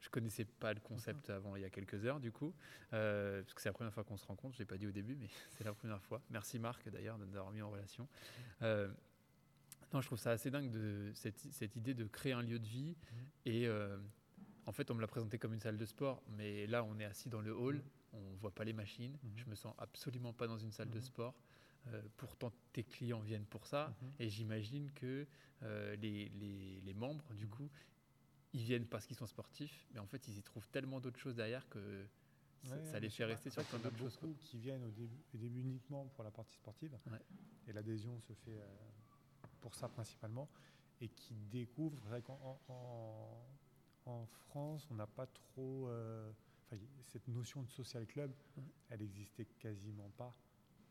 je 0.01 0.09
connaissais 0.09 0.44
pas 0.44 0.72
le 0.72 0.80
concept 0.80 1.28
mhm. 1.28 1.34
avant 1.34 1.57
il 1.57 1.62
y 1.62 1.64
a 1.64 1.70
quelques 1.70 2.05
heures 2.05 2.20
du 2.20 2.32
coup, 2.32 2.55
euh, 2.92 3.42
parce 3.42 3.55
que 3.55 3.61
c'est 3.61 3.68
la 3.68 3.74
première 3.74 3.92
fois 3.92 4.05
qu'on 4.05 4.16
se 4.16 4.26
rencontre. 4.26 4.55
Je 4.55 4.61
l'ai 4.61 4.66
pas 4.66 4.78
dit 4.78 4.86
au 4.86 4.92
début, 4.92 5.14
mais 5.14 5.28
c'est 5.51 5.64
la 5.64 5.72
première 5.72 6.03
fois. 6.03 6.22
Merci 6.30 6.59
Marc 6.59 6.88
d'ailleurs 6.88 7.18
de 7.18 7.24
nous 7.24 7.36
avoir 7.36 7.53
mis 7.53 7.62
en 7.62 7.70
relation. 7.70 8.09
Euh, 8.62 8.88
non, 9.92 10.01
je 10.01 10.07
trouve 10.07 10.18
ça 10.18 10.30
assez 10.30 10.51
dingue 10.51 10.70
de 10.70 11.11
cette, 11.14 11.38
cette 11.38 11.76
idée 11.76 11.94
de 11.94 12.05
créer 12.05 12.32
un 12.32 12.42
lieu 12.42 12.59
de 12.59 12.66
vie 12.66 12.96
mhm. 12.96 13.26
et 13.46 13.66
euh, 13.66 13.98
en 14.66 14.72
fait 14.72 14.90
on 14.90 14.94
me 14.94 15.01
l'a 15.01 15.07
présenté 15.07 15.38
comme 15.38 15.53
une 15.53 15.61
salle 15.61 15.78
de 15.78 15.86
sport, 15.86 16.22
mais 16.28 16.66
là 16.66 16.84
on 16.84 16.98
est 16.98 17.05
assis 17.05 17.28
dans 17.28 17.40
le 17.40 17.53
hall, 17.53 17.76
mhm. 17.76 17.82
on 18.14 18.34
voit 18.36 18.55
pas 18.55 18.64
les 18.64 18.72
machines. 18.72 19.18
Je 19.36 19.44
me 19.46 19.55
sens 19.55 19.74
absolument 19.78 20.32
pas 20.32 20.46
dans 20.46 20.59
une 20.59 20.72
salle 20.72 20.90
de 20.90 21.01
sport. 21.01 21.34
pourtant, 22.16 22.53
tes 22.72 22.84
clients 22.84 23.20
viennent 23.20 23.46
pour 23.46 23.66
ça, 23.66 23.94
et 24.18 24.28
j'imagine 24.28 24.90
que 24.92 25.26
les, 25.62 26.28
les, 26.28 26.80
les, 26.84 26.94
membres, 26.94 27.32
du 27.34 27.48
coup, 27.48 27.70
ils 28.53 28.62
viennent 28.62 28.86
parce 28.86 29.07
qu'ils 29.07 29.16
sont 29.16 29.26
sportifs, 29.26 29.86
mais 29.92 30.01
en 30.01 30.07
fait, 30.07 30.26
ils 30.28 30.38
y 30.38 30.42
trouvent 30.42 30.68
tellement 30.68 31.01
d'autres 31.01 31.18
choses 31.18 31.36
derrière 31.36 31.68
que 31.68 32.07
ça 32.62 33.01
les 33.01 33.09
fait 33.09 33.24
rester 33.24 33.51
sur 33.51 33.64
plein 33.64 33.78
d'autres 33.78 33.96
choses. 33.96 34.18
beaucoup 34.20 34.34
qui 34.40 34.59
viennent 34.59 34.84
au 34.84 34.90
début, 34.90 35.22
au 35.34 35.38
début, 35.38 35.61
uniquement 35.61 36.07
pour 36.14 36.24
la 36.24 36.30
partie 36.30 36.57
sportive, 36.57 36.96
et 37.66 37.72
l'adhésion 37.72 38.18
se 38.20 38.32
fait 38.32 38.59
euh, 38.59 38.66
pour 39.61 39.74
ça 39.74 39.88
principalement, 39.88 40.48
et 41.01 41.09
qui 41.09 41.34
découvrent, 41.51 42.03
en, 44.07 44.26
France, 44.48 44.88
on 44.90 44.94
n'a 44.94 45.07
pas 45.07 45.26
trop... 45.26 45.88
Euh, 45.88 46.30
cette 47.03 47.26
notion 47.28 47.62
de 47.62 47.68
social 47.68 48.07
club, 48.07 48.32
elle 48.88 49.03
existait 49.03 49.44
quasiment 49.59 50.11
pas. 50.16 50.34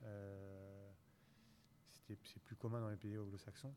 Euh, 0.03 0.91
c'est 2.07 2.39
plus 2.43 2.55
commun 2.55 2.81
dans 2.81 2.89
les 2.89 2.97
pays 2.97 3.17
anglo-saxons. 3.17 3.73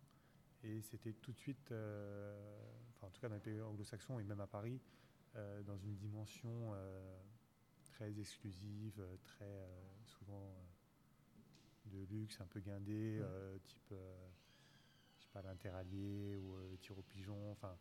Et 0.64 0.80
c'était 0.80 1.12
tout 1.14 1.32
de 1.32 1.38
suite, 1.38 1.72
euh, 1.72 2.60
enfin, 2.90 3.08
en 3.08 3.10
tout 3.10 3.20
cas 3.20 3.28
dans 3.28 3.34
les 3.34 3.40
pays 3.40 3.60
anglo-saxons 3.60 4.18
et 4.20 4.24
même 4.24 4.40
à 4.40 4.46
Paris, 4.46 4.80
euh, 5.34 5.62
dans 5.62 5.76
une 5.76 5.96
dimension 5.96 6.72
euh, 6.74 7.18
très 7.84 8.18
exclusive, 8.20 9.02
très 9.24 9.68
souvent 10.04 10.54
de 11.86 12.04
luxe, 12.04 12.40
un 12.40 12.46
peu 12.46 12.60
guindé, 12.60 13.20
type, 13.64 13.92
je 15.18 15.22
sais 15.24 15.30
pas, 15.32 15.42
l'interallié 15.42 16.36
ou 16.36 16.76
tir 16.80 16.96
au 16.96 17.02
pigeon, 17.02 17.50
enfin, 17.50 17.76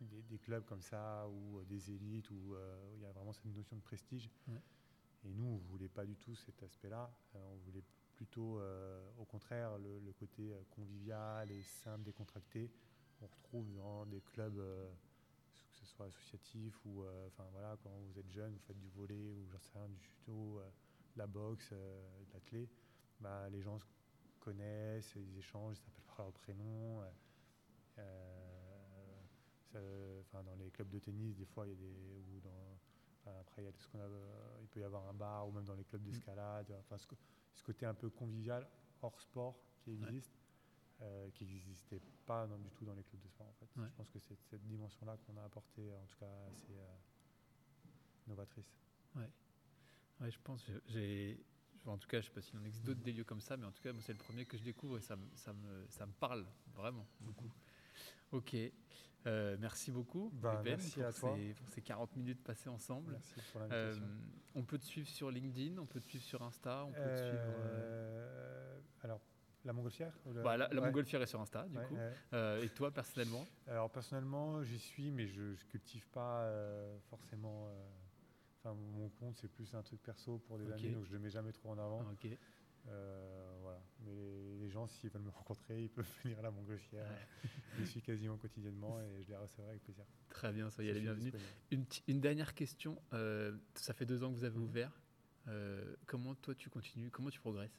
des, 0.00 0.38
clubs 0.38 0.64
comme 0.64 0.80
ça, 0.80 1.28
ou 1.28 1.62
des 1.64 1.90
élites, 1.90 2.30
où 2.30 2.56
il 2.94 3.02
y 3.02 3.04
a 3.04 3.12
vraiment 3.12 3.32
cette 3.32 3.44
notion 3.44 3.76
de 3.76 3.82
prestige. 3.82 4.30
Et 5.24 5.34
nous, 5.34 5.44
on 5.44 5.56
ne 5.56 5.68
voulait 5.68 5.88
pas 5.88 6.06
du 6.06 6.16
tout 6.16 6.34
cet 6.34 6.62
aspect-là. 6.62 7.12
on 7.34 7.56
voulait 7.66 7.84
plutôt 8.20 8.58
euh, 8.58 9.00
au 9.16 9.24
contraire 9.24 9.78
le, 9.78 10.12
côté 10.12 10.52
euh, 10.52 10.60
convivial 10.68 11.50
et 11.50 11.62
simple, 11.62 12.02
décontracté. 12.02 12.70
On 13.22 13.26
retrouve 13.26 13.72
dans 13.72 14.04
des 14.04 14.20
clubs, 14.20 14.58
euh, 14.58 14.90
que 15.70 15.76
ce 15.78 15.86
soit 15.86 16.04
associatifs 16.04 16.78
ou 16.84 17.02
enfin 17.28 17.44
voilà, 17.52 17.78
quand 17.82 17.88
vous 17.88 18.18
êtes 18.18 18.30
jeune, 18.30 18.52
vous 18.52 18.60
faites 18.66 18.78
du 18.78 18.90
volet 18.90 19.32
ou 19.32 19.48
j'en 19.50 19.58
sais 19.58 19.72
rien, 19.74 19.88
du 19.88 19.98
judo, 19.98 20.60
la 21.16 21.26
boxe, 21.26 21.72
de 21.72 22.32
la 22.34 22.40
clé, 22.40 22.68
bah, 23.20 23.48
les 23.48 23.62
gens 23.62 23.78
se 23.78 23.86
connaissent, 24.38 25.14
ils 25.16 25.38
échangent, 25.38 25.78
ils 25.78 25.80
s'appellent 25.80 26.04
par 26.04 26.26
leur 26.26 26.32
prénom. 26.34 27.02
enfin, 30.20 30.42
dans 30.44 30.56
les 30.56 30.70
clubs 30.70 30.90
de 30.90 30.98
tennis, 30.98 31.36
des 31.36 31.46
fois, 31.46 31.66
il 31.66 31.70
y 31.70 31.72
a 31.72 31.76
des. 31.76 32.22
Ou 32.34 32.40
dans, 32.40 32.78
après, 33.40 33.62
il, 33.62 33.64
y 33.64 33.68
a 33.68 33.72
ce 33.72 33.88
qu'on 33.88 34.00
a, 34.00 34.08
il 34.60 34.68
peut 34.68 34.80
y 34.80 34.84
avoir 34.84 35.08
un 35.08 35.14
bar 35.14 35.48
ou 35.48 35.52
même 35.52 35.64
dans 35.64 35.74
les 35.74 35.84
clubs 35.84 36.02
mm. 36.02 36.10
d'escalade. 36.10 36.76
Enfin, 36.80 36.98
ce 36.98 37.06
ce 37.54 37.62
côté 37.62 37.86
un 37.86 37.94
peu 37.94 38.10
convivial 38.10 38.68
hors 39.02 39.20
sport 39.20 39.58
qui 39.78 39.92
existe, 39.92 40.38
euh, 41.00 41.30
qui 41.30 41.44
n'existait 41.44 42.00
pas 42.26 42.46
du 42.46 42.70
tout 42.70 42.84
dans 42.84 42.94
les 42.94 43.02
clubs 43.02 43.20
de 43.20 43.28
sport. 43.28 43.48
En 43.48 43.52
fait. 43.54 43.66
Je 43.76 43.96
pense 43.96 44.10
que 44.10 44.18
c'est 44.18 44.36
cette 44.50 44.66
dimension-là 44.66 45.16
qu'on 45.18 45.36
a 45.36 45.44
apportée, 45.44 45.94
en 45.94 46.06
tout 46.06 46.16
cas 46.18 46.46
assez 46.52 46.72
euh, 46.72 46.96
novatrice. 48.26 48.72
Ouais. 49.16 49.30
ouais, 50.20 50.30
je 50.30 50.38
pense. 50.42 50.64
J'ai, 50.86 51.44
en 51.86 51.98
tout 51.98 52.08
cas, 52.08 52.20
je 52.20 52.26
ne 52.26 52.28
sais 52.28 52.34
pas 52.34 52.42
s'il 52.42 52.58
en 52.58 52.64
existe 52.64 52.84
d'autres 52.84 53.00
des 53.00 53.12
lieux 53.12 53.24
comme 53.24 53.40
ça, 53.40 53.56
mais 53.56 53.66
en 53.66 53.72
tout 53.72 53.82
cas, 53.82 53.92
moi, 53.92 54.02
c'est 54.02 54.12
le 54.12 54.18
premier 54.18 54.44
que 54.44 54.56
je 54.56 54.62
découvre 54.62 54.98
et 54.98 55.00
ça, 55.00 55.16
ça, 55.34 55.52
me, 55.52 55.86
ça 55.88 56.06
me 56.06 56.12
parle 56.12 56.46
vraiment 56.74 57.06
beaucoup. 57.20 57.50
Ok. 58.32 58.54
Euh, 59.26 59.56
merci 59.60 59.90
beaucoup, 59.90 60.30
bah, 60.34 60.62
merci 60.64 61.02
à 61.02 61.12
toi. 61.12 61.36
Ces, 61.36 61.54
pour 61.54 61.68
ces 61.68 61.82
40 61.82 62.16
minutes 62.16 62.42
passées 62.42 62.68
ensemble. 62.68 63.12
Merci 63.12 63.34
pour. 63.52 63.62
Euh, 63.70 63.94
on 64.54 64.62
peut 64.62 64.78
te 64.78 64.84
suivre 64.84 65.08
sur 65.08 65.30
LinkedIn, 65.30 65.78
on 65.78 65.86
peut 65.86 66.00
te 66.00 66.06
suivre 66.06 66.24
sur 66.24 66.42
Insta, 66.42 66.84
on 66.84 66.92
peut 66.92 67.00
te 67.00 67.16
suivre. 67.16 67.42
Euh, 67.58 68.80
alors, 69.02 69.20
la 69.64 69.72
montgolfière 69.72 70.12
bah, 70.42 70.56
La, 70.56 70.68
montgolfière 70.80 71.20
est 71.20 71.26
sur 71.26 71.40
Insta, 71.40 71.66
du 71.68 71.76
coup. 71.78 71.96
et 72.62 72.68
toi, 72.70 72.90
personnellement? 72.90 73.46
Alors, 73.66 73.90
personnellement, 73.90 74.62
j'y 74.62 74.78
suis, 74.78 75.10
mais 75.10 75.26
je 75.26 75.42
ne 75.42 75.54
cultive 75.68 76.06
pas 76.08 76.50
forcément. 77.10 77.68
Enfin, 78.62 78.74
mon 78.74 79.08
compte, 79.08 79.36
c'est 79.38 79.48
plus 79.48 79.74
un 79.74 79.82
truc 79.82 80.02
perso 80.02 80.38
pour 80.46 80.58
des 80.58 80.70
amis, 80.70 80.90
donc 80.90 81.04
je 81.04 81.12
ne 81.12 81.16
le 81.16 81.18
mets 81.20 81.30
jamais 81.30 81.52
trop 81.52 81.70
en 81.70 81.78
avant. 81.78 82.00
Ok. 82.12 82.28
Euh, 82.88 83.58
voilà. 83.60 83.82
Mais 84.00 84.56
les 84.58 84.70
gens, 84.70 84.86
s'ils 84.86 85.10
veulent 85.10 85.22
me 85.22 85.30
rencontrer, 85.38 85.82
ils 85.84 85.90
peuvent 85.90 86.08
venir 86.22 86.38
à 86.38 86.42
la 86.42 86.50
Montgolfière. 86.50 87.06
je 87.78 87.84
suis 87.84 88.02
quasiment 88.02 88.36
quotidiennement 88.36 89.00
et 89.00 89.22
je 89.22 89.28
les 89.28 89.36
recevrai 89.36 89.70
avec 89.70 89.82
plaisir. 89.82 90.04
Très 90.28 90.52
bien, 90.52 90.70
soyez 90.70 90.92
les 90.92 91.00
bienvenus. 91.00 91.32
Une, 91.70 91.84
une, 92.08 92.20
dernière 92.20 92.54
question. 92.54 93.00
Euh, 93.12 93.56
ça 93.74 93.92
fait 93.94 94.06
deux 94.06 94.22
ans 94.22 94.30
que 94.30 94.36
vous 94.36 94.44
avez 94.44 94.58
mhm. 94.58 94.64
ouvert. 94.64 95.00
Euh, 95.48 95.96
comment 96.06 96.34
toi 96.34 96.54
tu 96.54 96.70
continues 96.70 97.10
Comment 97.10 97.30
tu 97.30 97.40
progresses? 97.40 97.78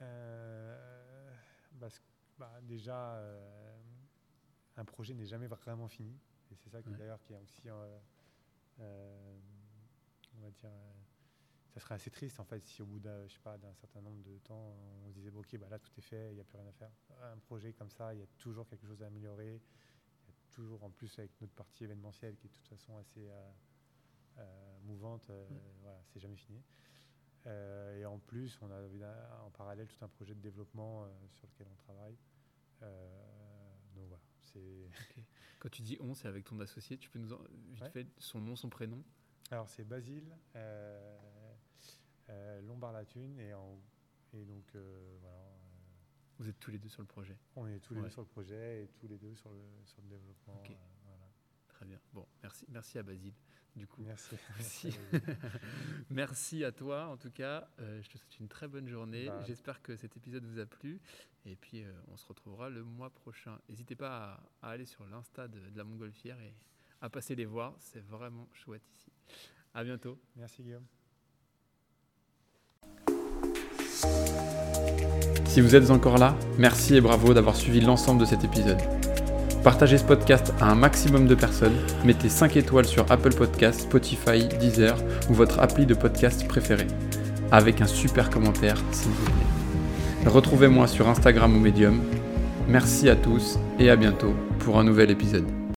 Bah, 0.00 1.88
bah, 2.38 2.60
Déjà, 2.62 3.22
un 4.76 4.84
projet 4.84 5.14
n'est 5.14 5.26
jamais 5.26 5.46
vraiment 5.46 5.88
fini. 5.88 6.18
Et 6.50 6.56
c'est 6.56 6.70
ça 6.70 6.82
qui 6.82 6.90
d'ailleurs 6.90 7.20
qui 7.22 7.32
est 7.32 7.36
aussi, 7.36 7.70
on 7.70 7.78
va 10.40 10.50
dire 10.50 10.70
ça 11.72 11.80
serait 11.80 11.94
assez 11.94 12.10
triste 12.10 12.38
en 12.38 12.44
fait 12.44 12.60
si 12.62 12.82
au 12.82 12.86
bout 12.86 13.00
d'un 13.00 13.26
certain 13.28 14.00
nombre 14.02 14.22
de 14.22 14.36
temps 14.38 14.76
on 15.04 15.08
se 15.08 15.14
disait 15.14 15.30
ok 15.30 15.56
bah 15.58 15.68
là 15.70 15.78
tout 15.78 15.90
est 15.96 16.02
fait 16.02 16.30
il 16.30 16.34
n'y 16.34 16.40
a 16.40 16.44
plus 16.44 16.58
rien 16.58 16.66
à 16.66 16.72
faire. 16.72 16.90
Un 17.22 17.38
projet 17.38 17.72
comme 17.72 17.90
ça 17.90 18.12
il 18.14 18.20
y 18.20 18.22
a 18.22 18.26
toujours 18.38 18.68
quelque 18.68 18.86
chose 18.86 19.02
à 19.02 19.06
améliorer. 19.06 19.60
Il 20.24 20.28
y 20.28 20.30
a 20.30 20.34
toujours 20.50 20.82
en 20.84 20.90
plus 20.90 21.18
avec 21.18 21.30
notre 21.40 21.54
partie 21.54 21.84
événementielle 21.84 22.36
qui 22.36 22.46
est 22.46 22.50
de 22.50 22.54
toute 22.54 22.68
façon 22.68 22.96
assez 22.98 23.26
euh, 23.26 23.50
euh, 24.38 24.78
mouvante 24.84 25.30
euh, 25.30 25.48
mm. 25.48 25.56
voilà 25.80 26.00
c'est 26.12 26.20
jamais 26.20 26.36
fini. 26.36 26.62
Et 27.46 28.04
en 28.04 28.18
plus 28.18 28.58
on 28.60 28.70
a 28.70 29.42
en 29.44 29.50
parallèle 29.50 29.88
tout 29.88 30.04
un 30.04 30.08
projet 30.08 30.34
de 30.34 30.40
développement 30.40 31.08
sur 31.32 31.48
lequel 31.48 31.66
on 31.72 31.76
travaille. 31.76 32.16
Donc 32.80 34.06
voilà 34.08 34.20
c'est 34.40 34.88
quand 35.58 35.70
tu 35.70 35.82
dis 35.82 35.96
on 36.00 36.14
c'est 36.14 36.28
avec 36.28 36.44
ton 36.44 36.60
associé 36.60 36.98
tu 36.98 37.10
peux 37.10 37.18
nous 37.18 37.32
en, 37.32 37.40
vite 37.72 37.88
fait 37.88 38.06
son 38.18 38.40
nom 38.40 38.54
son 38.54 38.68
prénom? 38.68 39.02
Alors 39.50 39.68
c'est 39.68 39.84
Basile 39.84 40.34
euh, 40.56 41.18
Lombard-la-Thune 42.62 43.38
et, 43.38 43.52
et 44.34 44.44
donc 44.44 44.64
euh, 44.74 45.16
voilà. 45.20 45.36
Euh, 45.36 45.56
Vous 46.38 46.48
êtes 46.48 46.58
tous 46.58 46.70
les 46.70 46.78
deux 46.78 46.88
sur 46.88 47.02
le 47.02 47.08
projet 47.08 47.36
On 47.56 47.66
est 47.66 47.80
tous 47.80 47.94
les 47.94 48.02
deux 48.02 48.10
sur 48.10 48.22
le 48.22 48.26
projet 48.26 48.84
et 48.84 48.88
tous 48.98 49.08
les 49.08 49.18
deux 49.18 49.34
sur 49.34 49.50
le, 49.50 49.60
sur 49.84 50.02
le 50.02 50.08
développement. 50.08 50.62
Très 51.68 51.86
bien. 51.86 52.00
Bon, 52.12 52.26
merci, 52.42 52.64
merci 52.68 52.98
à 52.98 53.02
Basile. 53.02 53.34
Du 53.74 53.86
coup, 53.86 54.02
merci. 54.02 54.36
Merci. 54.58 54.98
merci 56.10 56.62
à 56.62 56.72
toi, 56.72 57.06
en 57.06 57.16
tout 57.16 57.30
cas. 57.30 57.70
je 57.78 58.06
te 58.06 58.18
souhaite 58.18 58.38
une 58.38 58.46
très 58.46 58.68
bonne 58.68 58.86
journée. 58.86 59.28
Bah, 59.28 59.42
J'espère 59.46 59.80
que 59.80 59.96
cet 59.96 60.14
épisode 60.14 60.44
vous 60.44 60.58
a 60.58 60.66
plu. 60.66 61.00
Et 61.46 61.56
puis, 61.56 61.82
on 62.08 62.16
se 62.18 62.26
retrouvera 62.26 62.68
le 62.68 62.84
mois 62.84 63.08
prochain. 63.08 63.58
N'hésitez 63.70 63.96
pas 63.96 64.44
à, 64.60 64.70
aller 64.70 64.84
sur 64.84 65.06
l'insta 65.06 65.48
de, 65.48 65.58
de, 65.58 65.76
la 65.78 65.84
Montgolfière 65.84 66.38
et 66.40 66.54
à 67.00 67.08
passer 67.08 67.34
les 67.34 67.46
voir. 67.46 67.74
C'est 67.78 68.04
vraiment 68.04 68.46
chouette 68.52 68.86
ici. 68.94 69.10
À 69.72 69.82
bientôt. 69.84 70.20
Merci, 70.36 70.62
Guillaume. 70.62 70.86
Si 75.52 75.60
vous 75.60 75.76
êtes 75.76 75.90
encore 75.90 76.16
là, 76.16 76.34
merci 76.56 76.96
et 76.96 77.02
bravo 77.02 77.34
d'avoir 77.34 77.56
suivi 77.56 77.82
l'ensemble 77.82 78.20
de 78.20 78.24
cet 78.24 78.42
épisode. 78.42 78.78
Partagez 79.62 79.98
ce 79.98 80.04
podcast 80.04 80.52
à 80.60 80.70
un 80.70 80.74
maximum 80.74 81.26
de 81.26 81.34
personnes, 81.34 81.76
mettez 82.04 82.28
5 82.28 82.56
étoiles 82.56 82.86
sur 82.86 83.04
Apple 83.12 83.34
Podcasts, 83.34 83.82
Spotify, 83.82 84.48
Deezer 84.58 84.96
ou 85.28 85.34
votre 85.34 85.60
appli 85.60 85.86
de 85.86 85.94
podcast 85.94 86.48
préféré, 86.48 86.86
avec 87.50 87.80
un 87.80 87.86
super 87.86 88.30
commentaire 88.30 88.82
s'il 88.92 89.12
vous 89.12 89.24
plaît. 89.24 90.30
Retrouvez-moi 90.30 90.86
sur 90.86 91.08
Instagram 91.08 91.54
ou 91.54 91.60
Medium. 91.60 92.00
Merci 92.66 93.08
à 93.08 93.14
tous 93.16 93.58
et 93.78 93.90
à 93.90 93.96
bientôt 93.96 94.34
pour 94.60 94.78
un 94.78 94.84
nouvel 94.84 95.10
épisode. 95.10 95.61